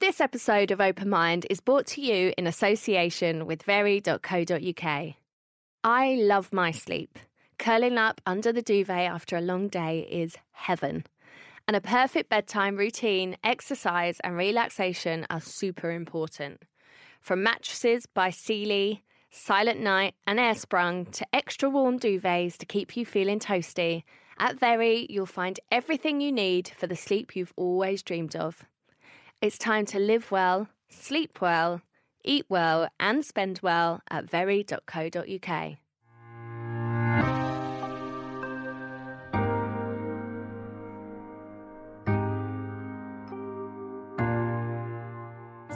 This 0.00 0.18
episode 0.18 0.70
of 0.70 0.80
Open 0.80 1.10
Mind 1.10 1.46
is 1.50 1.60
brought 1.60 1.84
to 1.88 2.00
you 2.00 2.32
in 2.38 2.46
association 2.46 3.44
with 3.44 3.64
very.co.uk. 3.64 5.14
I 5.84 6.14
love 6.14 6.52
my 6.54 6.70
sleep. 6.70 7.18
Curling 7.58 7.98
up 7.98 8.22
under 8.24 8.50
the 8.50 8.62
duvet 8.62 9.10
after 9.10 9.36
a 9.36 9.42
long 9.42 9.68
day 9.68 10.08
is 10.10 10.38
heaven. 10.52 11.04
And 11.68 11.76
a 11.76 11.82
perfect 11.82 12.30
bedtime 12.30 12.76
routine, 12.76 13.36
exercise, 13.44 14.18
and 14.20 14.38
relaxation 14.38 15.26
are 15.28 15.38
super 15.38 15.90
important. 15.90 16.62
From 17.20 17.42
mattresses 17.42 18.06
by 18.06 18.30
Sealy, 18.30 19.04
Silentnight, 19.30 20.12
and 20.26 20.38
Airsprung 20.38 21.12
to 21.12 21.26
extra 21.34 21.68
warm 21.68 21.98
duvets 21.98 22.56
to 22.56 22.64
keep 22.64 22.96
you 22.96 23.04
feeling 23.04 23.38
toasty, 23.38 24.04
at 24.38 24.58
Very 24.58 25.06
you'll 25.10 25.26
find 25.26 25.60
everything 25.70 26.22
you 26.22 26.32
need 26.32 26.68
for 26.68 26.86
the 26.86 26.96
sleep 26.96 27.36
you've 27.36 27.52
always 27.54 28.02
dreamed 28.02 28.34
of. 28.34 28.64
It's 29.42 29.56
time 29.56 29.86
to 29.86 29.98
live 29.98 30.30
well, 30.30 30.68
sleep 30.90 31.40
well, 31.40 31.80
eat 32.22 32.44
well, 32.50 32.88
and 33.00 33.24
spend 33.24 33.60
well 33.62 34.02
at 34.10 34.28
very.co.uk. 34.28 35.78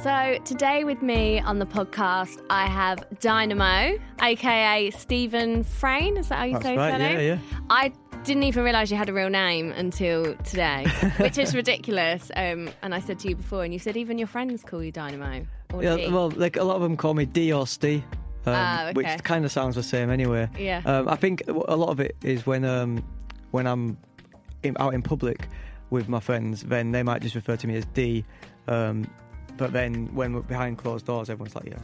So, 0.03 0.39
today 0.45 0.85
with 0.85 1.01
me 1.01 1.41
on 1.41 1.59
the 1.59 1.65
podcast, 1.65 2.45
I 2.51 2.67
have 2.67 3.03
Dynamo, 3.21 3.99
aka 4.21 4.91
Stephen 4.91 5.65
Frayne. 5.65 6.19
Is 6.19 6.29
that 6.29 6.37
how 6.37 6.45
you 6.45 6.53
That's 6.53 6.67
say 6.67 6.77
right, 6.77 6.93
his 6.93 7.01
yeah, 7.01 7.17
name? 7.17 7.41
yeah. 7.51 7.59
I 7.71 7.93
didn't 8.25 8.45
even 8.45 8.65
realise 8.65 8.91
you 8.91 8.97
had 8.97 9.09
a 9.09 9.13
real 9.13 9.29
name 9.29 9.71
until 9.73 10.35
today, 10.37 10.87
which 11.19 11.39
is 11.39 11.55
ridiculous. 11.55 12.31
Um, 12.35 12.71
and 12.83 12.95
I 12.95 13.01
said 13.01 13.19
to 13.21 13.29
you 13.29 13.37
before, 13.37 13.65
and 13.65 13.73
you 13.73 13.79
said 13.79 13.97
even 13.97 14.19
your 14.19 14.27
friends 14.27 14.63
call 14.65 14.83
you 14.83 14.91
Dynamo. 14.91 15.47
Yeah, 15.79 15.97
D. 15.97 16.09
well, 16.09 16.31
like 16.31 16.57
a 16.57 16.65
lot 16.65 16.77
of 16.77 16.83
them 16.83 16.97
call 16.97 17.15
me 17.15 17.27
D 17.27 17.53
or 17.53 17.67
Steve, 17.67 18.03
um, 18.47 18.55
Ah, 18.55 18.91
which 18.95 19.23
kind 19.25 19.45
of 19.45 19.53
sounds 19.53 19.75
the 19.75 19.83
same 19.83 20.11
anyway. 20.11 20.49
Yeah. 20.59 20.83
Um, 20.87 21.09
I 21.09 21.17
think 21.17 21.43
a 21.49 21.77
lot 21.77 21.91
of 21.91 22.01
it 22.01 22.17
is 22.23 22.47
when 22.47 22.65
um, 22.65 23.05
when 23.51 23.67
I'm 23.67 23.99
in, 24.63 24.77
out 24.81 24.95
in 24.95 25.03
public 25.03 25.49
with 25.91 26.09
my 26.09 26.21
friends, 26.21 26.63
then 26.63 26.93
they 26.93 27.03
might 27.03 27.21
just 27.23 27.35
refer 27.35 27.57
to 27.57 27.67
me 27.67 27.77
as 27.77 27.85
D. 27.87 28.25
Um, 28.69 29.07
but 29.57 29.73
then 29.73 30.13
when 30.15 30.33
we're 30.33 30.41
behind 30.41 30.79
closed 30.79 31.07
doors, 31.07 31.29
everyone's 31.29 31.55
like, 31.55 31.67
"Yeah, 31.67 31.79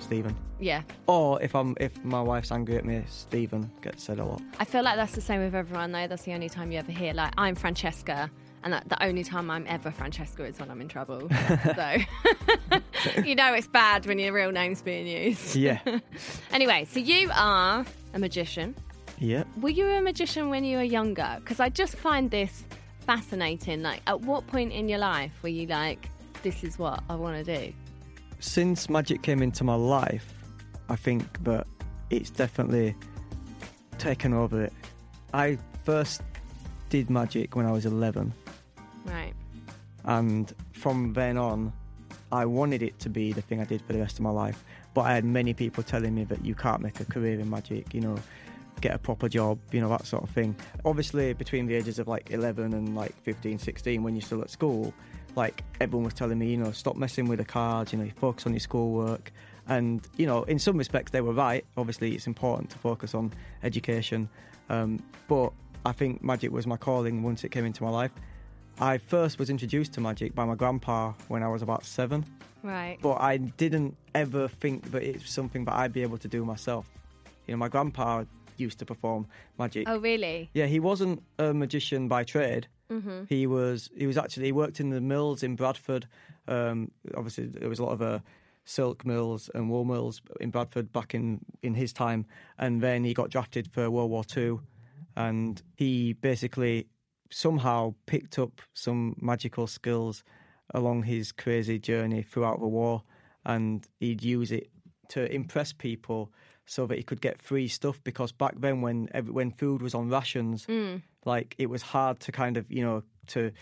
Stephen." 0.00 0.36
yeah. 0.58 0.82
Or 1.06 1.40
if 1.42 1.54
I'm 1.54 1.76
if 1.80 2.02
my 2.04 2.20
wife's 2.20 2.50
angry 2.52 2.76
at 2.76 2.84
me, 2.84 3.02
Stephen 3.08 3.70
gets 3.82 4.04
said 4.04 4.18
a 4.18 4.24
lot. 4.24 4.40
I 4.58 4.64
feel 4.64 4.82
like 4.82 4.96
that's 4.96 5.14
the 5.14 5.20
same 5.20 5.40
with 5.42 5.54
everyone, 5.54 5.92
though. 5.92 6.06
That's 6.06 6.22
the 6.22 6.32
only 6.32 6.48
time 6.48 6.72
you 6.72 6.78
ever 6.78 6.92
hear, 6.92 7.12
like, 7.12 7.32
I'm 7.36 7.54
Francesca. 7.54 8.30
And 8.64 8.72
that, 8.72 8.88
the 8.88 9.00
only 9.04 9.22
time 9.22 9.48
I'm 9.48 9.64
ever 9.68 9.92
Francesca 9.92 10.44
is 10.44 10.58
when 10.58 10.70
I'm 10.72 10.80
in 10.80 10.88
trouble. 10.88 11.28
so, 11.76 11.96
you 13.24 13.36
know 13.36 13.54
it's 13.54 13.68
bad 13.68 14.06
when 14.06 14.18
your 14.18 14.32
real 14.32 14.50
name's 14.50 14.82
being 14.82 15.06
used. 15.06 15.54
Yeah. 15.54 15.78
Anyway, 16.50 16.84
so 16.90 16.98
you 16.98 17.30
are 17.34 17.84
a 18.14 18.18
magician. 18.18 18.74
yeah. 19.18 19.44
Were 19.60 19.68
you 19.68 19.86
a 19.86 20.00
magician 20.00 20.48
when 20.50 20.64
you 20.64 20.78
were 20.78 20.82
younger? 20.82 21.36
Because 21.38 21.60
I 21.60 21.68
just 21.68 21.94
find 21.96 22.28
this 22.30 22.64
fascinating. 23.00 23.82
Like, 23.82 24.00
at 24.06 24.20
what 24.22 24.46
point 24.48 24.72
in 24.72 24.88
your 24.88 24.98
life 24.98 25.32
were 25.42 25.48
you 25.48 25.66
like, 25.68 26.08
this 26.42 26.64
is 26.64 26.76
what 26.78 27.04
I 27.08 27.14
want 27.14 27.44
to 27.44 27.58
do? 27.66 27.72
Since 28.40 28.88
magic 28.88 29.22
came 29.22 29.42
into 29.42 29.64
my 29.64 29.74
life, 29.74 30.32
I 30.88 30.96
think 30.96 31.42
that 31.44 31.66
it's 32.10 32.30
definitely 32.30 32.94
taken 33.98 34.32
over 34.32 34.62
it. 34.62 34.72
I 35.34 35.58
first 35.84 36.22
did 36.90 37.10
magic 37.10 37.56
when 37.56 37.66
I 37.66 37.72
was 37.72 37.86
11, 37.86 38.32
Right. 39.04 39.32
and 40.04 40.52
from 40.72 41.12
then 41.14 41.36
on, 41.36 41.72
I 42.32 42.44
wanted 42.44 42.82
it 42.82 42.98
to 43.00 43.08
be 43.08 43.32
the 43.32 43.42
thing 43.42 43.60
I 43.60 43.64
did 43.64 43.82
for 43.82 43.92
the 43.92 43.98
rest 44.00 44.16
of 44.18 44.22
my 44.22 44.30
life. 44.30 44.64
But 44.94 45.02
I 45.02 45.14
had 45.14 45.24
many 45.24 45.52
people 45.52 45.82
telling 45.82 46.14
me 46.14 46.24
that 46.24 46.44
you 46.44 46.54
can't 46.54 46.80
make 46.80 47.00
a 47.00 47.04
career 47.04 47.38
in 47.38 47.48
magic, 47.50 47.92
you 47.92 48.00
know, 48.00 48.16
get 48.80 48.94
a 48.94 48.98
proper 48.98 49.28
job, 49.28 49.58
you 49.72 49.80
know, 49.80 49.88
that 49.90 50.06
sort 50.06 50.22
of 50.22 50.30
thing. 50.30 50.56
Obviously, 50.84 51.32
between 51.34 51.66
the 51.66 51.74
ages 51.74 51.98
of 51.98 52.08
like 52.08 52.30
11 52.30 52.72
and 52.72 52.94
like 52.96 53.14
15, 53.22 53.58
16, 53.58 54.02
when 54.02 54.14
you're 54.14 54.22
still 54.22 54.40
at 54.42 54.50
school, 54.50 54.92
like 55.36 55.62
everyone 55.80 56.04
was 56.04 56.14
telling 56.14 56.38
me, 56.38 56.50
you 56.50 56.56
know, 56.56 56.72
stop 56.72 56.96
messing 56.96 57.28
with 57.28 57.38
the 57.38 57.44
cards, 57.44 57.92
you 57.92 57.98
know, 57.98 58.10
focus 58.16 58.46
on 58.46 58.52
your 58.52 58.60
schoolwork. 58.60 59.32
And, 59.68 60.06
you 60.16 60.26
know, 60.26 60.44
in 60.44 60.58
some 60.58 60.76
respects, 60.76 61.10
they 61.12 61.20
were 61.20 61.32
right. 61.32 61.64
Obviously, 61.76 62.14
it's 62.14 62.26
important 62.26 62.70
to 62.70 62.78
focus 62.78 63.14
on 63.14 63.32
education. 63.62 64.28
Um, 64.70 65.02
but 65.28 65.52
I 65.84 65.92
think 65.92 66.22
magic 66.22 66.52
was 66.52 66.66
my 66.66 66.76
calling 66.76 67.22
once 67.22 67.44
it 67.44 67.50
came 67.50 67.64
into 67.64 67.82
my 67.82 67.90
life. 67.90 68.12
I 68.78 68.98
first 68.98 69.38
was 69.38 69.50
introduced 69.50 69.92
to 69.94 70.00
magic 70.00 70.34
by 70.34 70.44
my 70.44 70.54
grandpa 70.54 71.12
when 71.28 71.42
I 71.42 71.48
was 71.48 71.62
about 71.62 71.84
seven 71.84 72.24
Right. 72.62 72.98
but 73.00 73.14
I 73.20 73.36
didn't 73.36 73.96
ever 74.14 74.48
think 74.48 74.90
that 74.90 75.02
it's 75.02 75.30
something 75.30 75.64
that 75.66 75.74
I'd 75.74 75.92
be 75.92 76.02
able 76.02 76.18
to 76.18 76.28
do 76.28 76.44
myself. 76.44 76.86
You 77.46 77.54
know, 77.54 77.58
my 77.58 77.68
grandpa 77.68 78.24
used 78.56 78.78
to 78.80 78.84
perform 78.84 79.26
magic. 79.58 79.88
Oh, 79.88 79.98
really? 79.98 80.50
Yeah, 80.52 80.66
he 80.66 80.80
wasn't 80.80 81.22
a 81.38 81.54
magician 81.54 82.08
by 82.08 82.24
trade. 82.24 82.66
Mm-hmm. 82.90 83.24
He 83.28 83.46
was. 83.46 83.90
He 83.96 84.06
was 84.06 84.16
actually. 84.16 84.46
He 84.46 84.52
worked 84.52 84.80
in 84.80 84.90
the 84.90 85.00
mills 85.00 85.42
in 85.42 85.56
Bradford. 85.56 86.06
Um, 86.48 86.90
obviously, 87.16 87.46
there 87.46 87.68
was 87.68 87.78
a 87.78 87.84
lot 87.84 87.92
of 87.92 88.02
uh, 88.02 88.18
silk 88.64 89.04
mills 89.04 89.50
and 89.54 89.68
wool 89.70 89.84
mills 89.84 90.22
in 90.40 90.50
Bradford 90.50 90.92
back 90.92 91.14
in 91.14 91.40
in 91.62 91.74
his 91.74 91.92
time. 91.92 92.26
And 92.58 92.80
then 92.80 93.04
he 93.04 93.12
got 93.14 93.30
drafted 93.30 93.68
for 93.72 93.90
World 93.90 94.10
War 94.10 94.24
Two, 94.24 94.60
and 95.16 95.60
he 95.76 96.12
basically 96.12 96.86
somehow 97.30 97.94
picked 98.06 98.38
up 98.38 98.62
some 98.74 99.16
magical 99.20 99.66
skills 99.66 100.22
along 100.74 101.02
his 101.04 101.32
crazy 101.32 101.78
journey 101.78 102.22
throughout 102.22 102.60
the 102.60 102.68
war, 102.68 103.02
and 103.44 103.86
he'd 103.98 104.22
use 104.22 104.52
it 104.52 104.68
to 105.08 105.32
impress 105.32 105.72
people 105.72 106.32
so 106.66 106.86
that 106.86 106.98
he 106.98 107.02
could 107.04 107.20
get 107.20 107.40
free 107.40 107.68
stuff. 107.68 108.00
Because 108.04 108.32
back 108.32 108.54
then, 108.60 108.80
when 108.80 109.08
when 109.28 109.50
food 109.50 109.82
was 109.82 109.94
on 109.94 110.08
rations, 110.08 110.66
Mm. 110.66 111.02
Like 111.26 111.54
it 111.58 111.68
was 111.68 111.82
hard 111.82 112.20
to 112.20 112.32
kind 112.32 112.56
of 112.56 112.70
you 112.70 112.82
know 112.82 113.02
to 113.28 113.52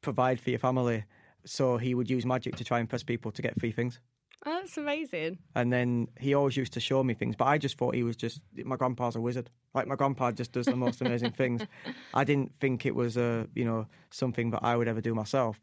provide 0.00 0.40
for 0.40 0.50
your 0.50 0.58
family. 0.58 1.04
So 1.44 1.78
he 1.78 1.94
would 1.94 2.10
use 2.10 2.26
magic 2.26 2.56
to 2.56 2.64
try 2.64 2.78
and 2.78 2.84
impress 2.84 3.02
people 3.02 3.30
to 3.32 3.42
get 3.42 3.58
free 3.58 3.72
things. 3.72 3.98
Oh, 4.46 4.58
that's 4.60 4.78
amazing. 4.78 5.38
And 5.54 5.70
then 5.72 6.08
he 6.18 6.32
always 6.32 6.56
used 6.56 6.72
to 6.74 6.80
show 6.80 7.02
me 7.02 7.12
things, 7.12 7.36
but 7.36 7.46
I 7.46 7.58
just 7.58 7.76
thought 7.76 7.94
he 7.94 8.02
was 8.02 8.16
just 8.16 8.40
my 8.64 8.76
grandpa's 8.76 9.16
a 9.16 9.20
wizard. 9.20 9.50
Like 9.74 9.86
my 9.86 9.96
grandpa 9.96 10.32
just 10.32 10.52
does 10.52 10.66
the 10.66 10.76
most 10.76 11.00
amazing 11.02 11.32
things. 11.32 11.62
I 12.14 12.24
didn't 12.24 12.52
think 12.60 12.86
it 12.86 12.94
was 12.94 13.16
a 13.16 13.46
you 13.54 13.64
know 13.64 13.86
something 14.10 14.50
that 14.50 14.60
I 14.62 14.76
would 14.76 14.88
ever 14.88 15.00
do 15.00 15.14
myself. 15.14 15.60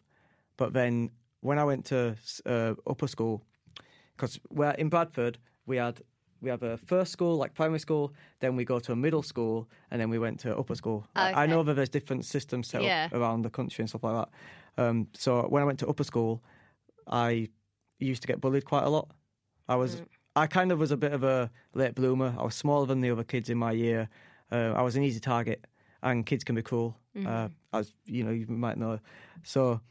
But 0.57 0.73
then 0.73 1.11
when 1.41 1.59
I 1.59 1.63
went 1.63 1.85
to 1.85 2.15
uh, 2.45 2.73
upper 2.85 3.07
school, 3.07 3.43
because 4.15 4.39
we're 4.49 4.71
in 4.71 4.89
Bradford, 4.89 5.37
we 5.65 5.77
had 5.77 6.01
we 6.41 6.49
have 6.49 6.63
a 6.63 6.77
first 6.77 7.11
school 7.11 7.35
like 7.37 7.53
primary 7.53 7.79
school, 7.79 8.13
then 8.39 8.55
we 8.55 8.63
go 8.65 8.79
to 8.79 8.91
a 8.91 8.95
middle 8.95 9.23
school, 9.23 9.67
and 9.91 9.99
then 10.01 10.09
we 10.09 10.19
went 10.19 10.39
to 10.41 10.57
upper 10.57 10.75
school. 10.75 11.05
I- 11.15 11.43
I 11.43 11.45
know 11.47 11.63
that 11.63 11.73
there's 11.75 11.89
different 11.89 12.25
systems 12.25 12.67
set 12.67 12.83
Yeah. 12.83 13.05
up 13.11 13.13
around 13.19 13.41
the 13.43 13.49
country 13.49 13.81
and 13.81 13.89
stuff 13.89 14.03
like 14.03 14.15
that. 14.25 14.83
Um, 14.83 15.07
so 15.13 15.47
when 15.47 15.63
I 15.63 15.65
went 15.65 15.79
to 15.79 15.87
upper 15.87 16.03
school, 16.03 16.43
I 17.07 17.49
used 17.99 18.21
to 18.21 18.27
get 18.27 18.39
bullied 18.41 18.65
quite 18.65 18.83
a 18.83 18.89
lot. 18.89 19.09
I 19.67 19.75
was 19.75 20.01
I 20.35 20.45
kind 20.45 20.71
of 20.71 20.77
was 20.77 20.91
a 20.91 20.97
bit 20.97 21.13
of 21.13 21.23
a 21.23 21.49
late 21.73 21.95
bloomer. 21.95 22.35
I 22.37 22.43
was 22.43 22.53
smaller 22.53 22.85
than 22.85 23.01
the 23.01 23.09
other 23.09 23.23
kids 23.23 23.49
in 23.49 23.57
my 23.57 23.71
year. 23.71 24.07
Uh, 24.51 24.71
I 24.75 24.83
was 24.83 24.95
an 24.95 25.01
easy 25.03 25.19
target, 25.19 25.65
and 26.03 26.25
kids 26.27 26.43
can 26.43 26.53
be 26.55 26.61
cruel, 26.61 26.95
uh, 27.25 27.49
as 27.73 27.91
you 28.05 28.23
know 28.23 28.29
you 28.29 28.45
might 28.47 28.77
know. 28.77 28.99
So 29.43 29.81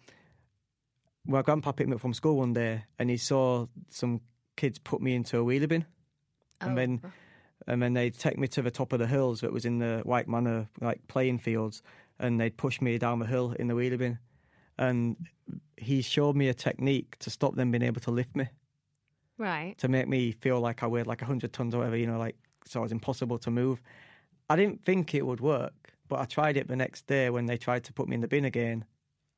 my 1.26 1.42
grandpa 1.42 1.72
picked 1.72 1.88
me 1.90 1.94
up 1.96 2.00
from 2.00 2.14
school 2.14 2.36
one 2.36 2.52
day, 2.52 2.84
and 2.98 3.10
he 3.10 3.16
saw 3.16 3.66
some 3.90 4.20
kids 4.56 4.78
put 4.78 5.00
me 5.02 5.14
into 5.16 5.38
a 5.40 5.44
wheelie 5.44 5.68
bin, 5.68 5.84
and 6.62 6.76
Oh. 6.76 6.78
then 6.78 7.02
and 7.66 7.82
then 7.82 7.94
they'd 7.94 8.14
take 8.18 8.38
me 8.38 8.48
to 8.48 8.62
the 8.62 8.70
top 8.70 8.92
of 8.92 8.98
the 9.00 9.06
hills 9.06 9.40
that 9.40 9.52
was 9.52 9.64
in 9.64 9.78
the 9.78 10.00
White 10.04 10.28
Manor 10.28 10.68
like 10.80 11.06
playing 11.08 11.38
fields, 11.38 11.82
and 12.18 12.40
they'd 12.40 12.56
push 12.56 12.80
me 12.80 12.98
down 12.98 13.18
the 13.20 13.26
hill 13.26 13.52
in 13.52 13.68
the 13.68 13.74
wheelie 13.74 13.98
bin, 13.98 14.18
and 14.78 15.16
he 15.76 16.02
showed 16.02 16.36
me 16.36 16.48
a 16.48 16.54
technique 16.54 17.18
to 17.20 17.30
stop 17.30 17.56
them 17.56 17.70
being 17.72 17.82
able 17.82 18.00
to 18.02 18.10
lift 18.10 18.36
me 18.36 18.48
Right. 19.38 19.78
to 19.78 19.88
make 19.88 20.08
me 20.08 20.32
feel 20.32 20.60
like 20.60 20.82
I 20.82 20.86
weighed 20.86 21.06
like 21.06 21.20
100 21.22 21.52
tons 21.52 21.74
or 21.74 21.78
whatever, 21.78 21.96
you 21.96 22.06
know, 22.06 22.18
like, 22.18 22.36
so 22.64 22.80
it 22.80 22.84
was 22.84 22.92
impossible 22.92 23.38
to 23.38 23.50
move. 23.50 23.80
I 24.48 24.56
didn't 24.56 24.84
think 24.84 25.14
it 25.14 25.26
would 25.26 25.40
work, 25.40 25.94
but 26.08 26.20
I 26.20 26.24
tried 26.24 26.56
it 26.56 26.68
the 26.68 26.76
next 26.76 27.06
day 27.06 27.30
when 27.30 27.46
they 27.46 27.56
tried 27.58 27.84
to 27.84 27.92
put 27.92 28.08
me 28.08 28.14
in 28.16 28.20
the 28.22 28.28
bin 28.28 28.44
again 28.44 28.84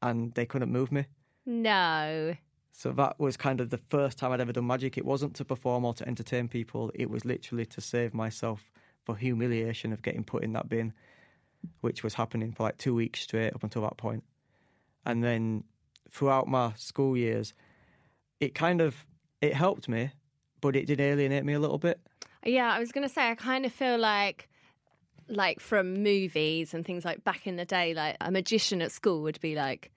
and 0.02 0.34
they 0.34 0.46
couldn't 0.46 0.70
move 0.72 0.92
me. 0.92 1.06
No. 1.46 2.34
So 2.78 2.92
that 2.92 3.18
was 3.18 3.36
kind 3.36 3.60
of 3.60 3.70
the 3.70 3.80
first 3.90 4.18
time 4.18 4.30
I'd 4.30 4.40
ever 4.40 4.52
done 4.52 4.68
magic. 4.68 4.96
It 4.96 5.04
wasn't 5.04 5.34
to 5.34 5.44
perform 5.44 5.84
or 5.84 5.94
to 5.94 6.06
entertain 6.06 6.46
people. 6.46 6.92
It 6.94 7.10
was 7.10 7.24
literally 7.24 7.66
to 7.66 7.80
save 7.80 8.14
myself 8.14 8.70
for 9.02 9.16
humiliation 9.16 9.92
of 9.92 10.00
getting 10.00 10.22
put 10.22 10.44
in 10.44 10.52
that 10.52 10.68
bin, 10.68 10.92
which 11.80 12.04
was 12.04 12.14
happening 12.14 12.52
for 12.52 12.62
like 12.62 12.78
two 12.78 12.94
weeks 12.94 13.22
straight 13.22 13.52
up 13.52 13.64
until 13.64 13.82
that 13.82 13.96
point. 13.96 14.22
And 15.04 15.24
then 15.24 15.64
throughout 16.08 16.46
my 16.46 16.72
school 16.76 17.16
years, 17.16 17.52
it 18.38 18.54
kind 18.54 18.80
of 18.80 19.04
it 19.40 19.54
helped 19.54 19.88
me, 19.88 20.12
but 20.60 20.76
it 20.76 20.86
did 20.86 21.00
alienate 21.00 21.44
me 21.44 21.54
a 21.54 21.60
little 21.60 21.78
bit. 21.78 21.98
Yeah, 22.46 22.72
I 22.72 22.78
was 22.78 22.92
going 22.92 23.06
to 23.06 23.12
say, 23.12 23.28
I 23.28 23.34
kind 23.34 23.66
of 23.66 23.72
feel 23.72 23.98
like, 23.98 24.48
like 25.28 25.58
from 25.58 26.04
movies 26.04 26.74
and 26.74 26.86
things 26.86 27.04
like 27.04 27.24
back 27.24 27.44
in 27.44 27.56
the 27.56 27.64
day, 27.64 27.92
like 27.92 28.18
a 28.20 28.30
magician 28.30 28.80
at 28.82 28.92
school 28.92 29.22
would 29.22 29.40
be 29.40 29.56
like 29.56 29.90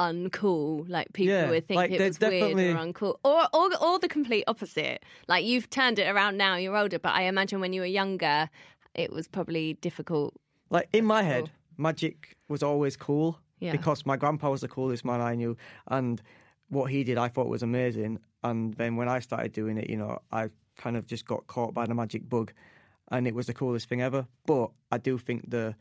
uncool. 0.00 0.88
Like 0.88 1.12
people 1.12 1.34
Yeah, 1.34 1.50
would 1.50 1.66
think 1.68 1.76
like, 1.76 1.90
it 1.90 2.00
was 2.00 2.18
weird 2.20 2.56
or 2.56 2.78
uncool, 2.80 3.16
or, 3.22 3.46
or 3.52 3.68
or 3.84 3.98
the 3.98 4.08
complete 4.08 4.44
opposite. 4.46 5.04
Like 5.28 5.44
you've 5.44 5.68
turned 5.68 5.98
it 5.98 6.08
around 6.08 6.36
now. 6.36 6.56
You're 6.56 6.76
older, 6.76 6.98
but 6.98 7.12
I 7.12 7.22
imagine 7.22 7.60
when 7.60 7.72
you 7.72 7.80
were 7.82 7.86
younger, 8.02 8.48
it 8.94 9.12
was 9.12 9.28
probably 9.28 9.74
difficult. 9.74 10.34
Like 10.70 10.88
in 10.92 11.04
my 11.04 11.22
head, 11.22 11.50
magic 11.76 12.36
was 12.48 12.62
always 12.62 12.96
cool 12.96 13.38
Yeah. 13.60 13.72
because 13.72 14.06
my 14.06 14.16
grandpa 14.16 14.50
was 14.50 14.60
the 14.62 14.68
coolest 14.68 15.04
man 15.04 15.20
I 15.20 15.34
knew, 15.34 15.56
and 15.88 16.20
what 16.68 16.90
he 16.90 17.04
did 17.04 17.18
I 17.18 17.28
thought 17.28 17.48
was 17.48 17.62
amazing. 17.62 18.18
And 18.42 18.74
then 18.74 18.96
when 18.96 19.08
I 19.08 19.18
started 19.20 19.52
doing 19.52 19.76
it, 19.76 19.90
you 19.90 19.96
know, 19.98 20.18
I 20.32 20.48
kind 20.76 20.96
of 20.96 21.06
just 21.06 21.26
got 21.26 21.46
caught 21.46 21.74
by 21.74 21.84
the 21.86 21.94
magic 21.94 22.28
bug, 22.28 22.52
and 23.10 23.26
it 23.26 23.34
was 23.34 23.46
the 23.46 23.54
coolest 23.54 23.88
thing 23.88 24.00
ever. 24.00 24.26
But 24.46 24.70
I 24.90 24.98
do 24.98 25.18
think 25.18 25.50
the 25.50 25.74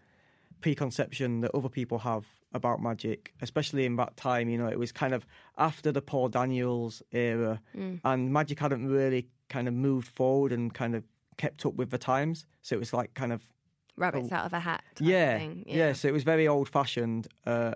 preconception 0.61 1.41
that 1.41 1.51
other 1.55 1.69
people 1.69 1.99
have 1.99 2.25
about 2.53 2.81
magic, 2.81 3.33
especially 3.41 3.85
in 3.85 3.95
that 3.97 4.15
time, 4.17 4.49
you 4.49 4.57
know, 4.57 4.67
it 4.67 4.79
was 4.79 4.91
kind 4.91 5.13
of 5.13 5.25
after 5.57 5.91
the 5.91 6.01
Paul 6.01 6.29
Daniels 6.29 7.01
era, 7.11 7.61
Mm. 7.75 7.99
and 8.03 8.33
magic 8.33 8.59
hadn't 8.59 8.87
really 8.87 9.27
kind 9.49 9.67
of 9.67 9.73
moved 9.73 10.07
forward 10.07 10.51
and 10.51 10.73
kind 10.73 10.95
of 10.95 11.03
kept 11.37 11.65
up 11.65 11.75
with 11.75 11.89
the 11.91 11.97
times. 11.97 12.45
So 12.61 12.75
it 12.75 12.79
was 12.79 12.93
like 12.93 13.13
kind 13.13 13.31
of 13.33 13.41
Rabbits 13.97 14.29
Oh. 14.31 14.35
out 14.35 14.45
of 14.45 14.53
a 14.53 14.59
hat. 14.59 14.83
type 14.95 15.07
yeah, 15.07 15.37
thing. 15.37 15.63
yeah. 15.67 15.93
So 15.93 16.07
it 16.07 16.11
was 16.13 16.23
very 16.23 16.47
old 16.47 16.69
fashioned. 16.69 17.27
Uh, 17.45 17.73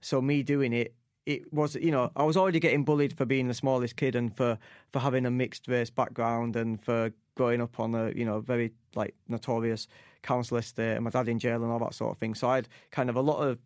so 0.00 0.20
me 0.20 0.42
doing 0.42 0.72
it, 0.72 0.94
it 1.24 1.52
was 1.52 1.76
you 1.76 1.90
know 1.92 2.10
I 2.16 2.24
was 2.24 2.36
already 2.36 2.58
getting 2.60 2.84
bullied 2.84 3.16
for 3.16 3.24
being 3.24 3.48
the 3.48 3.54
smallest 3.54 3.96
kid 3.96 4.14
and 4.16 4.36
for 4.36 4.58
for 4.92 4.98
having 4.98 5.24
a 5.24 5.30
mixed 5.30 5.68
race 5.68 5.88
background 5.90 6.56
and 6.56 6.82
for 6.84 7.12
growing 7.36 7.60
up 7.60 7.78
on 7.80 7.94
a 7.94 8.10
you 8.10 8.24
know 8.24 8.40
very 8.40 8.72
like 8.96 9.14
notorious 9.28 9.86
council 10.22 10.56
estate 10.56 10.94
and 10.94 11.04
my 11.04 11.10
dad 11.10 11.28
in 11.28 11.38
jail 11.38 11.62
and 11.62 11.70
all 11.72 11.78
that 11.80 11.94
sort 11.94 12.12
of 12.12 12.18
thing. 12.18 12.34
So 12.34 12.48
I 12.48 12.56
had 12.56 12.68
kind 12.90 13.10
of 13.10 13.16
a 13.16 13.20
lot 13.20 13.40
of 13.46 13.58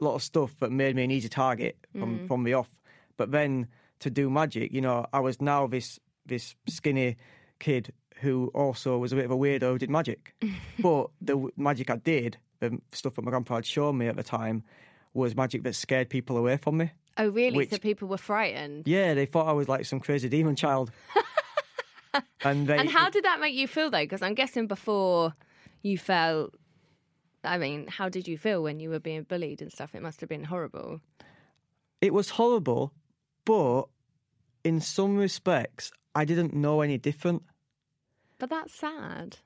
a 0.00 0.04
lot 0.04 0.14
of 0.14 0.22
stuff 0.22 0.54
that 0.60 0.70
made 0.70 0.94
me 0.94 1.04
an 1.04 1.10
easy 1.10 1.28
target 1.28 1.76
from 1.92 2.20
Mm. 2.20 2.28
from 2.28 2.44
the 2.44 2.54
off. 2.54 2.70
But 3.16 3.30
then 3.30 3.68
to 4.00 4.10
do 4.10 4.28
magic, 4.28 4.72
you 4.72 4.80
know, 4.82 5.06
I 5.12 5.20
was 5.20 5.40
now 5.40 5.66
this 5.66 5.98
this 6.26 6.54
skinny 6.68 7.16
kid 7.60 7.92
who 8.20 8.50
also 8.54 8.98
was 8.98 9.12
a 9.12 9.16
bit 9.16 9.24
of 9.24 9.30
a 9.30 9.36
weirdo 9.36 9.72
who 9.72 9.78
did 9.78 9.90
magic. 9.90 10.34
but 10.78 11.08
the 11.20 11.48
magic 11.56 11.90
I 11.90 11.96
did, 11.96 12.36
the 12.60 12.78
stuff 12.92 13.14
that 13.14 13.22
my 13.24 13.30
grandpa 13.30 13.56
had 13.56 13.66
shown 13.66 13.96
me 13.98 14.06
at 14.08 14.16
the 14.16 14.22
time, 14.22 14.64
was 15.14 15.34
magic 15.36 15.62
that 15.64 15.74
scared 15.74 16.08
people 16.10 16.36
away 16.36 16.56
from 16.58 16.76
me. 16.78 16.90
Oh, 17.18 17.28
really? 17.28 17.56
Which- 17.56 17.70
so 17.70 17.78
people 17.78 18.08
were 18.08 18.18
frightened. 18.18 18.86
Yeah, 18.86 19.14
they 19.14 19.24
thought 19.24 19.48
I 19.48 19.52
was 19.52 19.68
like 19.68 19.86
some 19.86 20.00
crazy 20.00 20.28
demon 20.28 20.56
child. 20.56 20.90
and 22.44 22.66
they, 22.66 22.78
And 22.78 22.88
how 22.90 23.10
did 23.10 23.24
that 23.24 23.40
make 23.40 23.54
you 23.54 23.66
feel 23.68 23.90
though? 23.90 23.98
Because 24.02 24.22
I'm 24.22 24.34
guessing 24.34 24.66
before 24.66 25.34
you 25.86 25.98
felt. 25.98 26.54
I 27.44 27.58
mean, 27.58 27.86
how 27.86 28.08
did 28.08 28.26
you 28.26 28.36
feel 28.36 28.62
when 28.62 28.80
you 28.80 28.90
were 28.90 28.98
being 28.98 29.22
bullied 29.22 29.62
and 29.62 29.70
stuff? 29.70 29.94
It 29.94 30.02
must 30.02 30.20
have 30.20 30.28
been 30.28 30.44
horrible. 30.44 31.00
it 32.00 32.12
was 32.12 32.30
horrible, 32.30 32.92
but 33.44 33.84
in 34.64 34.80
some 34.80 35.16
respects, 35.16 35.92
I 36.14 36.24
didn't 36.24 36.54
know 36.54 36.80
any 36.82 36.98
different. 36.98 37.42
But 38.38 38.50
that's 38.50 38.74
sad. 38.74 39.38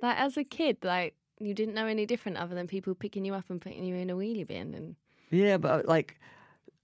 Like 0.00 0.18
as 0.18 0.36
a 0.36 0.44
kid, 0.44 0.78
like 0.82 1.14
you 1.38 1.54
didn't 1.54 1.74
know 1.74 1.86
any 1.86 2.06
different 2.06 2.38
other 2.38 2.54
than 2.54 2.66
people 2.66 2.94
picking 2.94 3.24
you 3.24 3.34
up 3.34 3.50
and 3.50 3.60
putting 3.60 3.84
you 3.84 3.96
in 3.96 4.10
a 4.10 4.14
wheelie 4.14 4.46
bin. 4.46 4.74
And 4.74 4.96
Yeah, 5.30 5.58
but 5.58 5.86
like, 5.86 6.18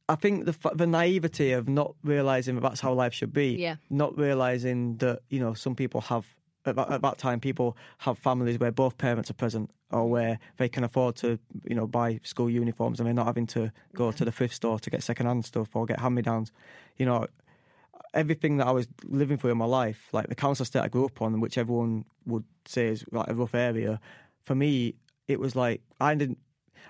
I 0.09 0.17
think 0.17 0.45
the 0.45 0.55
the 0.75 0.87
naivety 0.87 1.53
of 1.53 1.69
not 1.69 1.95
realizing 2.03 2.57
that 2.57 2.63
that's 2.63 2.81
how 2.81 2.93
life 2.93 3.15
should 3.15 3.33
be. 3.33 3.57
Yeah. 3.57 3.77
Not 3.89 4.19
realizing 4.19 4.99
that 4.99 5.21
you 5.31 5.41
know 5.41 5.55
some 5.55 5.75
people 5.75 6.01
have 6.03 6.27
at 6.67 6.77
that, 6.77 6.91
at 6.91 7.03
that 7.03 7.19
time 7.19 7.41
people 7.41 7.77
have 7.99 8.19
families 8.19 8.59
where 8.59 8.73
both 8.73 8.99
parents 8.99 9.31
are 9.31 9.35
present 9.35 9.71
or 9.91 10.05
mm. 10.05 10.09
where 10.09 10.39
they 10.57 10.69
can 10.69 10.85
afford 10.85 11.17
to 11.17 11.39
you 11.65 11.75
know 11.75 11.87
buy 11.87 12.21
school 12.23 12.51
uniforms 12.51 12.99
and 12.99 13.07
they're 13.07 13.15
not 13.15 13.27
having 13.27 13.47
to 13.47 13.73
go 13.95 14.13
to 14.13 14.25
the 14.25 14.33
thrift 14.33 14.55
store 14.55 14.79
to 14.79 14.91
get 14.91 15.03
second 15.03 15.27
hand 15.27 15.45
stuff 15.45 15.75
or 15.75 15.87
get 15.87 16.01
hand 16.01 16.15
me 16.15 16.23
downs. 16.23 16.53
You 16.97 17.07
know. 17.07 17.27
Everything 18.15 18.57
that 18.59 18.67
I 18.67 18.71
was 18.71 18.89
living 19.05 19.37
through 19.37 19.51
in 19.51 19.59
my 19.59 19.67
life, 19.67 20.09
like 20.13 20.29
the 20.29 20.35
council 20.35 20.63
estate 20.63 20.81
I 20.81 20.89
grew 20.89 21.05
up 21.05 21.21
on, 21.21 21.39
which 21.39 21.59
everyone 21.59 22.07
would 22.25 22.45
say 22.65 22.87
is 22.87 23.05
like 23.13 23.29
a 23.29 23.35
rough 23.35 23.55
area, 23.55 24.01
for 24.43 24.55
me, 24.55 24.95
it 25.29 25.39
was 25.39 25.55
like 25.55 25.83
I 26.01 26.15
didn't, 26.15 26.39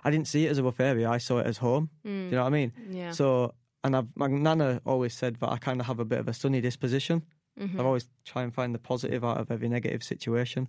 I 0.04 0.10
didn't 0.10 0.28
see 0.28 0.46
it 0.46 0.50
as 0.50 0.58
a 0.58 0.62
rough 0.62 0.78
area. 0.78 1.08
I 1.10 1.18
saw 1.18 1.38
it 1.38 1.46
as 1.46 1.58
home. 1.58 1.90
Do 2.04 2.10
mm. 2.10 2.24
you 2.26 2.30
know 2.32 2.42
what 2.42 2.48
I 2.48 2.50
mean? 2.50 2.72
yeah, 2.90 3.10
So, 3.10 3.54
and 3.82 3.96
I've, 3.96 4.06
my 4.14 4.28
nana 4.28 4.80
always 4.86 5.14
said 5.14 5.36
that 5.36 5.50
I 5.50 5.56
kind 5.56 5.80
of 5.80 5.86
have 5.86 5.98
a 5.98 6.04
bit 6.04 6.20
of 6.20 6.28
a 6.28 6.34
sunny 6.34 6.60
disposition. 6.60 7.22
Mm-hmm. 7.60 7.80
I've 7.80 7.86
always 7.86 8.08
try 8.24 8.42
and 8.42 8.52
find 8.54 8.74
the 8.74 8.78
positive 8.78 9.24
out 9.24 9.38
of 9.38 9.50
every 9.50 9.68
negative 9.68 10.02
situation. 10.02 10.68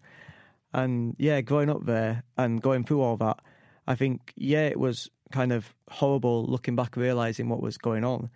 And 0.73 1.15
yeah, 1.17 1.41
growing 1.41 1.69
up 1.69 1.85
there 1.85 2.23
and 2.37 2.61
going 2.61 2.83
through 2.83 3.01
all 3.01 3.17
that, 3.17 3.39
I 3.87 3.95
think, 3.95 4.33
yeah, 4.35 4.67
it 4.67 4.79
was 4.79 5.09
kind 5.31 5.51
of 5.51 5.73
horrible 5.89 6.45
looking 6.45 6.75
back, 6.75 6.95
realizing 6.97 7.49
what 7.49 7.61
was 7.61 7.77
going 7.77 8.03
on. 8.03 8.29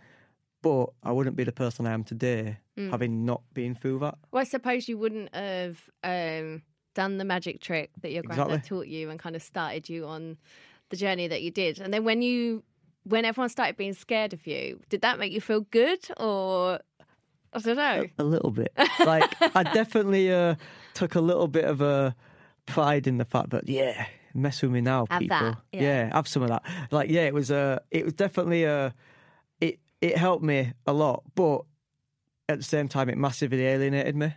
But 0.62 0.88
I 1.04 1.12
wouldn't 1.12 1.36
be 1.36 1.44
the 1.44 1.52
person 1.52 1.86
I 1.88 1.92
am 1.94 2.04
today 2.04 2.58
Mm. 2.78 2.90
having 2.90 3.26
not 3.26 3.42
been 3.54 3.76
through 3.76 4.00
that. 4.00 4.16
well, 4.32 4.40
I 4.40 4.46
suppose 4.46 4.88
you 4.88 4.98
wouldn't 4.98 5.36
have 5.36 5.78
um, 6.06 6.62
done 6.96 7.18
the 7.18 7.26
magic 7.26 7.60
trick 7.60 7.92
that 8.00 8.14
your 8.14 8.24
granddad 8.24 8.48
Exactly. 8.60 8.70
taught 8.78 8.88
you 8.88 9.10
and 9.10 9.20
kind 9.20 9.36
of 9.36 9.42
started 9.42 9.90
you 9.90 10.06
on 10.08 10.38
the 10.90 10.96
journey 10.96 11.28
that 11.28 11.42
you 11.42 11.52
did. 11.52 11.80
And 11.82 11.94
then 11.94 12.06
when 12.06 12.22
you, 12.22 12.64
when 13.04 13.26
everyone 13.26 13.50
started 13.50 13.76
being 13.76 13.94
scared 13.94 14.32
of 14.32 14.48
you, 14.48 14.80
did 14.88 15.02
that 15.02 15.20
make 15.20 15.34
you 15.34 15.42
feel 15.42 15.62
good 15.62 16.00
or 16.18 16.80
I 17.54 17.60
don't 17.60 17.76
know? 17.78 18.06
A 18.18 18.24
little 18.24 18.52
bit. 18.52 18.72
Like 19.00 19.36
I 19.56 19.64
definitely 19.64 20.32
uh, 20.34 20.56
took 20.94 21.16
a 21.16 21.22
little 21.22 21.48
bit 21.48 21.66
of 21.66 21.82
a 21.82 22.16
pride 22.66 23.08
in 23.08 23.18
the 23.18 23.26
fact 23.26 23.50
that 23.52 23.68
yeah, 23.68 24.06
mess 24.34 24.62
with 24.62 24.72
me 24.72 24.82
now, 24.82 25.06
Have 25.10 25.20
people. 25.20 25.38
that, 25.38 25.58
yeah. 25.72 26.14
have 26.16 26.28
some 26.28 26.44
of 26.44 26.50
that. 26.50 26.64
Like 26.92 27.10
yeah, 27.10 27.22
it 27.26 27.34
was 27.34 27.52
uh, 27.52 27.80
it 27.92 28.06
was 28.06 28.14
definitely 28.14 28.66
uh, 28.66 28.92
it 29.60 29.80
it 30.00 30.18
helped 30.18 30.44
me 30.44 30.72
a 30.88 30.94
lot, 30.94 31.24
but 31.36 31.62
at 32.50 32.58
the 32.58 32.64
same 32.64 32.88
time, 32.88 33.10
it 33.10 33.18
massively 33.18 33.66
alienated 33.66 34.16
me. 34.16 34.34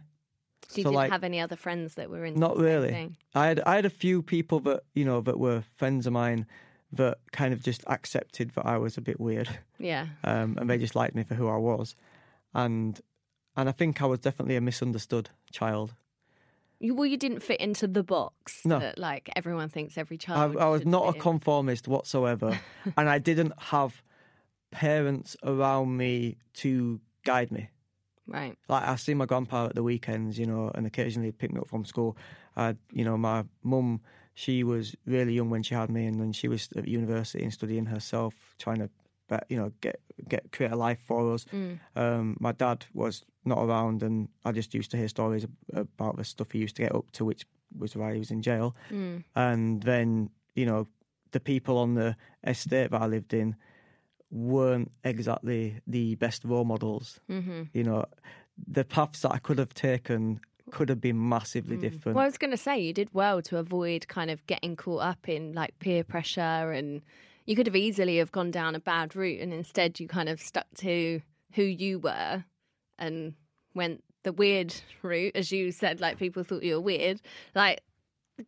So 0.68 0.78
you 0.78 0.82
So, 0.84 0.88
didn't 0.90 0.94
like, 0.94 1.10
have 1.12 1.24
any 1.24 1.40
other 1.40 1.56
friends 1.56 1.94
that 1.96 2.08
were 2.10 2.24
in 2.24 2.38
Not 2.38 2.56
really. 2.56 2.88
thing? 2.90 3.16
I 3.34 3.46
had 3.46 3.60
I 3.60 3.76
had 3.76 3.84
a 3.84 3.90
few 3.90 4.22
people 4.22 4.60
that 4.60 4.82
you 4.94 5.04
know 5.04 5.20
that 5.20 5.38
were 5.38 5.62
friends 5.76 6.06
of 6.06 6.12
mine 6.12 6.46
that 6.92 7.18
kind 7.32 7.52
of 7.52 7.60
just 7.62 7.82
accepted 7.88 8.50
that 8.54 8.64
I 8.66 8.78
was 8.78 8.96
a 8.96 9.00
bit 9.00 9.18
weird. 9.20 9.48
Yeah. 9.78 10.06
um, 10.22 10.56
and 10.58 10.70
they 10.70 10.78
just 10.78 10.94
liked 10.94 11.14
me 11.16 11.24
for 11.24 11.34
who 11.34 11.48
I 11.48 11.56
was, 11.56 11.96
and 12.54 13.00
and 13.56 13.68
I 13.68 13.73
think 13.73 14.00
I 14.02 14.06
was 14.06 14.18
definitely 14.20 14.56
a 14.56 14.61
misunderstood 14.61 15.30
child. 15.52 15.94
You, 16.80 16.94
well, 16.94 17.06
you 17.06 17.16
didn't 17.16 17.40
fit 17.40 17.61
into 17.61 17.87
the 17.87 18.02
box 18.02 18.61
No. 18.66 18.78
that 18.80 18.99
like 18.99 19.30
everyone 19.37 19.68
thinks 19.68 19.96
every 19.96 20.18
child. 20.18 20.56
I 20.56 20.68
was 20.68 20.80
should 20.80 20.88
not 20.88 21.04
a 21.08 21.14
in. 21.14 21.20
conformist 21.20 21.88
whatsoever, 21.88 22.58
and 22.96 23.08
I 23.08 23.18
didn't 23.18 23.52
have 23.58 24.02
parents 24.70 25.37
around 25.44 25.96
me 25.96 26.37
to 26.54 27.00
guide 27.25 27.50
me. 27.52 27.68
right. 28.26 28.56
Like 28.68 28.82
I 28.87 28.96
see 28.96 29.14
my 29.14 29.26
grandpa 29.26 29.66
at 29.66 29.75
the 29.75 29.82
weekends, 29.82 30.38
you 30.38 30.46
know, 30.46 30.70
and 30.75 30.87
occasionally 30.87 31.32
pick 31.32 31.52
me 31.52 31.61
up 31.61 31.68
from 31.68 31.84
school. 31.84 32.16
I, 32.56 32.76
you 32.92 33.04
know, 33.04 33.16
my 33.16 33.44
mum, 33.62 34.00
she 34.34 34.64
was 34.64 34.94
really 35.06 35.32
young 35.34 35.50
when 35.50 35.62
she 35.62 35.75
had 35.75 35.90
me, 35.90 36.06
and 36.06 36.20
then 36.20 36.32
she 36.32 36.49
was 36.49 36.68
at 36.76 36.88
university 36.88 37.44
and 37.44 37.52
studying 37.52 37.87
herself, 37.87 38.34
trying 38.58 38.78
to, 38.78 38.90
bet- 39.28 39.46
you 39.48 39.56
know, 39.56 39.72
get 39.80 40.00
get 40.28 40.52
create 40.52 40.72
a 40.72 40.76
life 40.76 41.00
for 41.06 41.34
us. 41.34 41.44
Mm. 41.52 41.78
Um, 41.96 42.36
my 42.40 42.52
dad 42.52 42.86
was 42.92 43.24
not 43.44 43.58
around, 43.58 44.02
and 44.02 44.28
I 44.44 44.52
just 44.52 44.74
used 44.74 44.90
to 44.92 44.96
hear 44.96 45.08
stories 45.08 45.46
about 45.72 46.16
the 46.16 46.24
stuff 46.24 46.52
he 46.52 46.58
used 46.58 46.76
to 46.76 46.82
get 46.82 46.94
up 46.94 47.10
to, 47.12 47.24
which 47.24 47.46
was 47.78 47.96
why 47.96 48.12
he 48.12 48.18
was 48.18 48.30
in 48.30 48.42
jail. 48.42 48.76
Mm. 48.90 49.24
And 49.34 49.82
then, 49.82 50.30
you 50.54 50.66
know, 50.66 50.88
the 51.32 51.40
people 51.40 51.78
on 51.78 51.94
the 51.94 52.16
estate 52.46 52.90
that 52.90 53.02
I 53.02 53.06
lived 53.06 53.34
in 53.34 53.56
weren't 54.30 54.90
exactly 55.04 55.80
the 55.86 56.14
best 56.16 56.44
role 56.44 56.64
models. 56.64 57.20
hmm 57.28 57.64
You 57.72 57.84
know, 57.84 58.04
the 58.66 58.84
paths 58.84 59.20
that 59.20 59.32
I 59.32 59.38
could 59.38 59.58
have 59.58 59.74
taken 59.74 60.40
could 60.70 60.88
have 60.88 61.00
been 61.00 61.28
massively 61.28 61.76
different. 61.76 62.16
Well, 62.16 62.24
I 62.24 62.26
was 62.26 62.38
going 62.38 62.50
to 62.50 62.56
say 62.56 62.78
you 62.80 62.92
did 62.92 63.10
well 63.12 63.42
to 63.42 63.58
avoid 63.58 64.08
kind 64.08 64.30
of 64.30 64.44
getting 64.46 64.76
caught 64.76 65.02
up 65.02 65.28
in 65.28 65.52
like 65.52 65.78
peer 65.78 66.02
pressure, 66.02 66.72
and 66.72 67.02
you 67.46 67.56
could 67.56 67.66
have 67.66 67.76
easily 67.76 68.18
have 68.18 68.32
gone 68.32 68.50
down 68.50 68.74
a 68.74 68.80
bad 68.80 69.14
route, 69.14 69.40
and 69.40 69.52
instead 69.52 70.00
you 70.00 70.08
kind 70.08 70.28
of 70.28 70.40
stuck 70.40 70.66
to 70.78 71.20
who 71.52 71.62
you 71.62 71.98
were 71.98 72.44
and 72.98 73.34
went 73.74 74.02
the 74.22 74.32
weird 74.32 74.74
route, 75.02 75.36
as 75.36 75.52
you 75.52 75.70
said. 75.70 76.00
Like 76.00 76.18
people 76.18 76.44
thought 76.44 76.62
you 76.62 76.74
were 76.74 76.80
weird. 76.80 77.20
Like 77.54 77.82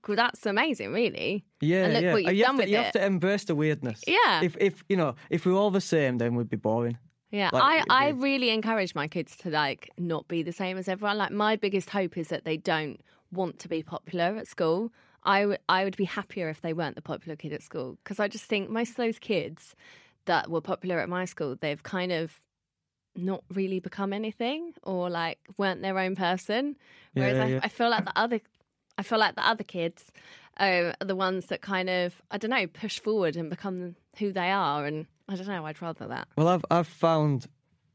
well, 0.07 0.17
that's 0.17 0.45
amazing, 0.47 0.93
really. 0.93 1.45
yeah, 1.61 1.85
and 1.85 1.93
look 1.95 2.03
yeah. 2.03 2.13
what 2.13 2.25
you've 2.25 2.35
you 2.35 2.45
done 2.45 2.57
to, 2.57 2.63
with 2.63 2.69
you 2.69 2.79
it. 2.79 2.85
have 2.85 2.93
to 2.93 3.05
embrace 3.05 3.45
the 3.45 3.55
weirdness. 3.55 4.03
Yeah. 4.07 4.43
If 4.43 4.57
if 4.59 4.85
you 4.89 4.97
know, 4.97 5.15
if 5.31 5.47
we 5.47 5.53
we're 5.53 5.59
all 5.59 5.71
the 5.71 5.81
same, 5.81 6.19
then 6.19 6.35
we'd 6.35 6.49
be 6.49 6.57
boring. 6.57 6.99
Yeah, 7.31 7.51
Like, 7.53 7.85
I, 7.91 8.07
I 8.07 8.09
really 8.11 8.51
encourage 8.51 8.95
my 8.95 9.09
kids 9.09 9.37
to 9.39 9.51
like 9.51 9.91
not 9.99 10.29
be 10.29 10.43
the 10.43 10.53
same 10.53 10.79
as 10.79 10.89
everyone. 10.89 11.19
Like 11.19 11.33
my 11.33 11.57
biggest 11.57 11.91
hope 11.91 12.17
is 12.17 12.29
that 12.29 12.45
they 12.45 12.57
don't 12.57 13.01
want 13.33 13.59
to 13.61 13.69
be 13.69 13.83
popular 13.83 14.37
at 14.37 14.47
school. 14.47 14.93
I 15.27 15.45
would 15.45 15.59
I 15.69 15.85
would 15.85 15.97
be 15.97 16.05
happier 16.05 16.49
if 16.49 16.63
they 16.63 16.73
weren't 16.73 16.95
the 16.95 17.03
popular 17.03 17.37
kid 17.37 17.53
at 17.53 17.63
school 17.63 17.99
because 18.03 18.21
I 18.21 18.29
just 18.29 18.45
think 18.45 18.71
most 18.71 18.91
of 18.91 18.97
those 18.97 19.19
kids 19.19 19.75
that 20.25 20.49
were 20.49 20.61
popular 20.61 21.01
at 21.01 21.09
my 21.09 21.25
school, 21.25 21.57
they've 21.61 21.83
kind 21.83 22.13
of 22.13 22.41
not 23.17 23.43
really 23.53 23.81
become 23.81 24.13
anything 24.13 24.73
or 24.83 25.11
like 25.11 25.39
weren't 25.59 25.83
their 25.83 25.99
own 25.99 26.15
person. 26.15 26.77
Yeah, 27.15 27.23
Whereas 27.23 27.39
yeah, 27.39 27.45
I, 27.45 27.49
yeah. 27.49 27.61
I 27.65 27.69
feel 27.69 27.91
like 27.91 28.05
the 28.05 28.19
other 28.19 28.41
I 28.99 29.03
feel 29.03 29.19
like 29.19 29.35
the 29.35 29.47
other 29.47 29.65
kids 29.65 30.05
um, 30.59 30.93
are 31.01 31.05
the 31.05 31.17
ones 31.17 31.47
that 31.47 31.61
kind 31.61 31.91
of 31.91 32.23
I 32.31 32.39
don't 32.39 32.51
know 32.51 32.67
push 32.69 33.01
forward 33.01 33.37
and 33.37 33.51
become 33.51 33.97
who 34.19 34.33
they 34.33 34.51
are. 34.51 34.87
And 34.87 35.07
I 35.29 35.35
don't 35.35 35.49
know. 35.49 35.67
I'd 35.67 35.83
rather 35.83 36.07
that. 36.07 36.29
Well, 36.37 36.49
I've 36.49 36.65
I've 36.71 36.87
found 36.87 37.49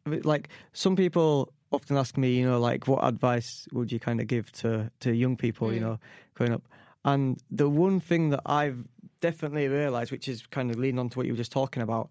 like 0.05 0.50
some 0.73 0.97
people 0.97 1.53
often 1.71 1.95
ask 1.95 2.17
me, 2.17 2.33
you 2.33 2.45
know, 2.45 2.59
like 2.59 2.88
what 2.88 3.05
advice 3.05 3.67
would 3.71 3.91
you 3.91 4.00
kind 4.00 4.19
of 4.19 4.27
give 4.27 4.51
to 4.51 4.91
to 5.00 5.13
young 5.15 5.38
people, 5.38 5.73
you 5.73 5.79
know, 5.79 5.97
growing 6.33 6.53
up. 6.53 6.63
And 7.03 7.41
the 7.50 7.70
one 7.70 8.00
thing 8.00 8.29
that 8.29 8.41
I've 8.46 8.84
definitely 9.22 9.67
realised, 9.67 10.12
which 10.12 10.27
is 10.27 10.46
kind 10.48 10.70
of 10.70 10.77
leaning 10.77 11.00
on 11.00 11.10
to 11.10 11.17
what 11.17 11.25
you 11.25 11.34
were 11.34 11.38
just 11.38 11.51
talking 11.51 11.81
about, 11.81 12.10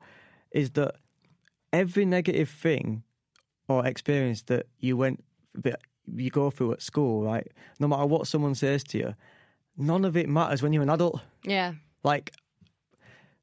is 0.52 0.70
that 0.70 0.97
every 1.73 2.04
negative 2.04 2.49
thing 2.49 3.02
or 3.68 3.87
experience 3.87 4.42
that 4.42 4.66
you 4.78 4.97
went 4.97 5.23
that 5.54 5.80
you 6.06 6.30
go 6.30 6.50
through 6.50 6.73
at 6.73 6.82
school, 6.82 7.23
right? 7.23 7.47
No 7.78 7.87
matter 7.87 8.06
what 8.06 8.26
someone 8.26 8.54
says 8.54 8.82
to 8.85 8.99
you, 8.99 9.14
none 9.76 10.04
of 10.04 10.16
it 10.16 10.28
matters 10.28 10.62
when 10.62 10.73
you're 10.73 10.82
an 10.82 10.90
adult. 10.90 11.20
Yeah. 11.44 11.75
Like, 12.02 12.32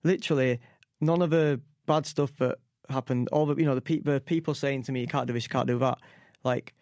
literally, 0.03 0.59
none 0.99 1.21
of 1.21 1.29
the 1.29 1.61
bad 1.85 2.05
stuff 2.05 2.35
that 2.37 2.57
happened, 2.89 3.29
all 3.31 3.45
the 3.45 3.55
you 3.55 3.65
know 3.65 3.75
the, 3.75 3.81
pe- 3.81 4.01
the 4.01 4.19
people 4.19 4.53
saying 4.53 4.83
to 4.83 4.91
me, 4.91 5.01
"You 5.01 5.07
can't 5.07 5.27
do 5.27 5.33
this, 5.33 5.43
you 5.43 5.49
can't 5.49 5.67
do 5.67 5.79
that," 5.79 5.97
like 6.43 6.73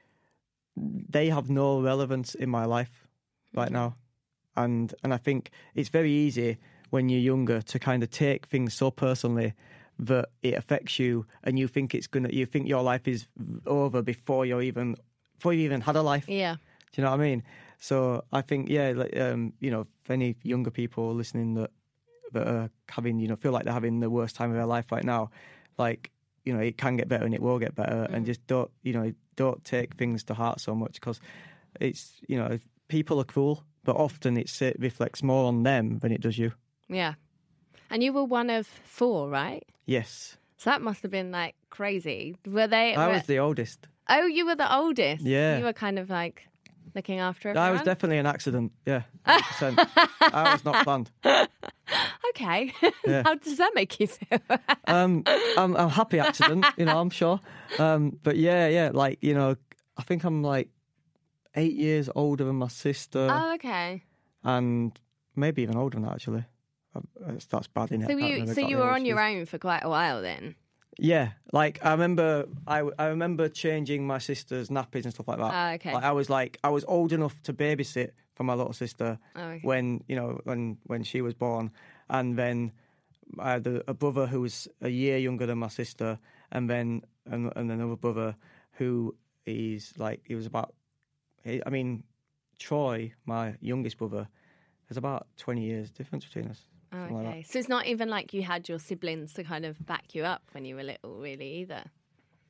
they 0.77 1.29
have 1.29 1.49
no 1.49 1.81
relevance 1.81 2.35
in 2.35 2.49
my 2.49 2.65
life 2.65 3.07
right 3.53 3.69
mm. 3.69 3.73
now, 3.73 3.95
and 4.55 4.93
and 5.03 5.13
I 5.13 5.17
think 5.17 5.51
it's 5.73 5.89
very 5.89 6.11
easy 6.11 6.57
when 6.89 7.09
you're 7.09 7.19
younger 7.19 7.61
to 7.61 7.79
kind 7.79 8.03
of 8.03 8.09
take 8.09 8.45
things 8.45 8.73
so 8.73 8.91
personally 8.91 9.53
that 9.97 10.29
it 10.41 10.55
affects 10.55 10.99
you, 10.99 11.25
and 11.43 11.57
you 11.57 11.67
think 11.67 11.95
it's 11.95 12.07
gonna, 12.07 12.29
you 12.29 12.45
think 12.45 12.67
your 12.67 12.83
life 12.83 13.07
is 13.07 13.27
over 13.65 14.01
before 14.01 14.45
you're 14.45 14.61
even 14.61 14.95
before 15.35 15.53
you 15.53 15.61
even 15.61 15.81
had 15.81 15.95
a 15.95 16.01
life. 16.01 16.27
Yeah. 16.27 16.55
Do 16.91 17.01
you 17.01 17.03
know 17.03 17.11
what 17.11 17.19
I 17.19 17.23
mean? 17.23 17.43
So 17.79 18.23
I 18.31 18.41
think, 18.41 18.69
yeah, 18.69 18.93
like, 18.95 19.17
um, 19.19 19.53
you 19.59 19.69
know, 19.69 19.87
if 20.03 20.09
any 20.09 20.35
younger 20.43 20.71
people 20.71 21.13
listening 21.13 21.55
that 21.55 21.71
that 22.31 22.47
are 22.47 22.69
having, 22.89 23.19
you 23.19 23.27
know, 23.27 23.35
feel 23.35 23.51
like 23.51 23.65
they're 23.65 23.73
having 23.73 23.99
the 23.99 24.09
worst 24.09 24.35
time 24.35 24.49
of 24.49 24.55
their 24.55 24.65
life 24.65 24.91
right 24.91 25.03
now, 25.03 25.29
like, 25.77 26.11
you 26.43 26.53
know, 26.53 26.59
it 26.59 26.77
can 26.77 26.97
get 26.97 27.07
better 27.07 27.25
and 27.25 27.33
it 27.33 27.41
will 27.41 27.59
get 27.59 27.75
better, 27.75 28.07
and 28.11 28.25
just 28.25 28.45
don't, 28.47 28.71
you 28.83 28.93
know, 28.93 29.13
don't 29.35 29.63
take 29.63 29.95
things 29.95 30.23
to 30.25 30.33
heart 30.33 30.59
so 30.59 30.75
much 30.75 30.93
because 30.93 31.19
it's, 31.79 32.13
you 32.27 32.37
know, 32.37 32.59
people 32.87 33.19
are 33.19 33.25
cruel, 33.25 33.63
but 33.85 33.95
often 33.95 34.35
it's, 34.37 34.61
it 34.61 34.75
reflects 34.79 35.23
more 35.23 35.45
on 35.47 35.63
them 35.63 35.99
than 35.99 36.11
it 36.11 36.19
does 36.21 36.37
you. 36.37 36.51
Yeah. 36.89 37.13
And 37.89 38.03
you 38.03 38.11
were 38.11 38.25
one 38.25 38.49
of 38.49 38.67
four, 38.67 39.29
right? 39.29 39.63
Yes, 39.85 40.37
So 40.57 40.69
that 40.71 40.81
must 40.81 41.01
have 41.03 41.11
been 41.11 41.31
like 41.31 41.55
crazy. 41.69 42.35
Were 42.45 42.67
they? 42.67 42.95
I 42.95 43.07
were- 43.07 43.13
was 43.13 43.23
the 43.27 43.39
oldest. 43.39 43.87
oh, 44.09 44.25
you 44.25 44.45
were 44.45 44.55
the 44.55 44.75
oldest. 44.75 45.23
Yeah. 45.23 45.57
You 45.59 45.63
were 45.63 45.73
kind 45.73 45.97
of 45.99 46.09
like 46.09 46.47
looking 46.95 47.19
after 47.19 47.55
I 47.57 47.71
was 47.71 47.81
definitely 47.83 48.17
an 48.17 48.25
accident. 48.25 48.71
Yeah, 48.85 49.03
100%. 49.27 49.87
I 50.33 50.51
was 50.53 50.63
not 50.65 50.83
planned. 50.83 51.11
okay. 52.29 52.73
Yeah. 53.07 53.21
How 53.23 53.35
does 53.35 53.57
that 53.57 53.71
make 53.75 53.99
you 53.99 54.07
feel? 54.07 54.39
um, 54.87 55.23
I'm, 55.57 55.75
I'm 55.77 55.89
happy 55.89 56.19
accident, 56.19 56.65
you 56.77 56.85
know, 56.85 56.99
I'm 56.99 57.11
sure. 57.11 57.39
Um, 57.77 58.17
but 58.23 58.35
yeah, 58.37 58.67
yeah, 58.67 58.89
like 58.93 59.19
you 59.21 59.35
know, 59.35 59.55
I 59.97 60.01
think 60.03 60.23
I'm 60.23 60.41
like 60.41 60.69
eight 61.55 61.73
years 61.73 62.09
older 62.15 62.43
than 62.43 62.55
my 62.55 62.67
sister, 62.67 63.27
oh, 63.31 63.53
okay. 63.55 64.03
and 64.43 64.97
maybe 65.35 65.61
even 65.61 65.77
older 65.77 65.95
than 65.95 66.03
that 66.05 66.13
actually. 66.13 66.45
Um, 66.95 67.07
That's, 67.19 67.45
that's 67.47 67.67
bad, 67.67 67.89
innit? 67.89 68.07
So 68.07 68.17
you, 68.17 68.53
so 68.53 68.61
you 68.61 68.77
were 68.77 68.89
on 68.89 69.05
your 69.05 69.19
own 69.19 69.45
for 69.45 69.57
quite 69.57 69.83
a 69.83 69.89
while 69.89 70.21
then. 70.21 70.55
Yeah, 70.97 71.31
like 71.51 71.83
I 71.83 71.91
remember, 71.91 72.45
I, 72.65 72.83
I 72.97 73.07
remember 73.07 73.49
changing 73.49 74.07
my 74.07 74.17
sister's 74.19 74.69
nappies 74.69 75.03
and 75.03 75.13
stuff 75.13 75.27
like 75.27 75.39
that. 75.39 75.51
Ah, 75.53 75.73
okay. 75.73 75.93
Like, 75.93 76.05
I 76.05 76.13
was 76.13 76.29
like, 76.29 76.57
I 76.63 76.69
was 76.69 76.85
old 76.87 77.11
enough 77.11 77.35
to 77.43 77.53
babysit 77.53 78.11
for 78.35 78.43
my 78.43 78.53
little 78.53 78.73
sister 78.73 79.19
Oh, 79.35 79.41
okay. 79.41 79.59
when 79.63 80.03
you 80.07 80.15
know 80.15 80.39
when 80.45 80.77
when 80.85 81.03
she 81.03 81.21
was 81.21 81.33
born, 81.33 81.71
and 82.09 82.37
then 82.37 82.71
I 83.39 83.51
had 83.53 83.67
a, 83.67 83.83
a 83.89 83.93
brother 83.93 84.25
who 84.27 84.41
was 84.41 84.69
a 84.81 84.89
year 84.89 85.17
younger 85.17 85.45
than 85.45 85.57
my 85.57 85.67
sister, 85.67 86.17
and 86.51 86.69
then 86.69 87.01
and, 87.25 87.51
and 87.57 87.71
another 87.71 87.97
brother 87.97 88.35
who 88.73 89.15
is 89.45 89.93
like 89.97 90.21
he 90.25 90.35
was 90.35 90.45
about, 90.45 90.73
I 91.45 91.69
mean, 91.69 92.03
Troy, 92.59 93.13
my 93.25 93.55
youngest 93.61 93.97
brother, 93.97 94.27
there's 94.87 94.97
about 94.97 95.27
twenty 95.37 95.63
years 95.63 95.91
difference 95.91 96.25
between 96.25 96.47
us. 96.47 96.61
Oh, 96.91 96.97
something 96.97 97.17
like 97.17 97.27
okay. 97.27 97.43
So 97.43 97.59
it's 97.59 97.69
not 97.69 97.85
even 97.87 98.09
like 98.09 98.33
you 98.33 98.43
had 98.43 98.69
your 98.69 98.79
siblings 98.79 99.33
to 99.33 99.43
kind 99.43 99.65
of 99.65 99.83
back 99.85 100.15
you 100.15 100.23
up 100.23 100.43
when 100.51 100.65
you 100.65 100.75
were 100.75 100.83
little, 100.83 101.19
really, 101.19 101.53
either. 101.61 101.83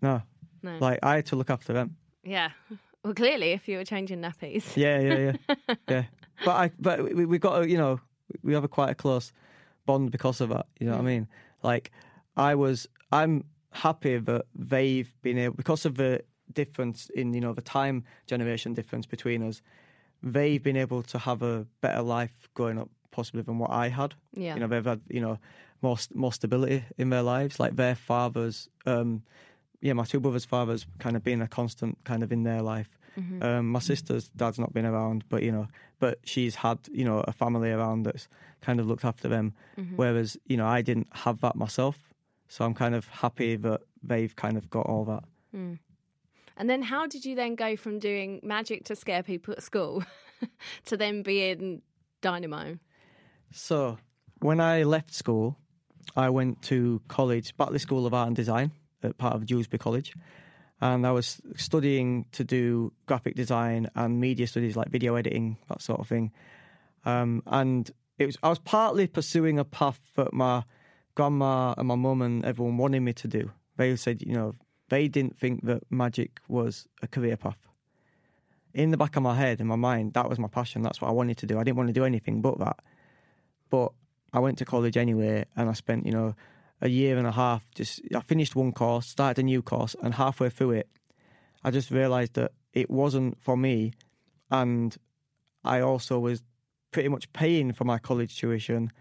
No, 0.02 0.22
No. 0.62 0.78
like 0.80 1.00
I 1.04 1.16
had 1.16 1.26
to 1.28 1.36
look 1.36 1.50
after 1.50 1.74
them. 1.74 1.98
Yeah. 2.24 2.50
Well, 3.04 3.14
clearly, 3.14 3.52
if 3.52 3.68
you 3.68 3.78
were 3.78 3.86
changing 3.86 4.20
nappies. 4.20 4.76
Yeah, 4.76 5.00
yeah, 5.00 5.34
yeah, 5.48 5.76
yeah. 5.88 6.04
But 6.44 6.56
I, 6.56 6.72
but 6.80 7.04
we 7.04 7.28
we 7.28 7.38
got 7.38 7.62
a, 7.62 7.70
you 7.70 7.78
know 7.78 8.00
we 8.42 8.56
have 8.56 8.64
a 8.64 8.68
quite 8.68 8.90
a 8.90 8.96
close 8.96 9.32
bond 9.86 10.10
because 10.10 10.42
of 10.42 10.50
that. 10.50 10.66
You 10.80 10.88
know 10.88 10.94
what 10.94 11.02
I 11.02 11.04
mm. 11.04 11.06
mean? 11.06 11.28
Like 11.62 11.92
I 12.36 12.56
was, 12.56 12.88
I'm 13.12 13.44
happy 13.72 14.18
that 14.18 14.46
they've 14.56 15.14
been 15.22 15.38
able 15.38 15.56
because 15.56 15.86
of 15.86 15.98
the 15.98 16.24
difference 16.56 17.10
in 17.14 17.34
you 17.34 17.42
know 17.42 17.54
the 17.54 17.62
time 17.62 18.04
generation 18.28 18.74
difference 18.74 19.06
between 19.06 19.44
us. 19.44 19.62
They've 20.24 20.64
been 20.64 20.78
able 20.78 21.04
to 21.04 21.20
have 21.20 21.44
a 21.44 21.68
better 21.82 22.02
life 22.02 22.50
growing 22.56 22.80
up 22.80 22.90
possibly 23.12 23.44
than 23.44 23.60
what 23.60 23.72
I 23.72 23.90
had. 23.90 24.16
Yeah. 24.34 24.56
You 24.56 24.62
know 24.62 24.68
they've 24.68 24.84
had 24.84 25.02
you 25.08 25.22
know 25.22 25.38
more 25.82 25.98
more 26.14 26.34
stability 26.34 26.84
in 26.98 27.10
their 27.10 27.22
lives. 27.22 27.60
Like 27.60 27.76
their 27.76 27.96
fathers, 27.96 28.70
um, 28.86 29.24
yeah, 29.82 29.94
my 29.94 30.04
two 30.06 30.20
brothers' 30.20 30.46
fathers 30.46 30.86
kind 31.00 31.16
of 31.16 31.24
been 31.24 31.42
a 31.42 31.48
constant 31.48 31.98
kind 32.04 32.24
of 32.24 32.32
in 32.32 32.44
their 32.44 32.62
life. 32.62 32.90
Um, 33.42 33.70
my 33.70 33.80
sister's 33.80 34.28
dad's 34.36 34.60
not 34.60 34.74
been 34.74 34.86
around, 34.86 35.24
but 35.30 35.42
you 35.44 35.52
know, 35.52 35.68
but 36.00 36.20
she's 36.26 36.56
had 36.56 36.80
you 36.92 37.06
know 37.06 37.20
a 37.28 37.32
family 37.32 37.72
around 37.72 38.04
that's 38.04 38.28
kind 38.62 38.80
of 38.80 38.88
looked 38.88 39.06
after 39.06 39.28
them. 39.30 39.54
Whereas 39.96 40.38
you 40.48 40.58
know 40.58 40.68
I 40.68 40.82
didn't 40.82 41.08
have 41.12 41.40
that 41.42 41.56
myself, 41.56 41.98
so 42.50 42.66
I'm 42.66 42.74
kind 42.74 42.96
of 42.96 43.08
happy 43.08 43.56
that 43.58 43.82
they've 44.04 44.36
kind 44.36 44.58
of 44.58 44.70
got 44.70 44.86
all 44.88 45.06
that. 45.06 45.24
And 46.58 46.70
then 46.70 46.82
how 46.82 47.08
did 47.08 47.26
you 47.26 47.36
then 47.36 47.56
go 47.56 47.76
from 47.76 48.00
doing 48.00 48.40
magic 48.44 48.86
to 48.86 48.96
scare 48.96 49.24
people 49.24 49.54
at 49.54 49.64
school 49.64 50.04
to 50.86 50.98
then 50.98 51.22
being 51.22 51.82
Dynamo? 52.22 52.78
So 53.52 53.98
when 54.40 54.60
I 54.60 54.84
left 54.84 55.14
school, 55.14 55.58
I 56.16 56.30
went 56.30 56.62
to 56.64 57.02
college, 57.08 57.56
Batley 57.58 57.80
School 57.80 58.06
of 58.06 58.14
Art 58.14 58.28
and 58.28 58.36
Design, 58.36 58.72
at 59.04 59.18
part 59.18 59.36
of 59.36 59.46
Dewsbury 59.46 59.80
College, 59.80 60.16
and 60.82 61.06
I 61.06 61.12
was 61.12 61.42
studying 61.56 62.26
to 62.34 62.44
do 62.44 62.92
graphic 63.06 63.36
design 63.36 63.90
and 63.96 64.20
media 64.20 64.48
studies 64.48 64.76
like 64.76 64.90
video 64.90 65.16
editing, 65.16 65.58
that 65.70 65.82
sort 65.82 66.00
of 66.00 66.08
thing. 66.08 66.32
Um, 67.06 67.44
and 67.46 67.90
it 68.18 68.26
was 68.26 68.38
I 68.44 68.50
was 68.50 68.60
partly 68.60 69.08
pursuing 69.08 69.60
a 69.60 69.66
path 69.66 70.00
that 70.16 70.34
my 70.34 70.64
grandma 71.16 71.74
and 71.78 71.88
my 71.88 71.96
mum 71.96 72.22
and 72.22 72.46
everyone 72.46 72.78
wanted 72.78 73.02
me 73.02 73.14
to 73.14 73.28
do. 73.28 73.52
They 73.78 73.96
said, 73.96 74.22
you 74.22 74.34
know, 74.34 74.54
they 74.90 75.08
didn't 75.08 75.38
think 75.38 75.66
that 75.66 75.84
magic 75.90 76.40
was 76.48 76.88
a 77.02 77.08
career 77.08 77.38
path. 77.38 77.58
In 78.74 78.92
the 78.92 78.98
back 78.98 79.16
of 79.16 79.24
my 79.24 79.36
head, 79.36 79.62
in 79.62 79.68
my 79.68 79.78
mind, 79.78 80.14
that 80.14 80.30
was 80.30 80.38
my 80.38 80.50
passion. 80.50 80.82
That's 80.82 81.02
what 81.02 81.08
I 81.08 81.12
wanted 81.12 81.38
to 81.38 81.46
do. 81.46 81.58
I 81.58 81.64
didn't 81.64 81.78
want 81.78 81.88
to 81.88 81.94
do 81.94 82.04
anything 82.04 82.42
but 82.42 82.60
that. 82.60 82.80
But 83.70 83.92
I 84.34 84.40
went 84.40 84.58
to 84.58 84.66
college 84.66 84.98
anyway, 84.98 85.46
and 85.56 85.70
I 85.70 85.74
spent, 85.74 86.06
you 86.06 86.12
know, 86.12 86.36
a 86.82 86.90
year 86.90 87.18
and 87.18 87.26
a 87.26 87.32
half. 87.32 87.66
Just 87.74 88.02
I 88.14 88.20
finished 88.20 88.56
one 88.56 88.74
course, 88.74 89.08
started 89.08 89.40
a 89.40 89.44
new 89.44 89.62
course, 89.62 89.96
and 90.04 90.14
halfway 90.14 90.50
through 90.50 90.72
it, 90.72 90.90
I 91.64 91.72
just 91.72 91.90
realised 91.90 92.34
that 92.34 92.52
it 92.74 92.90
wasn't 92.90 93.40
for 93.42 93.56
me, 93.56 93.94
and 94.52 94.96
I 95.64 95.80
also 95.80 96.20
was 96.20 96.44
pretty 96.92 97.10
much 97.10 97.32
paying 97.34 97.72
for 97.72 97.86
my 97.86 97.98
college 97.98 98.38
tuition 98.38 98.92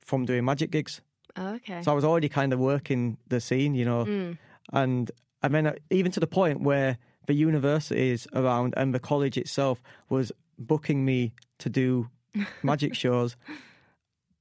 from 0.00 0.24
doing 0.26 0.44
magic 0.44 0.72
gigs. 0.72 1.00
Oh, 1.36 1.54
okay. 1.54 1.82
So 1.82 1.92
I 1.92 1.94
was 1.94 2.04
already 2.04 2.28
kind 2.28 2.52
of 2.52 2.58
working 2.58 3.18
the 3.28 3.40
scene, 3.40 3.74
you 3.74 3.84
know, 3.84 4.04
Mm. 4.04 4.38
And 4.72 5.10
I 5.42 5.48
mean, 5.48 5.66
uh, 5.66 5.74
even 5.90 6.12
to 6.12 6.20
the 6.20 6.26
point 6.26 6.60
where 6.60 6.98
the 7.26 7.34
universities 7.34 8.26
around 8.34 8.74
and 8.76 8.94
the 8.94 8.98
college 9.00 9.36
itself 9.36 9.82
was 10.08 10.32
booking 10.58 11.04
me 11.04 11.32
to 11.58 11.68
do 11.68 12.08
magic 12.62 12.94
shows, 12.94 13.36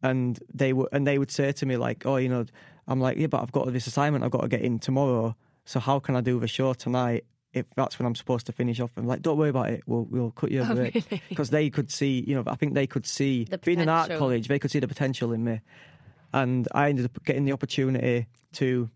and 0.01 0.39
they 0.53 0.74
would 0.74 0.89
and 0.91 1.05
they 1.08 1.17
would 1.17 1.32
say 1.32 1.51
to 1.51 1.65
me 1.65 1.77
like, 1.77 2.05
"Oh, 2.05 2.17
you 2.17 2.29
know," 2.29 2.46
I'm 2.88 3.00
like, 3.00 3.17
"Yeah, 3.17 3.27
but 3.27 3.41
I've 3.41 3.51
got 3.51 3.72
this 3.72 3.88
assignment 3.88 4.24
I've 4.24 4.32
got 4.32 4.41
to 4.41 4.48
get 4.48 4.62
in 4.62 4.79
tomorrow. 4.79 5.36
So 5.65 5.79
how 5.79 6.00
can 6.00 6.15
I 6.15 6.22
do 6.22 6.39
the 6.39 6.48
show 6.48 6.74
tonight?" 6.74 7.25
If 7.53 7.65
that's 7.75 7.98
when 7.98 8.05
I'm 8.05 8.15
supposed 8.15 8.46
to 8.48 8.51
finish 8.51 8.82
off, 8.82 8.91
I'm 8.98 9.08
like, 9.08 9.22
don't 9.22 9.38
worry 9.38 9.48
about 9.50 9.70
it. 9.70 9.82
We'll 9.88 10.03
we'll 10.03 10.32
cut 10.32 10.51
you 10.51 10.62
a 10.62 10.67
Oh, 10.70 10.75
break 10.75 10.94
really? 10.96 11.22
because 11.29 11.51
they 11.51 11.70
could 11.70 11.89
see, 11.89 12.22
you 12.27 12.36
know, 12.36 12.44
I 12.48 12.55
think 12.55 12.74
they 12.74 12.86
could 12.86 13.05
see 13.05 13.46
The 13.46 13.58
being 13.58 13.79
an 13.79 13.88
art 13.88 14.10
college, 14.20 14.50
they 14.50 14.60
could 14.60 14.72
see 14.72 14.79
the 14.79 14.89
potential 14.89 15.32
in 15.32 15.46
me, 15.46 15.62
and 16.34 16.67
I 16.74 16.89
ended 16.89 17.05
up 17.05 17.24
getting 17.24 17.46
the 17.46 17.53
opportunity 17.53 18.27
to 18.53 18.89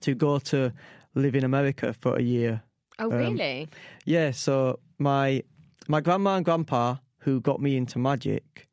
to 0.00 0.14
go 0.14 0.38
to 0.38 0.72
live 1.14 1.34
in 1.34 1.44
America 1.44 1.92
for 1.92 2.16
a 2.16 2.22
year. 2.22 2.62
Oh, 2.98 3.10
Um, 3.10 3.18
really? 3.18 3.68
Yeah, 4.04 4.30
so 4.30 4.78
my 4.98 5.42
my 5.88 6.00
grandma 6.00 6.36
and 6.36 6.44
grandpa 6.44 6.96
who 7.18 7.40
got 7.40 7.60
me 7.60 7.76
into 7.76 7.98
magic, 7.98 8.68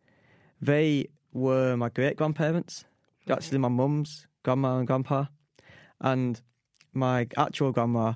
they 0.62 1.08
were 1.34 1.76
my 1.78 1.90
great 1.90 2.18
grandparents. 2.18 2.86
Actually, 3.30 3.60
my 3.60 3.70
mum's 3.70 4.28
grandma 4.44 4.78
and 4.78 4.88
grandpa, 4.88 5.26
and 6.00 6.42
my 6.94 7.28
actual 7.38 7.72
grandma, 7.72 8.14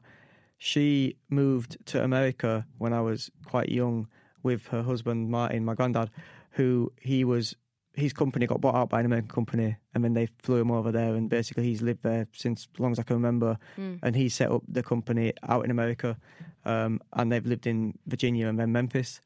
she 0.58 1.16
moved 1.30 1.78
to 1.86 2.04
America 2.04 2.66
when 2.78 2.94
I 2.94 3.02
was 3.02 3.32
quite 3.46 3.70
young 3.70 4.08
with 4.44 4.68
her 4.68 4.84
husband 4.84 5.30
Martin, 5.30 5.64
my 5.66 5.74
granddad, 5.76 6.10
who 6.52 6.92
he 7.00 7.24
was. 7.24 7.56
His 7.96 8.14
company 8.14 8.46
got 8.46 8.62
bought 8.62 8.76
out 8.76 8.90
by 8.90 9.00
an 9.00 9.06
American 9.06 9.30
company, 9.30 9.78
and 9.94 10.04
then 10.04 10.14
they 10.14 10.28
flew 10.40 10.58
him 10.58 10.72
over 10.72 10.92
there. 10.92 11.16
And 11.16 11.30
basically, 11.30 11.64
he's 11.64 11.82
lived 11.82 12.04
there 12.04 12.28
since 12.34 12.68
as 12.74 12.80
long 12.80 12.92
as 12.92 13.00
I 13.00 13.04
can 13.04 13.16
remember. 13.16 13.58
And 14.04 14.16
he 14.16 14.30
set 14.30 14.52
up 14.52 14.64
the 14.68 14.84
company 14.84 15.34
out 15.48 15.64
in 15.64 15.72
America, 15.72 16.18
um, 16.66 17.00
and 17.14 17.32
they've 17.32 17.46
lived 17.46 17.68
in 17.68 17.98
Virginia 18.06 18.48
and 18.48 18.60
then 18.60 18.72
Memphis. 18.72 19.22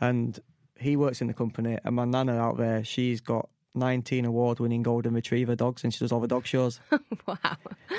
And 0.00 0.38
he 0.78 0.96
works 0.96 1.20
in 1.20 1.26
the 1.26 1.34
company, 1.34 1.78
and 1.84 1.94
my 1.94 2.04
nana 2.04 2.36
out 2.36 2.56
there, 2.56 2.82
she's 2.82 3.20
got 3.20 3.48
19 3.74 4.24
award-winning 4.24 4.82
golden 4.82 5.14
retriever 5.14 5.54
dogs, 5.54 5.84
and 5.84 5.92
she 5.92 6.00
does 6.00 6.10
all 6.10 6.20
the 6.20 6.28
dog 6.28 6.46
shows. 6.46 6.80
wow. 7.26 7.56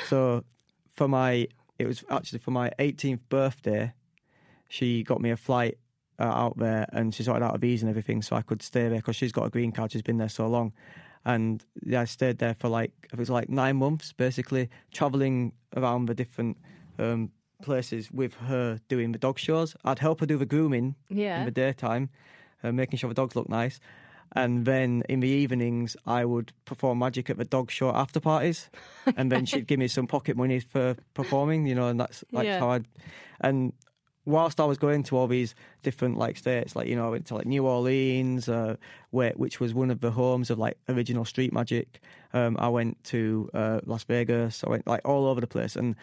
So 0.07 0.43
for 0.91 1.07
my, 1.07 1.47
it 1.77 1.87
was 1.87 2.03
actually 2.09 2.39
for 2.39 2.51
my 2.51 2.71
18th 2.79 3.19
birthday, 3.29 3.93
she 4.67 5.03
got 5.03 5.21
me 5.21 5.29
a 5.31 5.37
flight 5.37 5.77
uh, 6.21 6.33
out 6.43 6.55
there, 6.57 6.85
and 6.93 7.13
she 7.15 7.23
sorted 7.23 7.43
out 7.43 7.55
a 7.55 7.57
visa 7.57 7.85
and 7.85 7.89
everything, 7.89 8.21
so 8.21 8.35
I 8.35 8.41
could 8.43 8.61
stay 8.61 8.87
there 8.89 8.99
because 9.01 9.15
she's 9.15 9.31
got 9.31 9.45
a 9.45 9.49
green 9.49 9.71
card. 9.71 9.91
She's 9.91 10.01
been 10.09 10.17
there 10.17 10.29
so 10.29 10.47
long, 10.47 10.71
and 11.25 11.63
yeah, 11.91 12.01
I 12.01 12.05
stayed 12.05 12.37
there 12.37 12.55
for 12.61 12.69
like 12.69 12.91
it 13.13 13.17
was 13.19 13.29
like 13.29 13.49
nine 13.49 13.75
months, 13.77 14.13
basically 14.13 14.69
traveling 14.91 15.53
around 15.75 16.07
the 16.09 16.15
different 16.15 16.57
um, 16.99 17.31
places 17.63 18.11
with 18.11 18.33
her 18.49 18.79
doing 18.87 19.11
the 19.13 19.19
dog 19.19 19.37
shows. 19.39 19.75
I'd 19.83 19.99
help 19.99 20.19
her 20.19 20.25
do 20.25 20.37
the 20.37 20.45
grooming 20.45 20.95
Yeah. 21.09 21.39
in 21.39 21.45
the 21.45 21.51
daytime, 21.51 22.09
uh, 22.63 22.71
making 22.71 22.97
sure 22.99 23.09
the 23.09 23.21
dogs 23.21 23.35
look 23.35 23.49
nice. 23.49 23.79
And 24.33 24.63
then 24.65 25.03
in 25.09 25.19
the 25.19 25.27
evenings, 25.27 25.97
I 26.05 26.23
would 26.23 26.53
perform 26.65 26.99
magic 26.99 27.29
at 27.29 27.37
the 27.37 27.43
dog 27.45 27.69
show 27.69 27.89
after 27.93 28.19
parties, 28.21 28.69
and 29.17 29.29
then 29.31 29.45
she'd 29.45 29.67
give 29.71 29.79
me 29.79 29.87
some 29.89 30.07
pocket 30.07 30.37
money 30.37 30.59
for 30.61 30.95
performing, 31.13 31.67
you 31.67 31.75
know, 31.75 31.87
and 31.89 31.99
that's 31.99 32.23
like 32.31 32.45
Yeah. 32.47 32.59
how 32.59 32.69
I'd. 32.71 32.87
And 33.41 33.73
whilst 34.25 34.59
I 34.59 34.65
was 34.65 34.77
going 34.77 35.03
to 35.03 35.17
all 35.17 35.27
these 35.27 35.55
different 35.83 36.17
like 36.17 36.37
states, 36.37 36.75
like 36.75 36.87
you 36.87 36.95
know, 36.95 37.05
I 37.07 37.09
went 37.09 37.25
to 37.27 37.35
like 37.35 37.45
New 37.45 37.65
Orleans, 37.65 38.47
uh, 38.49 38.75
where 39.09 39.31
which 39.35 39.59
was 39.59 39.73
one 39.73 39.91
of 39.91 40.01
the 40.01 40.11
homes 40.11 40.49
of 40.49 40.59
like 40.59 40.77
original 40.89 41.25
street 41.25 41.53
magic. 41.53 42.01
Um, 42.33 42.57
I 42.59 42.69
went 42.69 43.03
to 43.05 43.49
uh, 43.53 43.79
Las 43.85 44.03
Vegas. 44.03 44.63
I 44.63 44.69
went 44.69 44.87
like 44.87 45.01
all 45.05 45.27
over 45.27 45.41
the 45.41 45.47
place, 45.47 45.75
and 45.75 45.95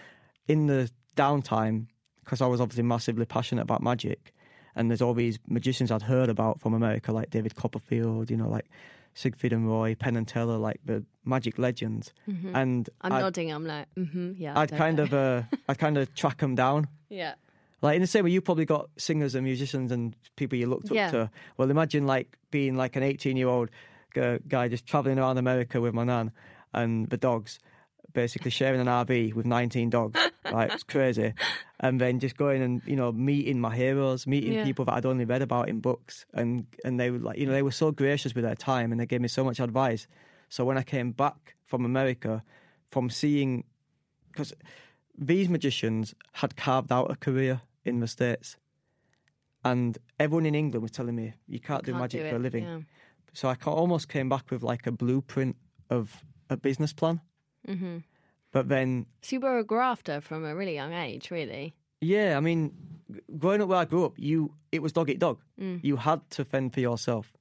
in 0.47 0.67
the 0.67 0.91
downtime, 1.17 1.87
because 2.25 2.41
I 2.41 2.47
was 2.47 2.61
obviously 2.61 2.85
massively 2.85 3.25
passionate 3.25 3.63
about 3.63 3.83
magic, 3.83 4.33
and 4.75 4.91
there's 4.91 5.03
all 5.03 5.15
these 5.15 5.39
magicians 5.49 5.91
I'd 5.91 6.03
heard 6.03 6.29
about 6.29 6.61
from 6.61 6.75
America, 6.75 7.13
like 7.13 7.31
David 7.31 7.55
Copperfield, 7.55 8.31
you 8.31 8.37
know, 8.37 8.49
like 8.49 8.67
Siegfried 9.15 9.53
and 9.53 9.69
Roy, 9.69 9.95
Penn 9.97 10.17
and 10.17 10.29
Teller, 10.29 10.59
like 10.59 10.81
the 10.85 11.05
magic 11.25 11.59
legends. 11.59 12.13
And 12.55 12.89
I'm 13.01 13.13
I'd, 13.13 13.21
nodding. 13.21 13.51
I'm 13.51 13.67
like, 13.67 13.87
mm-hmm. 13.97 14.33
Yeah. 14.37 14.59
I'd 14.59 14.71
kind 14.71 14.99
know. 14.99 15.03
of, 15.05 15.15
uh, 15.15 15.43
I'd 15.69 15.79
kind 15.79 15.99
of 15.99 16.15
track 16.15 16.39
them 16.39 16.55
down. 16.55 16.89
Yeah. 17.11 17.35
Like 17.81 17.97
in 17.97 18.01
the 18.03 18.07
same 18.09 18.25
way, 18.25 18.31
you 18.31 18.41
probably 18.41 18.65
got 18.65 18.91
singers 18.97 19.35
and 19.35 19.45
musicians 19.45 19.93
and 19.93 20.17
people 20.37 20.59
you 20.59 20.67
looked 20.67 20.91
Yeah. 20.91 21.07
up 21.07 21.11
to. 21.13 21.31
Well, 21.57 21.71
imagine 21.71 22.07
like 22.07 22.37
being 22.51 22.77
like 22.77 22.97
an 22.97 23.03
18 23.03 23.37
year 23.37 23.49
old 23.49 23.71
guy 24.49 24.69
just 24.69 24.87
traveling 24.87 25.19
around 25.19 25.39
America 25.39 25.81
with 25.81 25.95
my 25.95 26.03
nan 26.05 26.33
and 26.75 27.09
the 27.09 27.17
dogs, 27.17 27.59
basically 28.13 28.51
sharing 28.51 28.81
an 28.81 28.87
RV 28.89 29.35
with 29.35 29.47
19 29.47 29.91
dogs. 29.91 30.19
Like 30.51 30.73
it's 30.73 30.83
crazy, 30.83 31.35
and 31.79 32.01
then 32.01 32.21
just 32.21 32.39
going 32.39 32.63
and 32.63 32.81
you 32.87 32.97
know 32.97 33.13
meeting 33.13 33.61
my 33.61 33.77
heroes, 33.77 34.27
meeting 34.27 34.55
Yeah. 34.55 34.63
people 34.63 34.87
that 34.87 34.95
I'd 34.95 35.05
only 35.05 35.27
read 35.27 35.43
about 35.43 35.69
in 35.69 35.81
books, 35.81 36.25
and 36.33 36.65
and 36.87 36.99
they 36.99 37.11
were 37.11 37.19
like 37.19 37.37
you 37.39 37.45
know 37.45 37.53
they 37.53 37.61
were 37.63 37.71
so 37.71 37.93
gracious 37.93 38.35
with 38.35 38.45
their 38.45 38.55
time 38.55 38.91
and 38.91 38.99
they 38.99 39.05
gave 39.05 39.21
me 39.21 39.29
so 39.29 39.45
much 39.45 39.61
advice. 39.61 40.07
So 40.49 40.65
when 40.65 40.79
I 40.79 40.83
came 40.85 41.13
back 41.13 41.55
from 41.67 41.85
America, 41.85 42.43
from 42.91 43.11
seeing 43.11 43.65
because 44.33 44.55
these 45.19 45.51
magicians 45.51 46.15
had 46.33 46.57
carved 46.57 46.91
out 46.93 47.11
a 47.11 47.17
career 47.17 47.61
in 47.89 48.01
the 48.01 48.09
States. 48.09 48.57
And 49.65 49.99
everyone 50.19 50.47
in 50.47 50.55
England 50.55 50.83
was 50.83 50.93
telling 50.93 51.17
me, 51.17 51.35
you 51.49 51.61
can't, 51.61 51.85
do 51.85 51.93
Can't 51.93 52.01
magic 52.03 52.23
do 52.23 52.31
for 52.31 52.37
a 52.37 52.39
living. 52.39 52.65
yeah. 52.65 52.79
So 53.35 53.49
I 53.49 53.57
almost 53.67 54.09
came 54.09 54.29
back 54.29 54.51
with 54.51 54.63
like 54.63 54.87
a 54.87 54.93
blueprint 54.93 55.57
of 55.91 56.25
a 56.49 56.57
business 56.57 56.93
plan. 56.93 57.21
Mm-hmm. 57.67 57.99
But 58.53 58.69
then, 58.69 59.07
So 59.23 59.37
you 59.37 59.41
were 59.41 59.59
a 59.59 59.65
grafter 59.65 60.21
from 60.21 60.45
a 60.45 60.55
really 60.55 60.75
young 60.75 60.93
age, 60.95 61.31
really. 61.31 61.75
yeah, 62.01 62.37
I 62.37 62.41
mean, 62.41 62.73
growing 63.37 63.61
up 63.61 63.69
where 63.69 63.79
I 63.79 63.85
grew 63.85 64.05
up, 64.07 64.15
you 64.17 64.55
it 64.73 64.81
was 64.83 64.93
dog 64.93 65.11
eat 65.11 65.19
dog. 65.19 65.39
You 65.83 65.97
had 65.97 66.21
to 66.31 66.45
fend 66.45 66.73
for 66.73 66.81
yourself. 66.81 67.33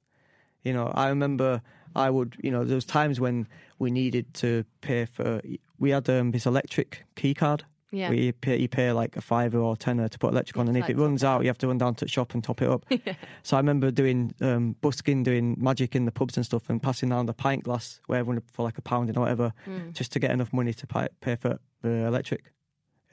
You 0.64 0.72
know, 0.72 0.88
I 0.94 1.08
remember 1.08 1.62
I 1.96 2.10
would, 2.10 2.36
you 2.42 2.50
know, 2.50 2.64
there 2.64 2.74
was 2.74 2.84
times 2.84 3.20
when 3.20 3.46
we 3.78 3.90
needed 3.90 4.34
to 4.34 4.64
pay 4.82 5.06
for. 5.06 5.40
We 5.78 5.90
had 5.90 6.08
um, 6.10 6.32
this 6.32 6.44
electric 6.46 7.04
key 7.16 7.32
card. 7.34 7.64
Yeah. 7.90 8.10
Where 8.10 8.18
you 8.18 8.32
pay, 8.34 8.58
you 8.58 8.68
pay 8.68 8.92
like 8.92 9.16
a 9.16 9.22
fiver 9.22 9.58
or 9.58 9.74
tenner 9.74 10.08
to 10.08 10.18
put 10.18 10.32
electric 10.32 10.58
on, 10.58 10.68
and 10.68 10.76
if 10.76 10.90
it 10.90 10.98
runs 10.98 11.24
out, 11.24 11.40
you 11.40 11.48
have 11.48 11.56
to 11.58 11.68
run 11.68 11.78
down 11.78 11.94
to 11.96 12.04
the 12.04 12.10
shop 12.10 12.34
and 12.34 12.44
top 12.44 12.60
it 12.60 12.68
up. 12.68 12.84
yeah. 12.90 13.14
So 13.42 13.56
I 13.56 13.60
remember 13.60 13.90
doing 13.90 14.34
um, 14.42 14.76
busking, 14.82 15.22
doing 15.22 15.56
magic 15.58 15.96
in 15.96 16.04
the 16.04 16.12
pubs 16.12 16.36
and 16.36 16.44
stuff, 16.44 16.68
and 16.68 16.82
passing 16.82 17.08
down 17.08 17.24
the 17.24 17.32
pint 17.32 17.64
glass 17.64 18.00
where 18.06 18.18
everyone 18.18 18.42
for 18.52 18.62
like 18.62 18.76
a 18.76 18.82
pound 18.82 19.16
or 19.16 19.20
whatever, 19.20 19.54
just 19.92 20.12
to 20.12 20.18
get 20.18 20.30
enough 20.32 20.52
money 20.52 20.74
to 20.74 20.86
pay, 20.86 21.08
pay 21.22 21.36
for 21.36 21.58
the 21.80 22.06
electric 22.06 22.52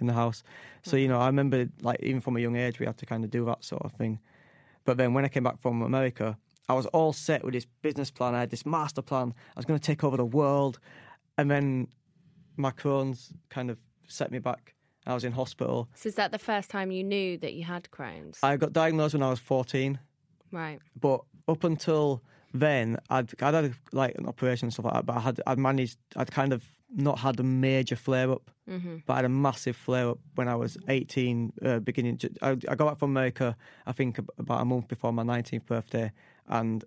in 0.01 0.07
the 0.07 0.13
house. 0.13 0.43
So 0.83 0.97
you 0.97 1.07
know, 1.07 1.19
I 1.19 1.27
remember 1.27 1.69
like 1.81 2.01
even 2.03 2.19
from 2.19 2.35
a 2.35 2.41
young 2.41 2.57
age, 2.57 2.79
we 2.79 2.85
had 2.85 2.97
to 2.97 3.05
kind 3.05 3.23
of 3.23 3.31
do 3.31 3.45
that 3.45 3.63
sort 3.63 3.83
of 3.83 3.93
thing. 3.93 4.19
But 4.83 4.97
then 4.97 5.13
when 5.13 5.23
I 5.23 5.29
came 5.29 5.43
back 5.43 5.59
from 5.61 5.81
America, 5.81 6.37
I 6.67 6.73
was 6.73 6.85
all 6.87 7.13
set 7.13 7.43
with 7.43 7.53
this 7.53 7.65
business 7.81 8.11
plan. 8.11 8.35
I 8.35 8.41
had 8.41 8.49
this 8.49 8.65
master 8.65 9.01
plan. 9.01 9.33
I 9.55 9.59
was 9.59 9.65
going 9.65 9.79
to 9.79 9.85
take 9.85 10.03
over 10.03 10.17
the 10.17 10.25
world, 10.25 10.79
and 11.37 11.49
then 11.49 11.87
my 12.57 12.71
Crohn's 12.71 13.33
kind 13.49 13.69
of 13.69 13.79
set 14.07 14.31
me 14.31 14.39
back. 14.39 14.73
I 15.07 15.13
was 15.13 15.23
in 15.23 15.33
hospital. 15.33 15.87
So 15.95 16.09
is 16.09 16.15
that 16.15 16.31
the 16.31 16.39
first 16.39 16.69
time 16.69 16.89
you 16.91 17.03
knew 17.03 17.37
that 17.37 17.53
you 17.53 17.63
had 17.63 17.89
Crohn's? 17.91 18.39
I 18.41 18.57
got 18.57 18.73
diagnosed 18.73 19.13
when 19.13 19.21
I 19.23 19.29
was 19.29 19.39
14. 19.39 19.99
right. 20.51 20.79
but 20.99 21.21
up 21.47 21.63
until 21.63 22.23
then, 22.53 22.97
I'd 23.09 23.29
I'd 23.41 23.53
had 23.53 23.73
like 23.91 24.15
an 24.17 24.25
operation 24.25 24.65
and 24.67 24.73
stuff 24.73 24.85
like 24.85 24.95
that, 24.95 25.05
but 25.05 25.17
I 25.17 25.19
had 25.19 25.41
I'd 25.45 25.59
managed 25.59 25.97
I'd 26.15 26.31
kind 26.31 26.53
of 26.53 26.63
not 26.95 27.19
had 27.19 27.39
a 27.39 27.43
major 27.43 27.95
flare 27.95 28.31
up, 28.31 28.49
but 29.05 29.13
I 29.13 29.15
had 29.17 29.25
a 29.25 29.29
massive 29.29 29.75
flare 29.75 30.09
up 30.09 30.19
when 30.35 30.47
I 30.47 30.55
was 30.55 30.77
18, 30.87 31.53
uh, 31.63 31.79
beginning. 31.79 32.19
I, 32.41 32.51
I 32.51 32.75
got 32.75 32.87
back 32.87 32.97
from 32.97 33.11
America, 33.11 33.55
I 33.85 33.91
think 33.91 34.17
about 34.37 34.61
a 34.61 34.65
month 34.65 34.87
before 34.87 35.11
my 35.11 35.23
19th 35.23 35.65
birthday, 35.65 36.11
and 36.47 36.83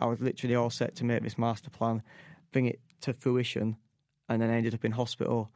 I 0.00 0.06
was 0.06 0.20
literally 0.20 0.54
all 0.54 0.70
set 0.70 0.94
to 0.96 1.04
make 1.04 1.22
this 1.22 1.36
master 1.36 1.70
plan, 1.70 2.02
bring 2.52 2.66
it 2.66 2.80
to 3.00 3.12
fruition, 3.12 3.76
and 4.28 4.40
then 4.40 4.48
I 4.50 4.56
ended 4.56 4.74
up 4.74 4.84
in 4.84 4.92
hospital, 4.92 5.50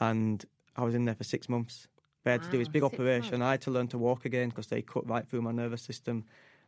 and 0.00 0.44
I 0.76 0.84
was 0.84 0.94
in 0.94 1.04
there 1.04 1.14
for 1.14 1.24
six 1.24 1.48
months. 1.48 1.88
They 2.24 2.32
had 2.32 2.42
to 2.42 2.50
do 2.50 2.58
this 2.58 2.68
big 2.68 2.82
operation. 2.82 3.40
months. 3.40 3.48
I 3.48 3.50
had 3.52 3.60
to 3.62 3.70
learn 3.70 3.88
to 3.88 3.98
walk 3.98 4.24
again 4.24 4.50
because 4.50 4.66
they 4.66 4.82
cut 4.82 5.08
right 5.08 5.26
through 5.26 5.42
my 5.42 5.52
nervous 5.52 5.82
system 5.82 6.24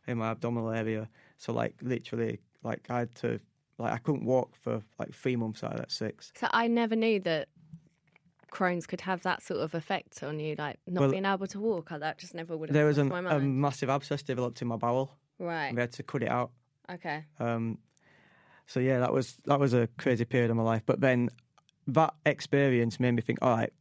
in 0.07 0.17
my 0.17 0.31
abdominal 0.31 0.71
area. 0.71 1.09
So 1.37 1.53
like 1.53 1.75
literally, 1.81 2.39
like 2.63 2.87
I 2.89 2.99
had 2.99 3.15
to, 3.15 3.39
like 3.77 3.93
I 3.93 3.97
couldn't 3.97 4.25
walk 4.25 4.55
for 4.55 4.81
like 4.97 5.13
three 5.13 5.35
months 5.35 5.63
out 5.63 5.73
of 5.73 5.77
that 5.79 5.91
six. 5.91 6.31
So 6.35 6.47
I 6.51 6.67
never 6.67 6.95
knew 6.95 7.19
that 7.21 7.49
Crohn's 8.51 8.85
could 8.85 9.01
have 9.01 9.21
that 9.23 9.41
sort 9.41 9.61
of 9.61 9.73
effect 9.73 10.21
on 10.23 10.39
you, 10.39 10.55
like 10.57 10.79
not 10.87 11.01
Well, 11.01 11.11
being 11.11 11.25
able 11.25 11.47
to 11.47 11.59
walk. 11.59 11.91
I- 11.91 11.97
That 11.97 12.17
just 12.17 12.33
never 12.33 12.55
would 12.57 12.69
have 12.69 12.73
There 12.73 12.85
was 12.85 12.97
an, 12.97 13.11
a 13.11 13.39
massive 13.39 13.89
abscess 13.89 14.21
developed 14.23 14.61
in 14.61 14.67
my 14.67 14.75
bowel. 14.77 15.17
right. 15.39 15.67
And 15.67 15.77
we 15.77 15.81
had 15.81 15.91
to 15.93 16.03
cut 16.03 16.23
it 16.23 16.29
out. 16.29 16.51
Okay. 16.91 17.25
Um, 17.39 17.79
so 18.67 18.79
yeah, 18.79 18.99
that 18.99 19.11
was 19.13 19.37
that 19.45 19.59
was 19.59 19.73
a 19.73 19.87
crazy 19.97 20.25
period 20.25 20.49
of 20.51 20.57
my 20.57 20.63
life. 20.63 20.83
But 20.85 20.99
then 21.01 21.29
that 21.87 22.13
experience 22.25 22.99
made 22.99 23.11
me 23.11 23.21
think, 23.21 23.39
all 23.41 23.55
right, 23.55 23.73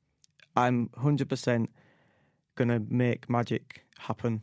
I'm 0.56 0.90
hundred 0.96 1.28
percent 1.28 1.70
gonna 2.54 2.80
make 2.88 3.28
magic 3.30 3.84
happen. 3.98 4.42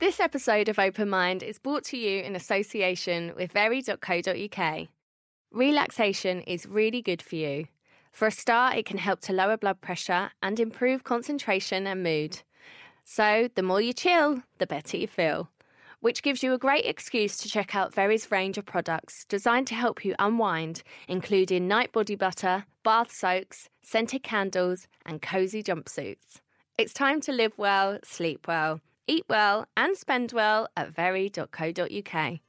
This 0.00 0.18
episode 0.18 0.70
of 0.70 0.78
Open 0.78 1.10
Mind 1.10 1.42
is 1.42 1.58
brought 1.58 1.84
to 1.84 1.98
you 1.98 2.22
in 2.22 2.34
association 2.34 3.34
with 3.36 3.52
very.co.uk. 3.52 4.88
Relaxation 5.52 6.40
is 6.40 6.64
really 6.64 7.02
good 7.02 7.20
for 7.20 7.36
you. 7.36 7.66
For 8.10 8.26
a 8.26 8.30
start, 8.30 8.78
it 8.78 8.86
can 8.86 8.96
help 8.96 9.20
to 9.20 9.34
lower 9.34 9.58
blood 9.58 9.82
pressure 9.82 10.30
and 10.42 10.58
improve 10.58 11.04
concentration 11.04 11.86
and 11.86 12.02
mood. 12.02 12.40
So, 13.04 13.50
the 13.54 13.62
more 13.62 13.82
you 13.82 13.92
chill, 13.92 14.42
the 14.56 14.66
better 14.66 14.96
you 14.96 15.06
feel. 15.06 15.50
Which 16.00 16.22
gives 16.22 16.42
you 16.42 16.54
a 16.54 16.58
great 16.58 16.86
excuse 16.86 17.36
to 17.36 17.50
check 17.50 17.76
out 17.76 17.92
Very's 17.92 18.30
range 18.30 18.56
of 18.56 18.64
products 18.64 19.26
designed 19.26 19.66
to 19.66 19.74
help 19.74 20.02
you 20.02 20.14
unwind, 20.18 20.82
including 21.08 21.68
night 21.68 21.92
body 21.92 22.16
butter, 22.16 22.64
bath 22.82 23.12
soaks, 23.12 23.68
scented 23.82 24.22
candles, 24.22 24.88
and 25.04 25.20
cozy 25.20 25.62
jumpsuits. 25.62 26.40
It's 26.78 26.94
time 26.94 27.20
to 27.20 27.32
live 27.32 27.52
well, 27.58 27.98
sleep 28.02 28.48
well, 28.48 28.80
eat 29.10 29.24
well, 29.28 29.66
and 29.76 29.96
spend 29.96 30.32
well 30.32 30.68
at 30.76 30.94
very.co.uk. 30.94 32.40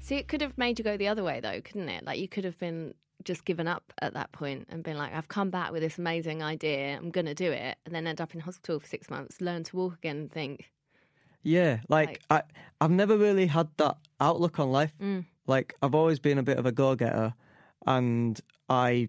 See, 0.00 0.14
it 0.14 0.28
could 0.28 0.40
have 0.40 0.56
made 0.56 0.78
you 0.78 0.84
go 0.84 0.96
the 0.96 1.08
other 1.08 1.24
way, 1.24 1.40
though, 1.40 1.60
couldn't 1.60 1.88
it? 1.88 2.04
Like, 2.04 2.20
you 2.20 2.28
could 2.28 2.44
have 2.44 2.56
been 2.58 2.94
just 3.24 3.44
given 3.44 3.66
up 3.66 3.92
at 4.00 4.14
that 4.14 4.30
point 4.30 4.66
and 4.68 4.84
been 4.84 4.96
like, 4.96 5.12
I've 5.12 5.26
come 5.26 5.50
back 5.50 5.72
with 5.72 5.82
this 5.82 5.98
amazing 5.98 6.42
idea, 6.42 6.96
I'm 6.96 7.10
going 7.10 7.26
to 7.26 7.34
do 7.34 7.50
it, 7.50 7.76
and 7.84 7.94
then 7.94 8.06
end 8.06 8.20
up 8.20 8.34
in 8.34 8.40
hospital 8.40 8.78
for 8.78 8.86
six 8.86 9.10
months, 9.10 9.40
learn 9.40 9.64
to 9.64 9.76
walk 9.76 9.94
again, 9.94 10.16
and 10.16 10.30
think, 10.30 10.70
Yeah, 11.42 11.80
like, 11.88 12.20
I, 12.30 12.42
I've 12.80 12.92
never 12.92 13.16
really 13.16 13.46
had 13.46 13.68
that 13.78 13.96
outlook 14.20 14.60
on 14.60 14.70
life. 14.70 14.92
Mm. 15.02 15.24
Like 15.48 15.74
I've 15.82 15.94
always 15.94 16.18
been 16.18 16.38
a 16.38 16.42
bit 16.42 16.58
of 16.58 16.66
a 16.66 16.72
go-getter, 16.72 17.34
and 17.86 18.40
I, 18.68 19.08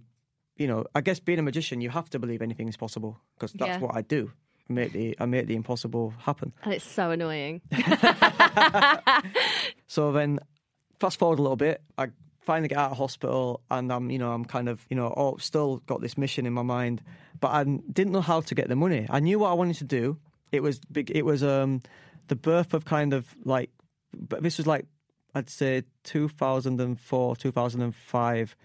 you 0.58 0.68
know, 0.68 0.86
I 0.96 1.02
guess 1.02 1.20
being 1.20 1.40
a 1.40 1.44
magician, 1.44 1.82
you 1.82 1.90
have 1.90 2.10
to 2.12 2.20
believe 2.20 2.42
anything 2.42 2.68
is 2.68 2.78
possible 2.78 3.20
because 3.36 3.54
that's 3.54 3.70
Yeah. 3.70 3.80
what 3.80 3.96
I 3.96 4.02
do. 4.02 4.32
I 4.70 4.74
make 4.74 4.92
the 4.92 5.16
I 5.20 5.26
make 5.26 5.48
the 5.48 5.56
impossible 5.56 6.14
happen. 6.20 6.52
and 6.64 6.74
it's 6.74 6.86
so 6.86 7.12
annoying. 7.12 7.62
So 9.90 10.12
then, 10.12 10.40
fast 11.00 11.18
forward 11.18 11.40
a 11.40 11.42
little 11.42 11.56
bit, 11.56 11.82
I 11.98 12.08
finally 12.42 12.68
get 12.68 12.78
out 12.78 12.92
of 12.92 12.98
hospital, 12.98 13.62
and 13.72 13.92
I'm, 13.92 14.10
you 14.12 14.18
know, 14.20 14.32
I'm 14.32 14.44
kind 14.46 14.68
of, 14.68 14.86
you 14.90 14.96
know, 14.98 15.14
oh, 15.16 15.38
still 15.38 15.78
got 15.88 16.02
this 16.02 16.18
mission 16.18 16.46
in 16.46 16.54
my 16.54 16.62
mind, 16.62 17.02
but 17.40 17.50
I 17.50 17.64
didn't 17.64 18.12
know 18.12 18.22
how 18.22 18.42
to 18.42 18.56
get 18.56 18.68
the 18.68 18.76
money. 18.76 19.08
I 19.10 19.20
knew 19.22 19.40
what 19.40 19.50
I 19.50 19.54
wanted 19.54 19.78
to 19.78 19.86
do. 19.86 20.18
It 20.52 20.62
was 20.62 20.80
big. 20.92 21.10
It 21.16 21.24
was 21.24 21.42
um, 21.44 21.82
the 22.28 22.36
birth 22.36 22.74
of 22.74 22.84
kind 22.86 23.14
of 23.14 23.34
like, 23.46 23.70
but 24.14 24.44
this 24.44 24.58
was 24.58 24.68
like, 24.68 24.86
I'd 25.34 25.50
say 25.50 25.84
2004, 26.04 27.36
2005 27.38 28.56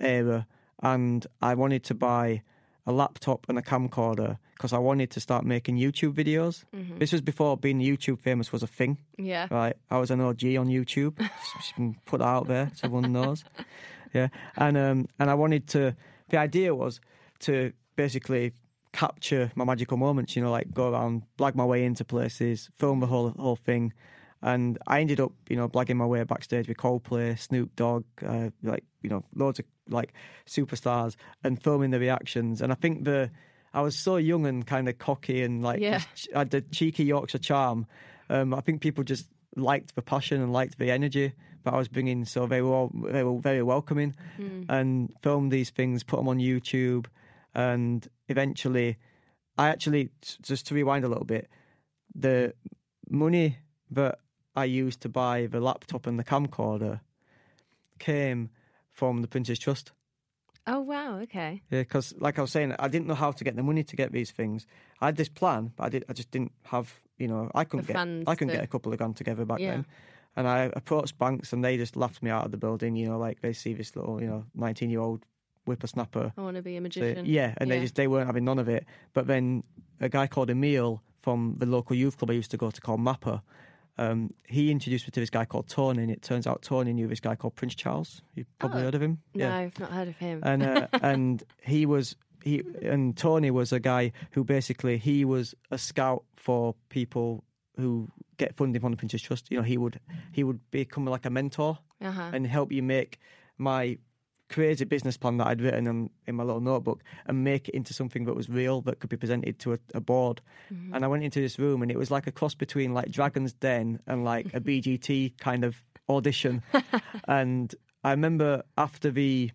era, 0.00 0.46
and 0.82 1.26
I 1.40 1.54
wanted 1.54 1.84
to 1.84 1.94
buy 1.94 2.42
a 2.86 2.92
laptop 2.92 3.46
and 3.48 3.58
a 3.58 3.62
camcorder 3.62 4.38
because 4.54 4.72
I 4.72 4.78
wanted 4.78 5.10
to 5.12 5.20
start 5.20 5.44
making 5.44 5.76
YouTube 5.76 6.14
videos. 6.14 6.64
This 6.98 7.12
was 7.12 7.20
before 7.20 7.56
being 7.56 7.78
YouTube 7.78 8.18
famous 8.20 8.52
was 8.52 8.62
a 8.62 8.66
thing. 8.66 8.98
Yeah. 9.18 9.46
Right, 9.50 9.76
I 9.90 9.98
was 9.98 10.10
an 10.10 10.20
OG 10.20 10.44
on 10.56 10.66
YouTube. 10.68 11.16
Put 12.06 12.18
that 12.18 12.26
out 12.26 12.48
there 12.48 12.70
so 12.74 12.86
everyone 12.86 13.12
knows. 13.12 13.44
Yeah, 14.14 14.28
and 14.56 14.76
um, 14.76 15.08
and 15.18 15.30
I 15.30 15.34
wanted 15.34 15.68
to. 15.68 15.96
The 16.28 16.36
idea 16.36 16.74
was 16.74 17.00
to 17.40 17.72
basically 17.96 18.52
capture 18.92 19.50
my 19.54 19.64
magical 19.64 19.96
moments. 19.96 20.36
You 20.36 20.42
know, 20.42 20.50
like 20.50 20.74
go 20.74 20.90
around, 20.92 21.22
blag 21.38 21.54
my 21.54 21.64
way 21.64 21.82
into 21.82 22.04
places, 22.04 22.68
film 22.76 23.00
the 23.00 23.06
whole 23.06 23.30
whole 23.30 23.56
thing. 23.56 23.94
And 24.42 24.76
I 24.86 25.00
ended 25.00 25.18
up, 25.18 25.32
you 25.48 25.56
know, 25.56 25.66
blagging 25.66 25.96
my 25.96 26.04
way 26.04 26.22
backstage 26.24 26.68
with 26.68 26.76
Coldplay, 26.76 27.38
Snoop 27.38 27.74
Dogg, 27.74 28.04
uh, 28.26 28.50
like 28.62 28.84
you 29.00 29.08
know, 29.08 29.24
loads 29.34 29.60
of 29.60 29.64
like 29.92 30.12
superstars, 30.46 31.16
and 31.44 31.62
filming 31.62 31.90
the 31.90 32.00
reactions. 32.00 32.60
And 32.60 32.72
I 32.72 32.74
think 32.74 33.04
the 33.04 33.30
I 33.74 33.80
was 33.80 33.96
so 33.96 34.16
young 34.16 34.46
and 34.46 34.66
kind 34.66 34.88
of 34.88 34.98
cocky 34.98 35.42
and 35.42 35.62
like 35.62 35.80
Yeah. 35.80 36.02
I 36.34 36.40
had 36.40 36.50
the 36.50 36.60
cheeky 36.60 37.04
Yorkshire 37.04 37.38
charm. 37.38 37.86
Um, 38.28 38.52
I 38.54 38.60
think 38.60 38.80
people 38.80 39.04
just 39.04 39.28
liked 39.56 39.94
the 39.94 40.02
passion 40.02 40.42
and 40.42 40.52
liked 40.52 40.78
the 40.78 40.90
energy 40.90 41.32
that 41.64 41.74
I 41.74 41.78
was 41.78 41.88
bringing. 41.88 42.24
So 42.24 42.46
they 42.46 42.60
were 42.60 42.72
all, 42.72 42.90
they 42.94 43.22
were 43.22 43.38
very 43.38 43.62
welcoming 43.62 44.14
and 44.68 45.12
filmed 45.22 45.52
these 45.52 45.70
things, 45.70 46.02
put 46.02 46.16
them 46.16 46.28
on 46.28 46.38
YouTube, 46.38 47.06
and 47.54 48.06
eventually, 48.28 48.96
I 49.58 49.68
actually 49.68 50.10
just 50.42 50.66
to 50.68 50.74
rewind 50.74 51.04
a 51.04 51.08
little 51.08 51.26
bit, 51.26 51.48
the 52.14 52.54
money 53.08 53.58
that 53.90 54.18
I 54.56 54.64
used 54.64 55.02
to 55.02 55.08
buy 55.08 55.46
the 55.46 55.60
laptop 55.60 56.06
and 56.06 56.18
the 56.18 56.24
camcorder 56.24 57.00
came 57.98 58.50
from 58.92 59.22
the 59.22 59.28
Prince's 59.28 59.58
Trust. 59.58 59.92
Oh, 60.66 60.80
wow. 60.80 61.18
Okay. 61.20 61.62
Yeah, 61.70 61.80
because 61.80 62.14
like 62.18 62.38
I 62.38 62.42
was 62.42 62.52
saying, 62.52 62.74
I 62.78 62.86
didn't 62.88 63.08
know 63.08 63.14
how 63.14 63.32
to 63.32 63.42
get 63.44 63.56
the 63.56 63.62
money 63.64 63.82
to 63.82 63.96
get 63.96 64.12
these 64.12 64.30
things. 64.30 64.66
I 65.00 65.06
had 65.06 65.16
this 65.16 65.28
plan, 65.28 65.72
but 65.76 65.84
I 65.84 65.88
did. 65.88 66.04
I 66.08 66.12
just 66.12 66.30
didn't 66.30 66.52
have. 66.66 67.00
You 67.18 67.28
know, 67.28 67.50
I 67.54 67.64
couldn't 67.64 67.86
The 67.86 67.92
get. 67.92 68.28
I 68.28 68.34
couldn't 68.36 68.54
get 68.54 68.62
a 68.64 68.66
couple 68.68 68.92
of 68.92 68.98
grand 68.98 69.16
together 69.16 69.44
back 69.44 69.58
Yeah. 69.60 69.72
then. 69.72 69.86
And 70.36 70.46
I 70.48 70.70
approached 70.74 71.18
banks, 71.18 71.52
and 71.52 71.64
they 71.64 71.76
just 71.76 71.96
laughed 71.96 72.22
me 72.22 72.30
out 72.30 72.44
of 72.44 72.52
the 72.52 72.56
building. 72.56 72.94
You 72.96 73.08
know, 73.08 73.18
like 73.18 73.40
they 73.40 73.52
see 73.52 73.74
this 73.74 73.94
little, 73.96 74.20
you 74.20 74.26
know, 74.28 74.44
nineteen-year-old 74.54 75.26
whippersnapper. 75.66 76.32
I 76.36 76.40
want 76.40 76.56
to 76.56 76.62
be 76.62 76.76
a 76.76 76.80
magician. 76.80 77.26
yeah, 77.26 77.54
and 77.58 77.70
they 77.70 77.80
just 77.80 77.94
they 77.96 78.06
weren't 78.06 78.26
having 78.26 78.44
none 78.44 78.58
of 78.58 78.68
it. 78.68 78.84
But 79.14 79.26
then 79.26 79.64
a 80.00 80.08
guy 80.08 80.26
called 80.26 80.48
Emil 80.50 81.02
from 81.20 81.56
the 81.58 81.66
local 81.66 81.94
youth 81.96 82.18
club 82.18 82.30
I 82.30 82.34
used 82.34 82.50
to 82.52 82.56
go 82.56 82.70
to 82.70 82.80
called 82.80 83.00
Mapper. 83.00 83.42
Um, 83.98 84.30
he 84.46 84.70
introduced 84.70 85.06
me 85.06 85.10
to 85.12 85.20
this 85.20 85.30
guy 85.30 85.44
called 85.44 85.68
Tony, 85.68 86.02
and 86.02 86.10
it 86.10 86.22
turns 86.22 86.46
out 86.46 86.62
Tony 86.62 86.92
knew 86.92 87.06
this 87.08 87.20
guy 87.20 87.34
called 87.36 87.54
Prince 87.54 87.74
Charles. 87.74 88.22
You've 88.34 88.46
probably 88.58 88.80
Oh. 88.80 88.84
heard 88.84 88.94
of 88.94 89.02
him. 89.02 89.18
No, 89.34 89.50
I've 89.50 89.78
not 89.78 89.90
heard 89.90 90.08
of 90.08 90.16
him. 90.16 90.40
and 90.42 90.62
uh, 90.62 90.88
and 91.02 91.42
he 91.62 91.84
was 91.86 92.16
he 92.42 92.62
and 92.82 93.16
Tony 93.16 93.50
was 93.50 93.72
a 93.72 93.78
guy 93.80 94.12
who 94.32 94.44
basically 94.44 94.96
he 94.98 95.24
was 95.24 95.54
a 95.70 95.78
scout 95.78 96.24
for 96.36 96.74
people 96.88 97.44
who 97.76 98.08
get 98.38 98.56
funding 98.56 98.80
from 98.80 98.90
the 98.92 98.96
Prince's 98.96 99.22
Trust. 99.22 99.50
You 99.50 99.58
know, 99.58 99.62
he 99.62 99.76
would 99.78 100.00
he 100.32 100.42
would 100.42 100.60
become 100.70 101.04
like 101.04 101.26
a 101.26 101.30
mentor 101.30 101.78
uh-huh. 102.00 102.30
and 102.32 102.46
help 102.46 102.72
you 102.72 102.82
make 102.82 103.18
my 103.58 103.98
crazy 104.52 104.84
business 104.84 105.16
plan 105.16 105.38
that 105.38 105.46
I'd 105.46 105.60
written 105.60 105.86
in, 105.86 106.10
in 106.26 106.34
my 106.36 106.44
little 106.44 106.60
notebook 106.60 107.02
and 107.26 107.42
make 107.42 107.68
it 107.68 107.74
into 107.74 107.94
something 107.94 108.24
that 108.26 108.34
was 108.34 108.48
real 108.48 108.80
that 108.82 109.00
could 109.00 109.10
be 109.10 109.16
presented 109.16 109.58
to 109.60 109.74
a, 109.74 109.78
a 109.94 110.00
board. 110.00 110.40
And 110.94 111.04
I 111.04 111.08
went 111.08 111.24
into 111.24 111.40
this 111.40 111.58
room 111.58 111.82
and 111.82 111.90
it 111.90 111.98
was 111.98 112.10
like 112.10 112.26
a 112.26 112.32
cross 112.32 112.54
between 112.54 112.94
like 112.94 113.10
Dragon's 113.10 113.52
Den 113.52 114.00
and 114.06 114.24
like 114.24 114.46
a 114.54 114.60
BGT 114.68 115.38
kind 115.38 115.64
of 115.64 115.76
audition. 116.08 116.62
and 117.28 117.74
I 118.04 118.10
remember 118.10 118.62
after 118.76 119.10
the 119.10 119.50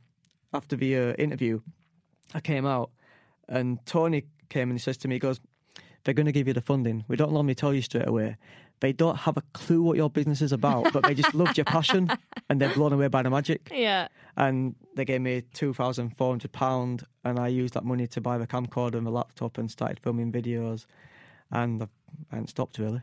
after 0.54 0.76
the 0.76 0.96
uh, 0.96 1.14
interview, 1.14 1.60
I 2.34 2.40
came 2.40 2.66
out 2.66 2.92
and 3.50 3.80
Tony 3.86 4.24
came 4.50 4.70
and 4.70 4.80
he 4.80 4.82
says 4.82 4.98
to 4.98 5.08
me, 5.08 5.16
he 5.16 5.20
goes, 5.20 5.40
they're 6.04 6.14
going 6.14 6.26
to 6.26 6.32
give 6.32 6.48
you 6.48 6.54
the 6.54 6.62
funding. 6.62 7.04
We 7.08 7.18
don't 7.18 7.34
normally 7.34 7.56
tell 7.56 7.74
you 7.74 7.82
straight 7.82 8.08
away. 8.08 8.38
They 8.80 8.94
don't 8.94 9.16
have 9.18 9.38
a 9.38 9.44
clue 9.54 9.82
what 9.82 9.98
your 9.98 10.10
business 10.10 10.42
is 10.42 10.52
about, 10.52 10.94
but 10.94 11.04
they 11.04 11.16
just 11.16 11.34
loved 11.34 11.58
your 11.58 11.66
passion 11.66 12.10
and 12.50 12.62
they're 12.62 12.74
blown 12.74 12.94
away 12.94 13.08
by 13.08 13.24
the 13.24 13.30
magic. 13.30 13.72
yeah. 13.74 14.08
And 14.36 14.76
they 14.96 15.04
gave 15.04 15.22
me 15.22 15.42
two 15.54 15.74
thousand 15.74 16.16
four 16.16 16.30
hundred 16.32 16.52
pound, 16.52 17.04
and 17.24 17.40
I 17.40 17.48
used 17.48 17.74
that 17.74 17.84
money 17.86 18.06
to 18.08 18.22
buy 18.22 18.38
the 18.38 18.46
camcorder 18.46 18.96
and 18.96 19.06
the 19.06 19.12
laptop 19.12 19.58
and 19.58 19.70
started 19.72 20.00
filming 20.00 20.32
videos. 20.32 20.86
And 21.50 21.82
I 21.82 21.88
hadn't 22.30 22.50
stopped 22.50 22.78
really. 22.78 23.02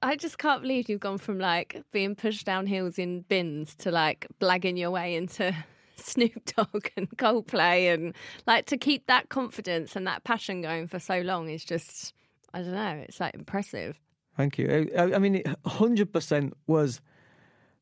I 0.00 0.14
just 0.14 0.38
can't 0.38 0.62
believe 0.62 0.88
you've 0.88 1.00
gone 1.00 1.18
from 1.18 1.40
like 1.40 1.82
being 1.90 2.14
pushed 2.14 2.46
down 2.46 2.66
hills 2.66 2.98
in 2.98 3.22
bins 3.22 3.74
to 3.76 3.90
like 3.90 4.28
blagging 4.40 4.78
your 4.78 4.92
way 4.92 5.16
into 5.16 5.52
Snoop 5.96 6.44
Dogg 6.56 6.88
and 6.96 7.10
Coldplay 7.10 7.92
and 7.92 8.14
like 8.46 8.66
to 8.66 8.76
keep 8.76 9.06
that 9.06 9.28
confidence 9.28 9.96
and 9.96 10.06
that 10.06 10.22
passion 10.22 10.62
going 10.62 10.86
for 10.86 11.00
so 11.00 11.20
long 11.20 11.48
is 11.48 11.64
just 11.64 12.14
I 12.54 12.60
don't 12.60 12.72
know, 12.74 13.02
it's 13.08 13.18
like 13.18 13.34
impressive. 13.34 13.98
Thank 14.36 14.58
you. 14.58 14.90
I, 14.96 15.14
I 15.14 15.18
mean, 15.18 15.42
hundred 15.64 16.12
percent 16.12 16.54
was 16.66 17.00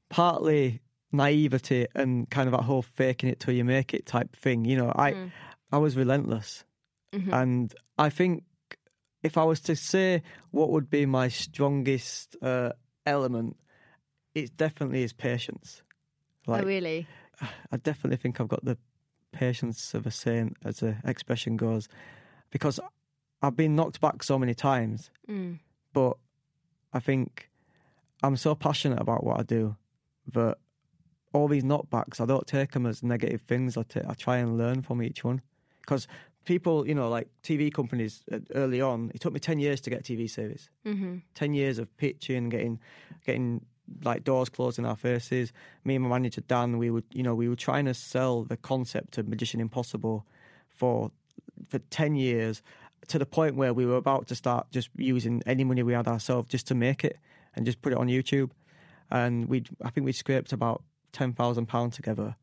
partly 0.08 0.80
naivety 1.12 1.86
and 1.94 2.28
kind 2.30 2.48
of 2.48 2.52
that 2.52 2.62
whole 2.62 2.82
faking 2.82 3.28
it 3.28 3.40
till 3.40 3.54
you 3.54 3.64
make 3.64 3.94
it 3.94 4.06
type 4.06 4.34
thing. 4.36 4.64
You 4.64 4.76
know, 4.76 4.92
I 4.94 5.30
I 5.72 5.78
was 5.78 5.96
relentless, 5.96 6.64
and 7.32 7.74
I 7.98 8.10
think 8.10 8.44
if 9.22 9.36
I 9.38 9.44
was 9.44 9.60
to 9.60 9.76
say 9.76 10.22
what 10.50 10.70
would 10.70 10.90
be 10.90 11.06
my 11.06 11.28
strongest 11.28 12.36
uh, 12.42 12.72
element, 13.06 13.56
it 14.34 14.56
definitely 14.56 15.02
is 15.02 15.12
patience. 15.12 15.82
Like 16.46 16.64
oh 16.64 16.66
really? 16.66 17.06
I 17.72 17.76
definitely 17.76 18.16
think 18.16 18.40
I've 18.40 18.48
got 18.48 18.64
the 18.64 18.78
patience 19.32 19.94
of 19.94 20.06
a 20.06 20.10
saint, 20.10 20.56
as 20.64 20.80
the 20.80 20.96
expression 21.04 21.56
goes, 21.56 21.88
because 22.50 22.80
I've 23.42 23.56
been 23.56 23.76
knocked 23.76 24.00
back 24.00 24.22
so 24.22 24.38
many 24.38 24.54
times. 24.54 25.10
Mm. 25.28 25.60
But 25.92 26.16
I 26.92 27.00
think 27.00 27.50
I'm 28.22 28.36
so 28.36 28.54
passionate 28.54 29.00
about 29.00 29.24
what 29.24 29.38
I 29.38 29.42
do 29.42 29.76
that 30.32 30.58
all 31.32 31.48
these 31.48 31.62
knockbacks, 31.62 32.20
I 32.20 32.26
don't 32.26 32.46
take 32.46 32.72
them 32.72 32.86
as 32.86 33.02
negative 33.02 33.42
things. 33.42 33.76
I, 33.76 33.84
try 34.14 34.38
and 34.38 34.58
learn 34.58 34.82
from 34.82 35.02
each 35.02 35.22
one. 35.22 35.42
Because 35.80 36.08
people, 36.44 36.86
you 36.86 36.94
know, 36.94 37.08
like 37.08 37.28
TV 37.42 37.72
companies 37.72 38.22
uh, 38.32 38.38
early 38.54 38.80
on, 38.80 39.10
it 39.14 39.20
took 39.20 39.32
me 39.32 39.40
10 39.40 39.58
years 39.58 39.80
to 39.82 39.90
get 39.90 40.00
a 40.00 40.12
TV 40.12 40.28
series. 40.28 40.70
hmm 40.84 41.18
10 41.34 41.54
years 41.54 41.78
of 41.78 41.94
pitching, 41.96 42.48
getting, 42.48 42.80
getting 43.24 43.64
like 44.02 44.24
doors 44.24 44.48
closed 44.48 44.78
in 44.78 44.84
our 44.84 44.96
faces. 44.96 45.52
Me 45.84 45.94
and 45.94 46.04
my 46.04 46.10
manager 46.10 46.40
Dan, 46.42 46.78
we 46.78 46.90
would, 46.90 47.04
you 47.12 47.22
know, 47.22 47.34
we 47.34 47.48
were 47.48 47.56
trying 47.56 47.86
to 47.86 47.94
sell 47.94 48.44
the 48.44 48.56
concept 48.56 49.18
of 49.18 49.28
Magician 49.28 49.60
Impossible 49.60 50.26
for 50.68 51.10
for 51.68 51.78
ten 51.90 52.14
years 52.14 52.62
to 53.08 53.18
the 53.18 53.26
point 53.26 53.56
where 53.56 53.74
we 53.74 53.86
were 53.86 53.96
about 53.96 54.26
to 54.28 54.34
start 54.34 54.70
just 54.70 54.90
using 54.96 55.42
any 55.46 55.64
money 55.64 55.82
we 55.82 55.92
had 55.92 56.06
ourselves 56.06 56.48
just 56.48 56.66
to 56.68 56.74
make 56.74 57.04
it 57.04 57.18
and 57.54 57.66
just 57.66 57.82
put 57.82 57.92
it 57.92 57.98
on 57.98 58.08
YouTube. 58.08 58.50
And 59.10 59.48
we, 59.48 59.64
I 59.82 59.90
think 59.90 60.04
we 60.04 60.12
scraped 60.12 60.52
about 60.52 60.82
ten 61.12 61.32
thousand 61.32 61.66
pounds 61.66 61.96
together, 61.96 62.36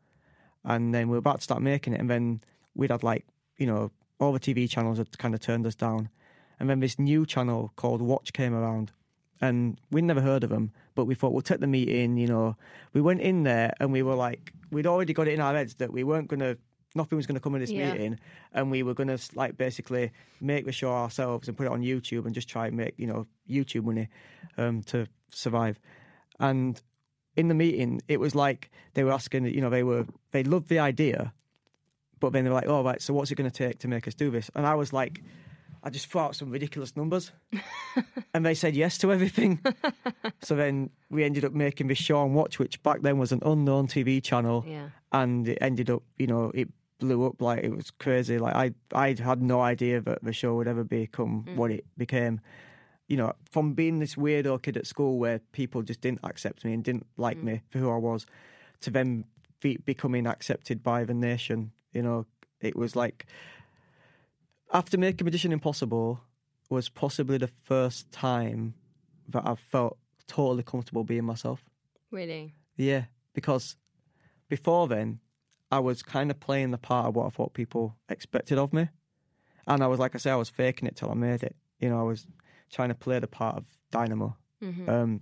and 0.65 0.93
then 0.93 1.07
we 1.07 1.13
were 1.13 1.19
about 1.19 1.37
to 1.37 1.43
start 1.43 1.61
making 1.61 1.93
it, 1.93 2.01
and 2.01 2.09
then 2.09 2.41
we'd 2.75 2.91
had 2.91 3.03
like 3.03 3.25
you 3.57 3.65
know 3.65 3.91
all 4.19 4.33
the 4.33 4.39
TV 4.39 4.69
channels 4.69 4.97
had 4.97 5.17
kind 5.17 5.33
of 5.33 5.39
turned 5.39 5.65
us 5.65 5.75
down, 5.75 6.09
and 6.59 6.69
then 6.69 6.79
this 6.79 6.99
new 6.99 7.25
channel 7.25 7.71
called 7.77 8.01
Watch 8.01 8.33
came 8.33 8.53
around, 8.53 8.91
and 9.41 9.79
we'd 9.91 10.03
never 10.03 10.21
heard 10.21 10.43
of 10.43 10.49
them, 10.49 10.71
but 10.95 11.05
we 11.05 11.15
thought 11.15 11.31
we'll 11.31 11.41
take 11.41 11.59
the 11.59 11.67
meeting. 11.67 12.17
You 12.17 12.27
know, 12.27 12.57
we 12.93 13.01
went 13.01 13.21
in 13.21 13.43
there 13.43 13.73
and 13.79 13.91
we 13.91 14.01
were 14.03 14.15
like, 14.15 14.51
we'd 14.71 14.87
already 14.87 15.13
got 15.13 15.27
it 15.27 15.33
in 15.33 15.41
our 15.41 15.53
heads 15.53 15.75
that 15.75 15.91
we 15.91 16.03
weren't 16.03 16.27
going 16.27 16.39
to, 16.39 16.57
nothing 16.95 17.15
was 17.15 17.27
going 17.27 17.35
to 17.35 17.41
come 17.41 17.55
in 17.55 17.61
this 17.61 17.71
Yeah. 17.71 17.91
meeting, 17.91 18.19
and 18.53 18.71
we 18.71 18.83
were 18.83 18.93
going 18.93 19.09
to 19.09 19.19
like 19.35 19.57
basically 19.57 20.11
make 20.41 20.65
the 20.65 20.71
show 20.71 20.89
ourselves 20.91 21.47
and 21.47 21.57
put 21.57 21.65
it 21.67 21.71
on 21.71 21.81
YouTube 21.81 22.25
and 22.25 22.33
just 22.33 22.47
try 22.49 22.67
and 22.67 22.77
make 22.77 22.93
you 22.97 23.07
know 23.07 23.27
YouTube 23.49 23.83
money 23.85 24.07
um, 24.57 24.81
to 24.83 25.07
survive. 25.31 25.79
And 26.39 26.81
in 27.35 27.47
the 27.49 27.53
meeting, 27.55 28.01
it 28.07 28.19
was 28.19 28.33
like 28.35 28.71
they 28.93 29.03
were 29.03 29.11
asking, 29.11 29.45
you 29.45 29.61
know, 29.61 29.69
they 29.69 29.83
were 29.83 30.05
they 30.31 30.43
loved 30.43 30.69
the 30.69 30.79
idea, 30.79 31.33
but 32.19 32.33
then 32.33 32.43
they 32.43 32.49
were 32.49 32.55
like, 32.55 32.67
"Oh, 32.67 32.83
right, 32.83 33.01
so 33.01 33.13
what's 33.13 33.31
it 33.31 33.35
going 33.35 33.49
to 33.49 33.55
take 33.67 33.79
to 33.79 33.87
make 33.87 34.07
us 34.07 34.13
do 34.15 34.29
this?" 34.31 34.49
And 34.55 34.65
I 34.65 34.75
was 34.75 34.91
like, 34.93 35.21
I 35.87 35.89
just 35.89 36.07
threw 36.07 36.19
out 36.19 36.35
some 36.35 36.51
ridiculous 36.51 36.97
numbers, 36.97 37.31
and 38.33 38.45
they 38.45 38.53
said 38.55 38.75
yes 38.75 38.97
to 38.97 39.13
everything. 39.13 39.61
so 40.41 40.53
then 40.53 40.89
we 41.09 41.23
ended 41.23 41.45
up 41.45 41.53
making 41.53 41.87
this 41.87 41.97
show 41.97 42.17
on 42.17 42.33
Watch, 42.33 42.59
which 42.59 42.83
back 42.83 43.03
then 43.03 43.17
was 43.17 43.31
an 43.31 43.39
unknown 43.45 43.87
TV 43.87 44.21
channel, 44.21 44.65
Yeah. 44.67 44.89
and 45.13 45.47
it 45.47 45.57
ended 45.61 45.89
up, 45.89 46.03
you 46.17 46.27
know, 46.27 46.51
it 46.53 46.67
blew 46.99 47.25
up 47.25 47.41
like 47.41 47.63
it 47.63 47.73
was 47.73 47.89
crazy. 47.89 48.37
Like 48.37 48.53
I, 48.53 48.71
I 48.91 49.15
had 49.17 49.41
no 49.41 49.61
idea 49.61 50.01
that 50.01 50.21
the 50.25 50.33
show 50.33 50.55
would 50.55 50.67
ever 50.67 50.83
become 50.83 51.45
mm. 51.47 51.55
what 51.55 51.71
it 51.71 51.85
became. 51.97 52.41
You 53.07 53.15
know, 53.15 53.31
from 53.49 53.73
being 53.73 53.99
this 53.99 54.15
weirdo 54.15 54.61
kid 54.61 54.75
at 54.75 54.87
school 54.87 55.17
where 55.17 55.39
people 55.53 55.83
just 55.83 56.01
didn't 56.01 56.19
accept 56.25 56.65
me 56.65 56.73
and 56.73 56.83
didn't 56.83 57.05
like 57.15 57.37
mm. 57.37 57.43
me 57.43 57.61
for 57.69 57.79
who 57.79 57.89
I 57.89 57.95
was, 57.95 58.25
to 58.81 58.89
then 58.89 59.23
be, 59.61 59.77
becoming 59.77 60.27
accepted 60.27 60.83
by 60.83 61.05
the 61.05 61.13
nation. 61.13 61.71
You 61.93 62.01
know, 62.01 62.25
it 62.59 62.75
was 62.75 62.93
like 62.93 63.25
after 64.73 64.97
making 64.97 65.25
Magician 65.25 65.51
Impossible 65.51 66.21
was 66.69 66.89
possibly 66.89 67.37
the 67.37 67.47
first 67.47 68.11
time 68.11 68.73
that 69.29 69.47
I 69.47 69.55
felt 69.55 69.97
totally 70.27 70.63
comfortable 70.63 71.03
being 71.03 71.23
myself. 71.23 71.63
Really? 72.11 72.53
Yeah, 72.75 73.05
because 73.33 73.77
before 74.49 74.87
then, 74.87 75.19
I 75.71 75.79
was 75.79 76.03
kind 76.03 76.31
of 76.31 76.39
playing 76.39 76.71
the 76.71 76.77
part 76.77 77.07
of 77.07 77.15
what 77.15 77.25
I 77.25 77.29
thought 77.29 77.53
people 77.53 77.95
expected 78.09 78.57
of 78.57 78.73
me. 78.73 78.89
And 79.67 79.83
I 79.83 79.87
was, 79.87 79.99
like 79.99 80.15
I 80.15 80.17
say, 80.17 80.31
I 80.31 80.35
was 80.35 80.49
faking 80.49 80.87
it 80.87 80.95
till 80.95 81.11
I 81.11 81.13
made 81.13 81.43
it. 81.43 81.55
You 81.79 81.89
know, 81.89 81.99
I 81.99 82.03
was 82.03 82.25
trying 82.71 82.89
to 82.89 82.95
play 82.95 83.19
the 83.19 83.27
part 83.27 83.57
of 83.57 83.65
Dynamo. 83.91 84.35
Um, 84.89 85.21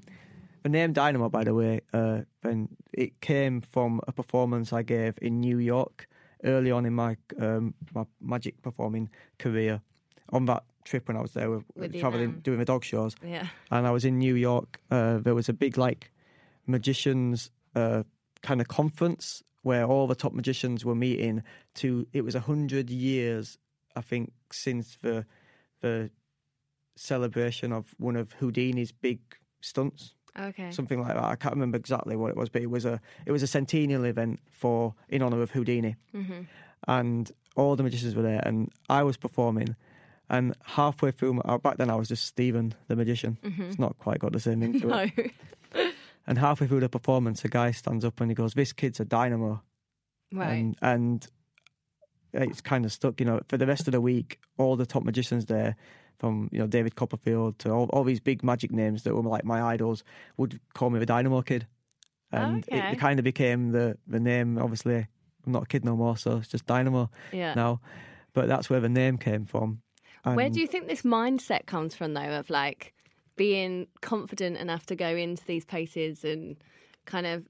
the 0.63 0.69
name 0.69 0.93
Dynamo, 0.93 1.29
by 1.29 1.43
the 1.43 1.53
way, 1.53 1.81
uh, 1.93 2.21
then 2.41 2.69
it 2.93 3.21
came 3.21 3.61
from 3.61 4.01
a 4.07 4.11
performance 4.11 4.71
I 4.71 4.83
gave 4.83 5.15
in 5.21 5.39
New 5.39 5.57
York 5.59 6.07
early 6.45 6.71
on 6.71 6.85
in 6.85 6.93
my 6.93 7.17
um, 7.39 7.73
my 7.93 8.05
magic 8.21 8.61
performing 8.61 9.09
career. 9.39 9.81
On 10.29 10.45
that 10.45 10.63
trip 10.85 11.07
when 11.07 11.17
I 11.17 11.21
was 11.21 11.33
there, 11.33 11.49
with, 11.51 11.63
With 11.75 11.99
traveling, 11.99 12.39
doing 12.41 12.57
the 12.57 12.65
dog 12.65 12.83
shows, 12.83 13.15
Yeah. 13.23 13.47
and 13.69 13.85
I 13.85 13.91
was 13.91 14.05
in 14.05 14.17
New 14.17 14.33
York. 14.35 14.79
Uh, 14.89 15.19
there 15.19 15.35
was 15.35 15.49
a 15.49 15.53
big 15.53 15.77
like 15.77 16.11
magicians 16.65 17.51
uh, 17.75 18.03
kind 18.41 18.59
of 18.59 18.67
conference 18.67 19.43
where 19.61 19.85
all 19.85 20.07
the 20.07 20.15
top 20.15 20.33
magicians 20.33 20.83
were 20.83 20.95
meeting. 20.95 21.43
To 21.75 22.07
it 22.11 22.23
was 22.23 22.33
a 22.33 22.39
hundred 22.39 22.89
years, 22.89 23.59
I 23.95 24.01
think, 24.01 24.31
since 24.51 24.97
the 25.01 25.25
the 25.81 26.09
celebration 26.95 27.71
of 27.71 27.93
one 27.97 28.15
of 28.15 28.33
Houdini's 28.39 28.91
big 28.91 29.19
stunts, 29.61 30.14
Okay. 30.39 30.71
something 30.71 30.99
like 31.01 31.13
that. 31.15 31.23
I 31.23 31.35
can't 31.35 31.53
remember 31.53 31.77
exactly 31.77 32.15
what 32.15 32.29
it 32.29 32.37
was, 32.37 32.49
but 32.49 32.61
it 32.61 32.69
was 32.69 32.85
a 32.85 32.99
it 33.25 33.31
was 33.31 33.43
a 33.43 33.47
centennial 33.47 34.03
event 34.05 34.39
for 34.51 34.93
in 35.09 35.21
honor 35.21 35.41
of 35.41 35.51
Houdini, 35.51 35.95
hmm 36.11 36.41
and 36.87 37.31
all 37.55 37.75
the 37.75 37.83
magicians 37.83 38.15
were 38.15 38.21
there, 38.21 38.41
and 38.45 38.71
I 38.89 39.03
was 39.03 39.17
performing. 39.17 39.75
And 40.29 40.55
halfway 40.65 41.11
through, 41.11 41.35
my, 41.35 41.41
uh, 41.45 41.57
back 41.57 41.77
then 41.77 41.89
I 41.89 41.95
was 41.95 42.07
just 42.07 42.25
Stephen 42.25 42.73
the 42.87 42.95
magician. 42.95 43.37
It's 43.43 43.79
not 43.79 43.97
quite 43.97 44.19
got 44.19 44.33
the 44.33 44.39
same 44.39 44.59
ring 44.61 44.79
to 44.81 44.89
it. 44.89 45.31
And 46.27 46.39
halfway 46.39 46.65
through 46.65 46.79
the 46.79 46.89
performance, 46.89 47.45
a 47.45 47.49
guy 47.49 47.69
stands 47.71 48.03
up 48.03 48.19
and 48.19 48.31
he 48.31 48.35
goes, 48.35 48.55
"This 48.55 48.73
kid's 48.73 48.99
a 48.99 49.05
dynamo," 49.05 49.61
right. 50.33 50.49
and 50.53 50.75
and 50.81 51.27
it's 52.33 52.61
kind 52.61 52.83
of 52.85 52.91
stuck. 52.91 53.19
You 53.19 53.25
know, 53.27 53.41
for 53.47 53.57
the 53.57 53.67
rest 53.67 53.87
of 53.87 53.91
the 53.91 54.01
week, 54.01 54.39
all 54.57 54.75
the 54.75 54.85
top 54.87 55.03
magicians 55.03 55.45
there, 55.45 55.75
from 56.17 56.49
you 56.51 56.59
know 56.59 56.67
David 56.67 56.95
Copperfield 56.95 57.59
to 57.59 57.71
all, 57.71 57.85
all 57.91 58.03
these 58.03 58.19
big 58.19 58.43
magic 58.43 58.71
names 58.71 59.03
that 59.03 59.15
were 59.15 59.21
like 59.21 59.45
my 59.45 59.61
idols, 59.61 60.03
would 60.37 60.59
call 60.73 60.89
me 60.89 60.99
the 60.99 61.05
Dynamo 61.05 61.41
Kid, 61.41 61.67
and 62.31 62.65
Okay. 62.67 62.79
it, 62.79 62.93
it 62.93 62.99
kind 62.99 63.19
of 63.19 63.23
became 63.23 63.71
the 63.71 63.97
the 64.07 64.19
name. 64.19 64.57
Obviously, 64.57 65.07
I'm 65.45 65.51
not 65.51 65.63
a 65.63 65.67
kid 65.67 65.85
no 65.85 65.95
more, 65.95 66.17
so 66.17 66.37
it's 66.37 66.47
just 66.47 66.65
Dynamo 66.65 67.09
yeah. 67.31 67.53
now. 67.53 67.81
But 68.33 68.47
that's 68.47 68.69
where 68.69 68.81
the 68.81 68.89
name 68.89 69.17
came 69.17 69.45
from. 69.45 69.81
Where 70.23 70.49
do 70.49 70.59
you 70.59 70.67
think 70.67 70.87
this 70.87 71.03
mindset 71.03 71.67
comes 71.67 71.95
from, 71.95 72.13
though, 72.15 72.21
of 72.21 72.49
like 72.49 72.93
being 73.35 73.87
confident 74.01 74.57
enough 74.57 74.85
to 74.87 74.95
go 74.95 75.07
into 75.07 75.45
these 75.45 75.65
places 75.65 76.25
and 76.25 76.57
kind 77.05 77.27
of, 77.27 77.45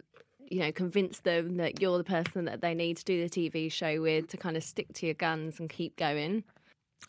you 0.49 0.59
know, 0.59 0.71
convince 0.71 1.19
them 1.21 1.57
that 1.57 1.81
you're 1.81 1.97
the 1.97 2.03
person 2.03 2.45
that 2.45 2.61
they 2.61 2.73
need 2.73 2.97
to 2.97 3.05
do 3.05 3.27
the 3.27 3.29
TV 3.29 3.71
show 3.71 4.01
with 4.01 4.27
to 4.27 4.37
kind 4.37 4.57
of 4.57 4.63
stick 4.63 4.91
to 4.93 5.05
your 5.05 5.15
guns 5.15 5.59
and 5.59 5.69
keep 5.69 5.95
going? 5.95 6.43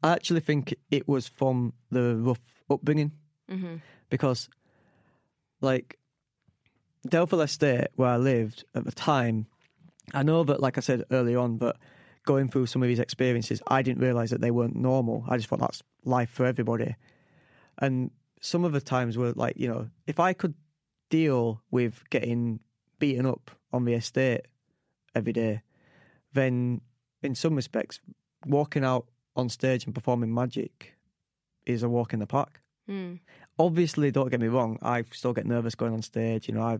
I 0.03 0.12
actually 0.12 0.40
think 0.40 0.75
it 0.90 1.09
was 1.09 1.29
from 1.29 1.72
the 1.90 2.16
rough 2.16 2.40
upbringing 2.70 3.12
hmm 3.49 3.77
because, 4.09 4.49
like, 5.61 5.99
Delph 7.09 7.31
Hill 7.31 7.40
Estate, 7.40 7.88
where 7.96 8.11
I 8.11 8.16
lived 8.16 8.64
at 8.75 8.85
the 8.85 8.92
time, 8.92 9.46
I 10.14 10.22
know 10.22 10.44
that, 10.44 10.61
like 10.61 10.79
I 10.79 10.81
said 10.81 11.05
earlier 11.11 11.38
on, 11.38 11.57
but 11.57 11.77
going 12.25 12.49
through 12.49 12.66
some 12.66 12.83
of 12.83 12.88
these 12.88 13.01
experiences, 13.01 13.61
I 13.66 13.83
didn't 13.83 14.03
realise 14.03 14.31
that 14.31 14.40
they 14.40 14.53
weren't 14.53 14.77
normal. 14.77 15.25
I 15.29 15.37
just 15.37 15.49
thought 15.49 15.59
that's 15.61 15.83
life 16.05 16.31
for 16.31 16.46
everybody. 16.46 16.94
And 17.79 18.11
some 18.40 18.64
of 18.64 18.72
the 18.72 18.81
times 18.81 19.16
were 19.18 19.33
like, 19.33 19.57
you 19.57 19.68
know, 19.68 19.88
if 20.07 20.20
I 20.20 20.33
could 20.33 20.55
deal 21.11 21.62
with 21.70 22.03
getting 22.11 22.61
beaten 22.99 23.27
up 23.27 23.51
on 23.72 23.85
the 23.85 23.94
estate 23.94 24.42
every 25.14 25.33
day, 25.33 25.62
then 26.33 26.81
in 27.22 27.35
some 27.35 27.55
respects, 27.57 28.01
walking 28.46 28.85
out 28.85 29.07
on 29.37 29.49
stage 29.49 29.85
and 29.85 29.94
performing 29.94 30.35
magic 30.35 30.94
is 31.64 31.83
a 31.83 31.88
walk 31.88 32.12
in 32.12 32.20
the 32.20 32.27
park. 32.27 32.61
Mm. 32.88 33.20
Obviously, 33.59 34.11
don't 34.11 34.31
get 34.31 34.40
me 34.40 34.49
wrong, 34.49 34.79
I 34.83 35.05
still 35.12 35.33
get 35.33 35.46
nervous 35.46 35.75
going 35.75 35.92
on 35.92 36.03
stage. 36.03 36.49
You 36.49 36.55
know, 36.55 36.62
I, 36.62 36.79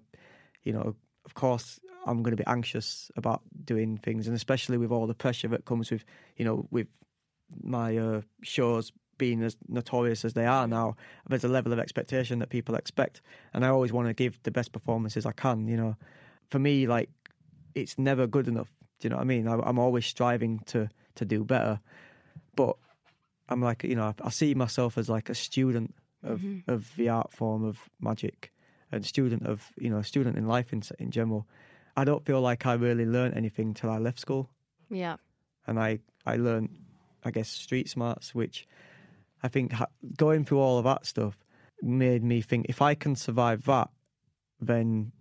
you 0.62 0.73
know, 0.73 0.95
of 1.25 1.35
course, 1.35 1.81
I'm 2.07 2.23
going 2.23 2.37
to 2.37 2.42
be 2.42 2.47
anxious 2.47 3.11
about 3.16 3.42
doing 3.64 3.99
things, 3.99 4.27
and 4.27 4.37
especially 4.37 4.79
with 4.79 4.92
all 4.92 5.07
the 5.07 5.14
pressure 5.14 5.49
that 5.49 5.64
comes 5.64 5.90
with, 5.90 6.05
you 6.37 6.45
know, 6.45 6.66
with 6.71 6.87
my 7.62 7.97
uh, 7.97 8.21
shows 8.42 8.92
being 9.19 9.42
as 9.42 9.57
notorious 9.69 10.25
as 10.25 10.35
they 10.35 10.47
are 10.47 10.66
now. 10.69 10.95
There's 11.29 11.45
a 11.45 11.49
level 11.49 11.73
of 11.73 11.79
expectation 11.79 12.38
that 12.38 12.51
people 12.51 12.75
expect, 12.75 13.23
and 13.53 13.64
I 13.64 13.69
always 13.69 13.92
want 13.92 14.09
to 14.09 14.14
give 14.14 14.40
the 14.42 14.51
best 14.51 14.73
performances 14.73 15.27
I 15.27 15.33
can. 15.33 15.66
You 15.66 15.77
know, 15.77 15.97
for 16.51 16.59
me, 16.59 16.87
like 16.87 17.11
it's 17.75 17.99
never 17.99 18.27
good 18.27 18.47
enough. 18.47 18.69
Do 19.01 19.07
you 19.07 19.11
know 19.11 19.16
what 19.16 19.23
I 19.23 19.27
mean? 19.27 19.49
I, 19.49 19.59
I'm 19.64 19.79
always 19.79 20.07
striving 20.07 20.61
to 20.66 20.88
to 21.16 21.25
do 21.25 21.45
better, 21.45 21.81
but 22.57 22.77
I'm 23.49 23.61
like, 23.62 23.85
you 23.85 23.95
know, 23.95 24.05
I, 24.05 24.14
I 24.25 24.31
see 24.31 24.55
myself 24.55 24.99
as 24.99 25.09
like 25.09 25.29
a 25.29 25.35
student 25.35 25.95
of 26.23 26.40
mm-hmm. 26.40 26.71
of 26.71 26.90
the 26.97 27.09
art 27.09 27.33
form 27.33 27.64
of 27.64 27.79
magic, 28.01 28.53
and 28.90 29.05
student 29.07 29.47
of 29.47 29.71
you 29.79 29.90
know, 29.90 30.03
student 30.03 30.37
in 30.37 30.47
life 30.49 30.73
in 30.73 30.83
in 30.99 31.11
general. 31.11 31.47
I 31.97 32.05
don't 32.05 32.25
feel 32.27 32.40
like 32.40 32.66
I 32.66 32.75
really 32.75 33.07
learned 33.07 33.35
anything 33.37 33.73
till 33.73 33.90
I 33.90 33.99
left 33.99 34.19
school, 34.21 34.51
Yeah. 34.90 35.16
and 35.66 35.79
I 35.79 36.01
I 36.27 36.37
learned, 36.37 36.71
I 37.25 37.31
guess, 37.31 37.49
street 37.49 37.88
smarts, 37.88 38.35
which 38.35 38.66
I 39.42 39.49
think 39.49 39.73
ha- 39.73 39.87
going 40.16 40.45
through 40.45 40.61
all 40.61 40.79
of 40.79 40.85
that 40.85 41.07
stuff 41.07 41.38
made 41.83 42.23
me 42.23 42.40
think 42.42 42.66
if 42.69 42.83
I 42.83 42.95
can 42.95 43.16
survive 43.16 43.64
that, 43.64 43.88
then 44.61 45.12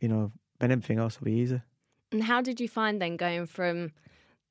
you 0.00 0.08
know, 0.08 0.32
then 0.58 0.70
everything 0.70 0.98
else 0.98 1.18
will 1.18 1.26
be 1.26 1.32
easier. 1.32 1.64
And 2.12 2.22
how 2.22 2.42
did 2.42 2.60
you 2.60 2.68
find 2.68 3.00
then 3.00 3.16
going 3.16 3.46
from 3.46 3.92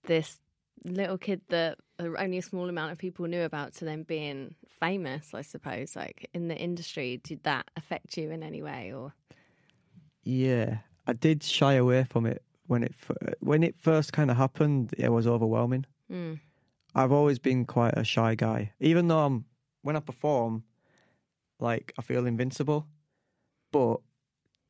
this 0.06 0.40
little 0.84 1.18
kid 1.18 1.42
that 1.50 1.78
only 2.00 2.38
a 2.38 2.42
small 2.42 2.70
amount 2.70 2.92
of 2.92 2.98
people 2.98 3.26
knew 3.28 3.44
about 3.44 3.74
to 3.76 3.86
then 3.86 4.04
being 4.04 4.56
famous, 4.80 5.34
I 5.34 5.42
suppose, 5.42 5.96
like 5.96 6.30
in 6.34 6.48
the 6.48 6.56
industry? 6.56 7.22
Did 7.24 7.44
that 7.44 7.70
affect 7.76 8.18
you 8.18 8.32
in 8.32 8.44
any 8.44 8.62
way 8.62 8.94
or? 8.94 9.14
Yeah, 10.24 10.78
I 11.08 11.14
did 11.14 11.44
shy 11.44 11.74
away 11.74 12.06
from 12.06 12.26
it 12.26 12.44
when 12.68 12.84
it 12.84 12.94
when 13.40 13.64
it 13.64 13.76
first 13.78 14.14
kind 14.14 14.32
of 14.32 14.38
happened. 14.38 14.94
It 14.98 15.10
was 15.10 15.28
overwhelming. 15.28 15.86
Mm. 16.12 16.40
I've 16.96 17.12
always 17.12 17.40
been 17.40 17.66
quite 17.66 17.98
a 17.98 18.04
shy 18.04 18.36
guy, 18.36 18.72
even 18.80 19.08
though 19.08 19.20
I'm 19.20 19.46
when 19.82 19.96
I 19.96 20.00
perform, 20.00 20.64
like 21.60 21.94
I 21.98 22.02
feel 22.02 22.26
invincible. 22.26 22.88
But 23.72 23.98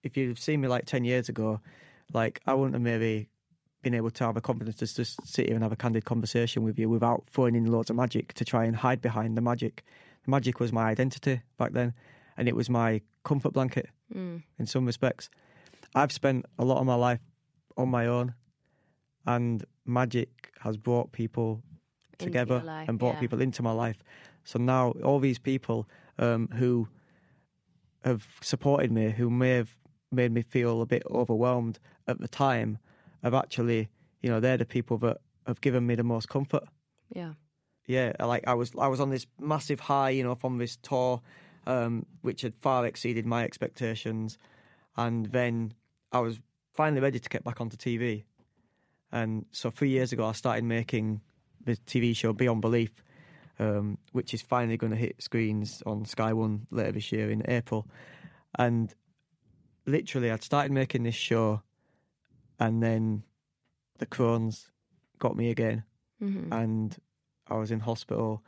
if 0.04 0.18
you'd 0.18 0.40
seen 0.40 0.62
me 0.62 0.68
like 0.68 0.86
ten 0.86 1.04
years 1.04 1.30
ago, 1.30 1.60
like 2.14 2.42
I 2.46 2.54
wouldn't 2.54 2.74
have 2.74 2.82
maybe 2.82 3.30
been 3.84 3.94
able 3.94 4.10
to 4.10 4.24
have 4.24 4.38
a 4.38 4.42
confidence 4.42 4.78
to 4.78 4.88
just 4.88 5.26
sit 5.28 5.46
here 5.46 5.56
and 5.56 5.64
have 5.64 5.72
a 5.72 5.76
candid 5.76 6.06
conversation 6.06 6.64
with 6.64 6.80
you 6.80 6.90
without 6.90 7.24
throwing 7.30 7.56
in 7.56 7.66
loads 7.72 7.90
of 7.90 7.96
magic 7.96 8.34
to 8.34 8.46
try 8.46 8.66
and 8.66 8.76
hide 8.76 9.02
behind 9.02 9.38
the 9.38 9.42
magic. 9.42 9.84
The 10.26 10.32
magic 10.32 10.60
was 10.60 10.72
my 10.72 10.86
identity 10.86 11.42
back 11.58 11.74
then, 11.74 11.94
and 12.38 12.48
it 12.48 12.56
was 12.56 12.70
my 12.70 13.02
comfort 13.24 13.54
blanket 13.54 13.90
Mm. 14.14 14.44
in 14.60 14.66
some 14.66 14.86
respects. 14.86 15.30
I've 15.96 16.12
spent 16.12 16.46
a 16.60 16.66
lot 16.66 16.80
of 16.80 16.86
my 16.86 16.96
life 16.96 17.20
on 17.78 17.90
my 17.90 18.06
own, 18.08 18.36
and 19.26 19.64
magic 19.86 20.52
has 20.60 20.78
brought 20.78 21.12
people 21.12 21.62
together 22.20 22.62
life, 22.64 22.88
and 22.88 23.00
brought 23.00 23.16
yeah. 23.16 23.20
people 23.22 23.42
into 23.42 23.64
my 23.64 23.72
life. 23.72 23.98
So 24.44 24.60
now 24.60 24.92
all 25.04 25.20
these 25.20 25.40
people 25.40 25.90
um, 26.20 26.48
who 26.50 26.88
have 28.04 28.28
supported 28.42 28.92
me, 28.92 29.10
who 29.12 29.30
may 29.30 29.52
have 29.52 29.76
made 30.12 30.32
me 30.32 30.42
feel 30.42 30.82
a 30.82 30.86
bit 30.86 31.04
overwhelmed 31.10 31.80
at 32.08 32.20
the 32.20 32.28
time, 32.28 32.78
have 33.24 33.34
actually, 33.34 33.90
you 34.22 34.30
know, 34.30 34.40
they're 34.40 34.58
the 34.58 34.66
people 34.66 34.98
that 35.00 35.18
have 35.48 35.62
given 35.62 35.86
me 35.86 35.96
the 35.96 36.04
most 36.04 36.30
comfort. 36.30 36.64
Yeah. 37.14 37.34
Yeah, 37.86 38.14
like 38.20 38.48
I 38.48 38.54
was, 38.54 38.72
I 38.80 38.88
was 38.88 39.02
on 39.02 39.10
this 39.10 39.28
massive 39.40 39.80
high, 39.80 40.12
you 40.12 40.24
know, 40.24 40.36
from 40.36 40.58
this 40.58 40.78
tour, 40.78 41.22
um, 41.68 42.06
which 42.22 42.42
had 42.42 42.54
far 42.62 42.86
exceeded 42.86 43.26
my 43.26 43.44
expectations, 43.44 44.38
and 44.96 45.26
then 45.28 45.74
I 46.12 46.20
was 46.20 46.40
finally 46.74 47.02
ready 47.02 47.20
to 47.20 47.30
get 47.30 47.44
back 47.44 47.60
onto 47.60 47.78
TV. 47.78 48.24
And 49.12 49.46
so 49.52 49.70
three 49.70 49.90
years 49.90 50.12
ago, 50.12 50.26
I 50.26 50.32
started 50.32 50.64
making 50.64 51.22
the 51.66 51.76
TV 51.76 52.16
show 52.16 52.34
Beyond 52.34 52.62
Belief, 52.62 52.92
um, 53.60 53.98
which 54.12 54.34
is 54.34 54.42
finally 54.42 54.78
going 54.78 54.92
to 54.92 54.98
hit 54.98 55.22
screens 55.22 55.84
on 55.86 56.06
Sky 56.06 56.34
One 56.34 56.68
later 56.72 56.94
this 56.94 57.12
year 57.12 57.30
in 57.30 57.44
April. 57.48 57.88
And 58.58 58.94
literally, 59.86 60.32
I'd 60.32 60.44
started 60.44 60.72
making 60.72 61.04
this 61.04 61.16
show, 61.16 61.62
and 62.60 62.82
then 62.84 63.24
the 64.00 64.06
Crohn's 64.06 64.70
got 65.20 65.36
me 65.36 65.50
again, 65.50 65.84
hmm 66.20 66.52
and 66.52 66.96
I 67.48 67.56
was 67.58 67.72
in 67.72 67.80
hospital. 67.82 68.44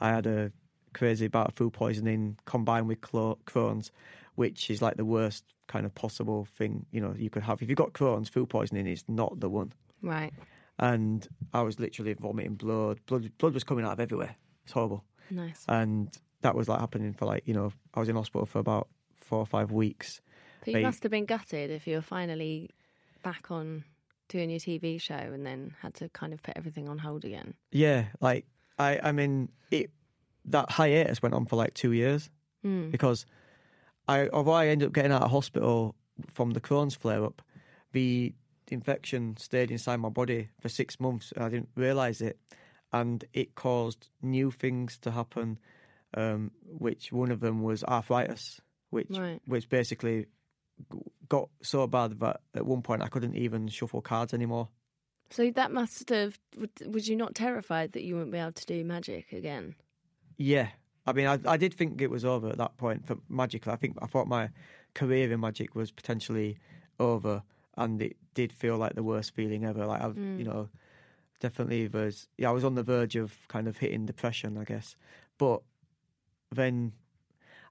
I 0.00 0.10
had 0.10 0.26
a 0.26 0.52
crazy 0.94 1.28
bout 1.28 1.48
of 1.48 1.54
food 1.54 1.72
poisoning 1.72 2.38
combined 2.46 2.86
with 2.88 3.00
Crohn's, 3.00 3.90
which 4.34 4.70
is 4.70 4.80
like 4.80 4.96
the 4.96 5.04
worst 5.04 5.44
kind 5.68 5.84
of 5.84 5.94
possible 5.94 6.46
thing 6.56 6.86
you 6.92 7.00
know 7.00 7.14
you 7.16 7.28
could 7.30 7.42
have. 7.42 7.60
If 7.62 7.68
you've 7.68 7.76
got 7.78 7.92
Crohn's, 7.92 8.28
food 8.28 8.48
poisoning 8.48 8.86
is 8.86 9.04
not 9.08 9.40
the 9.40 9.48
one 9.50 9.72
Right. 10.02 10.32
and 10.78 11.26
I 11.52 11.62
was 11.62 11.80
literally 11.80 12.14
vomiting 12.14 12.54
blood. 12.54 13.00
Blood, 13.06 13.30
blood 13.38 13.54
was 13.54 13.64
coming 13.64 13.84
out 13.84 13.92
of 13.92 14.00
everywhere. 14.00 14.36
It's 14.64 14.72
horrible, 14.72 15.04
Nice. 15.30 15.64
and 15.68 16.08
that 16.42 16.54
was 16.54 16.68
like 16.68 16.80
happening 16.80 17.12
for 17.14 17.26
like 17.26 17.42
you 17.46 17.54
know 17.54 17.72
I 17.94 18.00
was 18.00 18.08
in 18.08 18.16
hospital 18.16 18.46
for 18.46 18.58
about 18.58 18.88
four 19.20 19.38
or 19.38 19.46
five 19.46 19.72
weeks. 19.72 20.20
But 20.60 20.68
you 20.68 20.74
they- 20.74 20.82
must 20.82 21.02
have 21.02 21.10
been 21.12 21.24
gutted 21.26 21.70
if 21.70 21.86
you 21.86 21.96
were 21.96 22.02
finally 22.02 22.70
back 23.26 23.50
on 23.50 23.82
doing 24.28 24.50
your 24.50 24.60
TV 24.60 25.00
show 25.00 25.14
and 25.34 25.44
then 25.44 25.74
had 25.82 25.94
to 25.94 26.08
kind 26.10 26.32
of 26.32 26.40
put 26.42 26.54
everything 26.56 26.88
on 26.88 26.98
hold 26.98 27.24
again. 27.24 27.54
Yeah, 27.72 28.04
like 28.20 28.46
I, 28.78 29.00
I 29.02 29.12
mean, 29.12 29.50
it 29.70 29.90
that 30.46 30.70
hiatus 30.70 31.20
went 31.22 31.34
on 31.34 31.46
for 31.46 31.56
like 31.56 31.74
two 31.74 31.92
years 31.92 32.30
Mm. 32.64 32.90
because 32.90 33.26
I, 34.08 34.28
although 34.28 34.52
I 34.52 34.68
ended 34.68 34.86
up 34.88 34.92
getting 34.94 35.12
out 35.12 35.22
of 35.22 35.30
hospital 35.30 35.94
from 36.34 36.52
the 36.52 36.60
Crohn's 36.60 36.94
flare 36.94 37.24
up, 37.24 37.42
the 37.92 38.32
infection 38.70 39.36
stayed 39.38 39.70
inside 39.70 39.96
my 39.96 40.08
body 40.08 40.48
for 40.60 40.68
six 40.68 40.98
months 41.00 41.32
and 41.34 41.44
I 41.44 41.48
didn't 41.48 41.68
realize 41.76 42.20
it, 42.20 42.38
and 42.92 43.24
it 43.32 43.54
caused 43.56 44.08
new 44.22 44.50
things 44.52 44.98
to 44.98 45.10
happen. 45.10 45.58
Um, 46.14 46.50
which 46.64 47.12
one 47.12 47.30
of 47.32 47.40
them 47.40 47.62
was 47.62 47.82
arthritis, 47.84 48.60
which 48.90 49.10
Right. 49.10 49.40
which 49.46 49.68
basically 49.68 50.26
got 51.28 51.48
so 51.62 51.86
bad 51.86 52.18
that 52.20 52.40
at 52.54 52.66
one 52.66 52.82
point 52.82 53.02
I 53.02 53.08
couldn't 53.08 53.36
even 53.36 53.68
shuffle 53.68 54.00
cards 54.00 54.34
anymore. 54.34 54.68
So 55.30 55.50
that 55.50 55.72
must 55.72 56.08
have. 56.10 56.38
Was 56.86 57.08
you 57.08 57.16
not 57.16 57.34
terrified 57.34 57.92
that 57.92 58.04
you 58.04 58.14
wouldn't 58.14 58.32
be 58.32 58.38
able 58.38 58.52
to 58.52 58.66
do 58.66 58.84
magic 58.84 59.32
again? 59.32 59.74
Yeah, 60.38 60.68
I 61.06 61.12
mean, 61.12 61.26
I, 61.26 61.38
I 61.46 61.56
did 61.56 61.72
think 61.72 62.00
it 62.00 62.10
was 62.10 62.24
over 62.24 62.48
at 62.48 62.58
that 62.58 62.76
point 62.76 63.06
for 63.06 63.16
Magic. 63.28 63.66
I 63.68 63.76
think 63.76 63.96
I 64.02 64.06
thought 64.06 64.26
my 64.26 64.50
career 64.94 65.32
in 65.32 65.40
Magic 65.40 65.74
was 65.74 65.90
potentially 65.92 66.58
over, 66.98 67.42
and 67.76 68.02
it 68.02 68.16
did 68.34 68.52
feel 68.52 68.76
like 68.76 68.94
the 68.94 69.02
worst 69.02 69.34
feeling 69.34 69.64
ever. 69.64 69.86
Like 69.86 70.02
I, 70.02 70.08
hmm. 70.08 70.38
you 70.38 70.44
know, 70.44 70.68
definitely 71.38 71.88
was. 71.88 72.28
Yeah, 72.38 72.48
I 72.48 72.52
was 72.52 72.64
on 72.64 72.74
the 72.74 72.82
verge 72.82 73.14
of 73.14 73.34
kind 73.48 73.68
of 73.68 73.76
hitting 73.76 74.04
depression, 74.04 74.58
I 74.58 74.64
guess. 74.64 74.96
But 75.38 75.62
then 76.50 76.92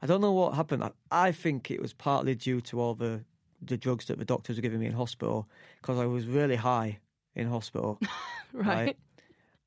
I 0.06 0.08
don't 0.08 0.22
know 0.22 0.34
what 0.34 0.54
happened. 0.54 0.84
I, 0.84 0.92
I 1.10 1.32
think 1.32 1.72
it 1.72 1.82
was 1.82 1.92
partly 1.92 2.36
due 2.36 2.62
to 2.62 2.80
all 2.80 2.94
the 2.94 3.26
the 3.60 3.76
drugs 3.76 4.06
that 4.06 4.20
the 4.20 4.26
doctors 4.26 4.56
were 4.56 4.62
giving 4.62 4.80
me 4.80 4.86
in 4.86 4.94
hospital 4.94 5.50
because 5.82 5.98
I 5.98 6.06
was 6.06 6.28
really 6.28 6.56
high 6.56 7.00
in 7.34 7.50
hospital. 7.50 8.00
Right. 8.54 8.96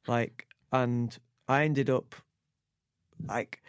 Like, 0.07 0.47
and 0.73 1.19
I 1.49 1.65
ended 1.65 1.91
up 1.91 2.15
like 3.27 3.61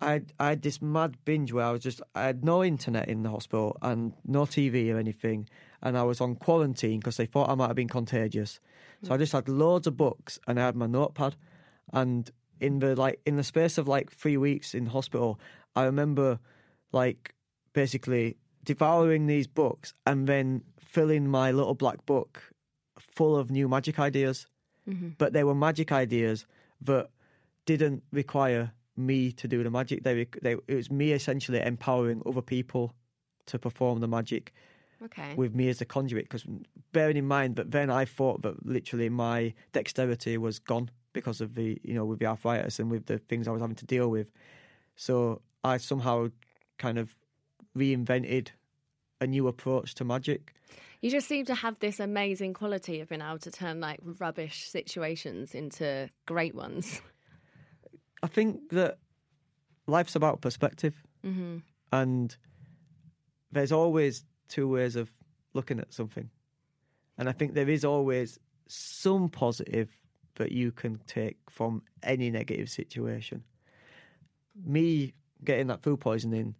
I 0.00 0.22
I 0.40 0.48
had 0.48 0.62
this 0.62 0.82
mad 0.82 1.16
binge 1.24 1.52
where 1.52 1.64
I 1.64 1.70
was 1.70 1.82
just 1.84 2.02
I 2.16 2.24
had 2.24 2.44
no 2.44 2.64
internet 2.64 3.08
in 3.08 3.22
the 3.22 3.30
hospital 3.30 3.78
and 3.80 4.12
no 4.26 4.42
TV 4.42 4.92
or 4.92 4.98
anything, 4.98 5.48
and 5.80 5.96
I 5.96 6.02
was 6.02 6.20
on 6.20 6.34
quarantine 6.34 6.98
because 6.98 7.16
they 7.16 7.26
thought 7.26 7.48
I 7.48 7.54
might 7.54 7.68
have 7.68 7.76
been 7.76 7.88
contagious. 7.88 8.58
So 9.04 9.14
I 9.14 9.16
mm. 9.16 9.20
just 9.20 9.32
had 9.32 9.48
loads 9.48 9.86
of 9.86 9.96
books 9.96 10.40
and 10.48 10.58
I 10.58 10.66
had 10.66 10.74
my 10.74 10.86
notepad, 10.86 11.36
and 11.92 12.28
in 12.60 12.80
the 12.80 12.96
like 12.96 13.20
in 13.24 13.36
the 13.36 13.44
space 13.44 13.78
of 13.78 13.88
like 13.88 14.10
three 14.10 14.36
weeks 14.36 14.74
in 14.74 14.86
hospital, 14.86 15.38
I 15.80 15.84
remember 15.84 16.38
like 16.92 17.34
basically 17.72 18.36
devouring 18.64 19.26
these 19.26 19.46
books 19.46 19.94
and 20.06 20.26
then 20.26 20.62
filling 20.78 21.24
my 21.28 21.50
little 21.52 21.74
black 21.74 22.04
book 22.06 22.32
full 22.98 23.34
of 23.36 23.50
new 23.50 23.68
magic 23.68 23.98
ideas 23.98 24.46
Mm-hmm. 24.88 25.10
but 25.18 25.34
they 25.34 25.44
were 25.44 25.54
magic 25.54 25.92
ideas 25.92 26.46
that 26.80 27.10
didn't 27.66 28.02
require 28.10 28.72
me 28.96 29.32
to 29.32 29.46
do 29.46 29.62
the 29.62 29.70
magic. 29.70 30.02
They, 30.02 30.26
they 30.40 30.54
it 30.66 30.74
was 30.80 30.90
me 30.90 31.12
essentially 31.12 31.60
empowering 31.60 32.22
other 32.24 32.40
people 32.40 32.94
to 33.50 33.58
perform 33.58 34.00
the 34.00 34.08
magic 34.08 34.44
Okay. 35.06 35.34
with 35.36 35.54
me 35.54 35.68
as 35.68 35.78
the 35.78 35.84
conduit. 35.84 36.24
Because 36.24 36.44
bearing 36.92 37.18
in 37.18 37.26
mind 37.28 37.56
that 37.56 37.70
then 37.70 37.90
I 37.90 38.06
thought 38.06 38.40
that 38.42 38.64
literally 38.66 39.10
my 39.10 39.52
dexterity 39.72 40.38
was 40.38 40.58
gone 40.58 40.90
because 41.12 41.42
of 41.44 41.54
the 41.54 41.78
you 41.84 41.92
know 41.96 42.06
with 42.06 42.18
the 42.18 42.26
arthritis 42.26 42.78
and 42.80 42.90
with 42.90 43.04
the 43.06 43.18
things 43.18 43.46
I 43.46 43.50
was 43.52 43.60
having 43.60 43.76
to 43.84 43.86
deal 43.96 44.08
with. 44.08 44.28
So 44.96 45.42
I 45.68 45.76
somehow 45.76 46.28
kind 46.78 46.98
of 46.98 47.14
reinvented 47.76 48.48
a 49.20 49.26
new 49.26 49.46
approach 49.48 49.94
to 49.96 50.04
magic. 50.04 50.54
You 51.00 51.10
just 51.10 51.28
seem 51.28 51.44
to 51.46 51.54
have 51.54 51.78
this 51.78 52.00
amazing 52.00 52.54
quality 52.54 53.00
of 53.00 53.08
being 53.08 53.22
able 53.22 53.38
to 53.38 53.50
turn 53.50 53.80
like 53.80 54.00
rubbish 54.18 54.68
situations 54.68 55.54
into 55.54 56.10
great 56.26 56.54
ones. 56.54 57.00
I 58.22 58.26
think 58.26 58.70
that 58.70 58.98
life's 59.86 60.16
about 60.16 60.40
perspective. 60.40 60.94
Mm-hmm. 61.24 61.58
and 61.92 62.36
there's 63.50 63.72
always 63.72 64.24
two 64.48 64.68
ways 64.68 64.94
of 64.94 65.10
looking 65.52 65.80
at 65.80 65.92
something 65.92 66.30
and 67.18 67.28
i 67.28 67.32
think 67.32 67.54
there 67.54 67.68
is 67.68 67.84
always 67.84 68.38
some 68.68 69.28
positive 69.28 69.90
that 70.36 70.52
you 70.52 70.70
can 70.70 71.00
take 71.08 71.38
from 71.50 71.82
any 72.04 72.30
negative 72.30 72.68
situation 72.68 73.42
me 74.64 75.12
getting 75.44 75.66
that 75.68 75.82
food 75.82 76.00
poisoning 76.00 76.54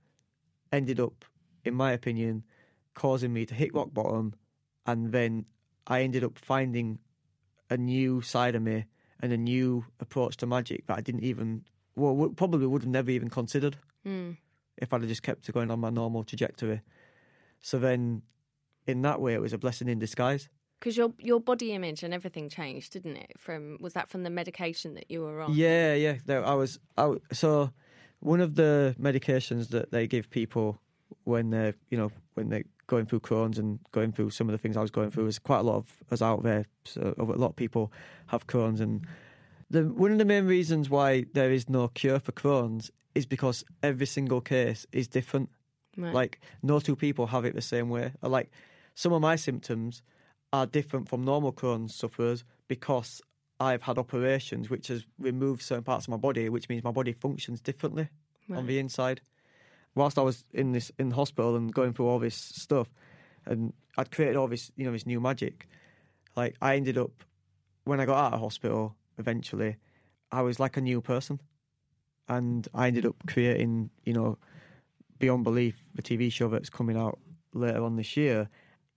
ended 0.72 1.00
up 1.00 1.24
in 1.64 1.74
my 1.74 1.92
opinion 1.92 2.44
causing 2.94 3.32
me 3.32 3.44
to 3.46 3.54
hit 3.54 3.74
rock 3.74 3.92
bottom 3.92 4.34
and 4.86 5.12
then 5.12 5.44
i 5.86 6.02
ended 6.02 6.22
up 6.24 6.38
finding 6.38 6.98
a 7.70 7.76
new 7.76 8.20
side 8.20 8.54
of 8.54 8.62
me 8.62 8.84
and 9.20 9.32
a 9.32 9.36
new 9.36 9.84
approach 10.00 10.36
to 10.36 10.46
magic 10.46 10.86
that 10.86 10.98
i 10.98 11.00
didn't 11.00 11.24
even 11.24 11.64
well 11.96 12.28
probably 12.36 12.66
would 12.66 12.82
have 12.82 12.90
never 12.90 13.10
even 13.10 13.28
considered 13.30 13.76
Mm. 14.06 14.36
if 14.76 14.92
I'd 14.92 15.00
have 15.00 15.08
just 15.08 15.24
kept 15.24 15.52
going 15.52 15.70
on 15.72 15.80
my 15.80 15.90
normal 15.90 16.22
trajectory. 16.22 16.80
So 17.60 17.78
then, 17.80 18.22
in 18.86 19.02
that 19.02 19.20
way, 19.20 19.34
it 19.34 19.40
was 19.40 19.52
a 19.52 19.58
blessing 19.58 19.88
in 19.88 19.98
disguise. 19.98 20.48
Because 20.78 20.96
your 20.96 21.12
your 21.18 21.40
body 21.40 21.72
image 21.72 22.04
and 22.04 22.14
everything 22.14 22.48
changed, 22.48 22.92
didn't 22.92 23.16
it? 23.16 23.32
From 23.36 23.76
was 23.80 23.94
that 23.94 24.08
from 24.08 24.22
the 24.22 24.30
medication 24.30 24.94
that 24.94 25.10
you 25.10 25.22
were 25.22 25.40
on? 25.42 25.52
Yeah, 25.52 25.94
yeah. 25.94 26.18
There, 26.24 26.46
I 26.46 26.54
was. 26.54 26.78
I, 26.96 27.16
so 27.32 27.72
one 28.20 28.40
of 28.40 28.54
the 28.54 28.94
medications 29.00 29.68
that 29.68 29.90
they 29.90 30.06
give 30.06 30.30
people 30.30 30.78
when 31.24 31.50
they're, 31.50 31.74
you 31.90 31.98
know, 31.98 32.10
when 32.34 32.48
they're 32.48 32.64
going 32.86 33.06
through 33.06 33.20
Crohn's 33.20 33.58
and 33.58 33.78
going 33.92 34.12
through 34.12 34.30
some 34.30 34.48
of 34.48 34.52
the 34.52 34.58
things 34.58 34.76
I 34.76 34.80
was 34.80 34.90
going 34.90 35.10
through 35.10 35.26
is 35.26 35.38
quite 35.38 35.60
a 35.60 35.62
lot 35.62 35.76
of 35.76 35.92
us 36.10 36.22
out 36.22 36.42
there. 36.42 36.66
So 36.84 37.14
a 37.18 37.22
lot 37.22 37.50
of 37.50 37.56
people 37.56 37.92
have 38.26 38.46
Crohn's, 38.46 38.80
and 38.80 39.06
the 39.70 39.84
one 39.84 40.12
of 40.12 40.18
the 40.18 40.24
main 40.24 40.46
reasons 40.46 40.90
why 40.90 41.26
there 41.34 41.50
is 41.50 41.68
no 41.68 41.88
cure 41.88 42.18
for 42.18 42.32
Crohn's 42.32 42.90
is 43.14 43.26
because 43.26 43.64
every 43.82 44.06
single 44.06 44.40
case 44.40 44.86
is 44.92 45.08
different. 45.08 45.50
Right. 45.96 46.14
Like 46.14 46.40
no 46.62 46.80
two 46.80 46.96
people 46.96 47.26
have 47.26 47.44
it 47.44 47.54
the 47.54 47.60
same 47.60 47.88
way. 47.88 48.12
Like 48.22 48.50
some 48.94 49.12
of 49.12 49.20
my 49.20 49.36
symptoms 49.36 50.02
are 50.52 50.66
different 50.66 51.08
from 51.08 51.24
normal 51.24 51.52
Crohn's 51.52 51.94
sufferers 51.94 52.44
because 52.68 53.20
I've 53.60 53.82
had 53.82 53.98
operations 53.98 54.70
which 54.70 54.88
has 54.88 55.04
removed 55.18 55.62
certain 55.62 55.84
parts 55.84 56.06
of 56.06 56.10
my 56.10 56.16
body, 56.16 56.48
which 56.48 56.68
means 56.68 56.84
my 56.84 56.92
body 56.92 57.12
functions 57.12 57.60
differently 57.60 58.08
on 58.54 58.66
the 58.66 58.78
inside. 58.78 59.20
Whilst 59.94 60.18
I 60.18 60.22
was 60.22 60.44
in 60.52 60.72
this 60.72 60.92
in 60.98 61.08
the 61.08 61.16
hospital 61.16 61.56
and 61.56 61.72
going 61.72 61.92
through 61.92 62.06
all 62.06 62.18
this 62.18 62.36
stuff, 62.36 62.88
and 63.46 63.72
I'd 63.96 64.12
created 64.12 64.36
all 64.36 64.46
this 64.46 64.70
you 64.76 64.84
know 64.84 64.92
this 64.92 65.06
new 65.06 65.20
magic, 65.20 65.68
Like 66.36 66.56
I 66.62 66.76
ended 66.76 66.96
up 66.96 67.24
when 67.84 68.00
I 68.00 68.06
got 68.06 68.26
out 68.26 68.34
of 68.34 68.40
hospital 68.40 68.94
eventually, 69.18 69.76
I 70.30 70.42
was 70.42 70.60
like 70.60 70.76
a 70.76 70.80
new 70.80 71.00
person, 71.00 71.40
and 72.28 72.68
I 72.74 72.86
ended 72.86 73.06
up 73.06 73.16
creating, 73.26 73.90
you 74.04 74.12
know, 74.12 74.38
beyond 75.18 75.42
belief, 75.42 75.74
the 75.94 76.02
TV 76.02 76.30
show 76.30 76.48
that's 76.48 76.70
coming 76.70 76.96
out 76.96 77.18
later 77.54 77.82
on 77.82 77.96
this 77.96 78.16
year 78.16 78.48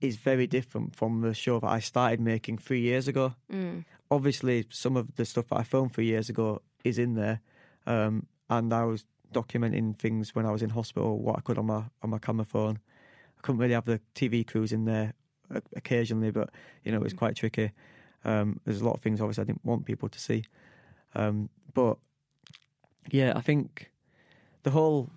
is 0.02 0.18
very 0.18 0.48
different 0.48 0.96
from 0.96 1.22
the 1.22 1.34
show 1.34 1.60
that 1.60 1.68
I 1.68 1.80
started 1.80 2.20
making 2.20 2.58
three 2.58 2.82
years 2.82 3.08
ago. 3.08 3.36
Mm. 3.52 3.86
Obviously, 4.10 4.66
some 4.70 4.98
of 4.98 5.16
the 5.16 5.26
stuff 5.26 5.48
that 5.50 5.58
I 5.58 5.64
filmed 5.64 5.94
three 5.94 6.08
years 6.08 6.28
ago 6.28 6.62
is 6.84 6.98
in 6.98 7.14
there, 7.14 7.40
um, 7.86 8.26
and 8.50 8.74
I 8.74 8.84
was 8.84 9.06
documenting 9.34 9.98
things 9.98 10.36
when 10.36 10.46
I 10.46 10.52
was 10.52 10.62
in 10.62 10.72
hospital, 10.72 11.20
what 11.20 11.38
I 11.38 11.42
could 11.42 11.58
on 11.58 11.68
my 11.68 11.84
on 12.02 12.10
my 12.10 12.18
camera 12.18 12.46
phone. 12.46 12.80
I 13.38 13.42
couldn't 13.42 13.60
really 13.60 13.74
have 13.74 13.86
the 13.86 14.02
TV 14.16 14.46
crews 14.46 14.72
in 14.72 14.86
there 14.86 15.14
occasionally, 15.76 16.32
but 16.32 16.50
you 16.84 16.92
know 16.92 16.98
it 16.98 17.04
was 17.04 17.14
quite 17.14 17.36
tricky. 17.36 17.72
Um, 18.26 18.60
there's 18.66 18.82
a 18.82 18.86
lot 18.86 18.96
of 18.96 19.02
things 19.02 19.22
obviously 19.22 19.44
I 19.44 19.46
didn't 19.46 19.66
want 19.66 19.86
people 19.86 20.10
to 20.10 20.20
see, 20.20 20.44
um, 21.16 21.50
but 21.74 21.98
yeah, 23.10 23.34
I 23.36 23.42
think 23.42 23.92
the 24.64 24.72
whole 24.72 25.10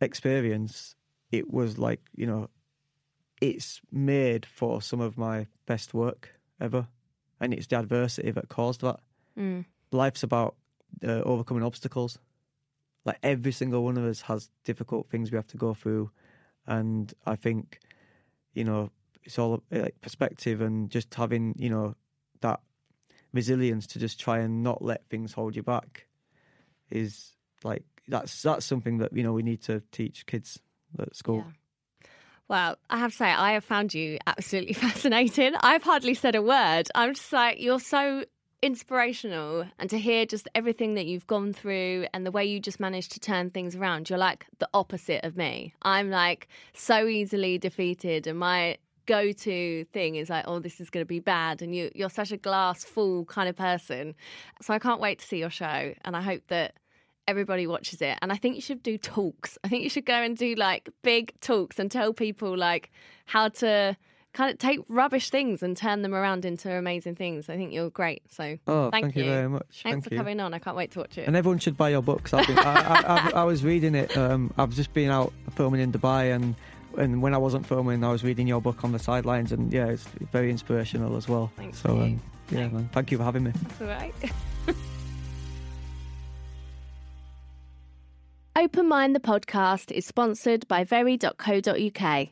experience 0.00 0.94
it 1.30 1.50
was 1.50 1.78
like 1.78 2.00
you 2.14 2.26
know 2.26 2.50
it's 3.42 3.80
made 3.90 4.46
for 4.46 4.80
some 4.80 5.00
of 5.00 5.18
my 5.18 5.48
best 5.66 5.92
work 5.92 6.30
ever, 6.60 6.86
and 7.40 7.52
it's 7.52 7.66
the 7.66 7.76
adversity 7.76 8.30
that 8.30 8.48
caused 8.48 8.82
that. 8.82 9.00
Mm. 9.36 9.64
Life's 9.90 10.22
about 10.22 10.54
uh, 11.04 11.22
overcoming 11.22 11.64
obstacles. 11.64 12.18
Like 13.04 13.18
every 13.24 13.50
single 13.50 13.82
one 13.82 13.98
of 13.98 14.04
us 14.04 14.20
has 14.22 14.48
difficult 14.64 15.10
things 15.10 15.32
we 15.32 15.36
have 15.36 15.48
to 15.48 15.56
go 15.56 15.74
through, 15.74 16.12
and 16.68 17.12
I 17.26 17.34
think, 17.34 17.80
you 18.54 18.62
know, 18.62 18.90
it's 19.24 19.40
all 19.40 19.64
like 19.72 20.00
perspective 20.00 20.60
and 20.60 20.88
just 20.88 21.12
having 21.12 21.54
you 21.58 21.68
know 21.68 21.96
that 22.42 22.60
resilience 23.32 23.88
to 23.88 23.98
just 23.98 24.20
try 24.20 24.38
and 24.38 24.62
not 24.62 24.82
let 24.82 25.08
things 25.08 25.32
hold 25.32 25.56
you 25.56 25.64
back 25.64 26.06
is 26.90 27.32
like 27.64 27.84
that's 28.06 28.42
that's 28.42 28.66
something 28.66 28.98
that 28.98 29.12
you 29.12 29.24
know 29.24 29.32
we 29.32 29.42
need 29.42 29.62
to 29.62 29.82
teach 29.90 30.26
kids 30.26 30.60
at 31.00 31.16
school. 31.16 31.38
Yeah. 31.38 31.52
Well, 32.52 32.76
I 32.90 32.98
have 32.98 33.12
to 33.12 33.16
say, 33.16 33.30
I 33.30 33.52
have 33.54 33.64
found 33.64 33.94
you 33.94 34.18
absolutely 34.26 34.74
fascinating. 34.86 35.54
I've 35.62 35.82
hardly 35.82 36.12
said 36.12 36.34
a 36.34 36.42
word. 36.42 36.86
I'm 36.94 37.14
just 37.14 37.32
like, 37.32 37.62
you're 37.62 37.80
so 37.80 38.26
inspirational. 38.60 39.64
And 39.78 39.88
to 39.88 39.98
hear 39.98 40.26
just 40.26 40.50
everything 40.54 40.92
that 40.96 41.06
you've 41.06 41.26
gone 41.26 41.54
through 41.54 42.08
and 42.12 42.26
the 42.26 42.30
way 42.30 42.44
you 42.44 42.60
just 42.60 42.78
managed 42.78 43.12
to 43.12 43.20
turn 43.20 43.48
things 43.48 43.74
around, 43.74 44.10
you're 44.10 44.18
like 44.18 44.44
the 44.58 44.68
opposite 44.74 45.24
of 45.24 45.34
me. 45.34 45.72
I'm 45.80 46.10
like 46.10 46.46
so 46.74 47.06
easily 47.06 47.56
defeated. 47.56 48.26
And 48.26 48.38
my 48.38 48.76
go 49.06 49.32
to 49.32 49.84
thing 49.86 50.16
is 50.16 50.28
like, 50.28 50.44
oh, 50.46 50.58
this 50.58 50.78
is 50.78 50.90
going 50.90 51.06
to 51.06 51.08
be 51.08 51.20
bad. 51.20 51.62
And 51.62 51.74
you, 51.74 51.90
you're 51.94 52.10
such 52.10 52.32
a 52.32 52.36
glass 52.36 52.84
full 52.84 53.24
kind 53.24 53.48
of 53.48 53.56
person. 53.56 54.14
So 54.60 54.74
I 54.74 54.78
can't 54.78 55.00
wait 55.00 55.20
to 55.20 55.26
see 55.26 55.38
your 55.38 55.48
show. 55.48 55.94
And 56.04 56.14
I 56.14 56.20
hope 56.20 56.42
that 56.48 56.74
everybody 57.28 57.66
watches 57.66 58.02
it 58.02 58.18
and 58.22 58.32
i 58.32 58.36
think 58.36 58.54
you 58.56 58.60
should 58.60 58.82
do 58.82 58.98
talks 58.98 59.56
i 59.64 59.68
think 59.68 59.82
you 59.84 59.88
should 59.90 60.04
go 60.06 60.14
and 60.14 60.36
do 60.36 60.54
like 60.56 60.88
big 61.02 61.32
talks 61.40 61.78
and 61.78 61.90
tell 61.90 62.12
people 62.12 62.56
like 62.56 62.90
how 63.26 63.48
to 63.48 63.96
kind 64.32 64.50
of 64.50 64.58
take 64.58 64.80
rubbish 64.88 65.28
things 65.30 65.62
and 65.62 65.76
turn 65.76 66.00
them 66.02 66.14
around 66.14 66.44
into 66.44 66.70
amazing 66.74 67.14
things 67.14 67.48
i 67.48 67.56
think 67.56 67.72
you're 67.72 67.90
great 67.90 68.22
so 68.30 68.56
Oh, 68.66 68.90
thank, 68.90 69.04
thank, 69.06 69.16
you. 69.16 69.24
very 69.24 69.48
much. 69.48 69.82
thanks 69.82 69.82
thank 69.82 70.04
for 70.04 70.14
you. 70.14 70.18
coming 70.18 70.40
on 70.40 70.52
i 70.54 70.58
can't 70.58 70.76
wait 70.76 70.90
to 70.92 71.00
watch 71.00 71.18
it 71.18 71.26
And 71.28 71.36
everyone 71.36 71.58
should 71.58 71.76
buy 71.76 71.90
your 71.90 72.02
books. 72.02 72.32
I've 72.34 72.46
been, 72.46 72.58
I, 72.58 72.62
I, 72.62 73.02
I, 73.04 73.30
I 73.42 73.44
was 73.44 73.62
reading 73.62 73.94
it. 73.94 74.16
Um, 74.16 74.52
I've 74.58 74.70
just 74.74 74.92
been 74.94 75.10
out 75.10 75.32
filming 75.54 75.80
in 75.80 75.92
Dubai, 75.92 76.34
and 76.34 76.54
and 76.98 77.22
when 77.22 77.32
I 77.34 77.38
wasn't 77.38 77.64
filming, 77.66 78.02
I 78.04 78.10
was 78.10 78.22
reading 78.24 78.46
your 78.48 78.60
book 78.60 78.84
on 78.84 78.92
the 78.92 78.98
sidelines, 78.98 79.52
and 79.52 79.72
yeah, 79.72 79.86
it's 79.86 80.04
very 80.32 80.50
inspirational 80.50 81.16
as 81.16 81.26
well. 81.28 81.50
So 81.72 81.90
um, 82.00 82.20
yeah, 82.50 82.68
man, 82.68 82.88
thank 82.92 83.10
you 83.12 83.18
for 83.18 83.24
having 83.24 83.44
me. 83.44 83.52
That's 83.62 83.80
all 83.80 83.86
right. 83.86 84.14
Open 88.54 88.86
Mind 88.86 89.14
the 89.14 89.20
podcast 89.20 89.90
is 89.90 90.04
sponsored 90.04 90.68
by 90.68 90.84
very.co.uk. 90.84 92.28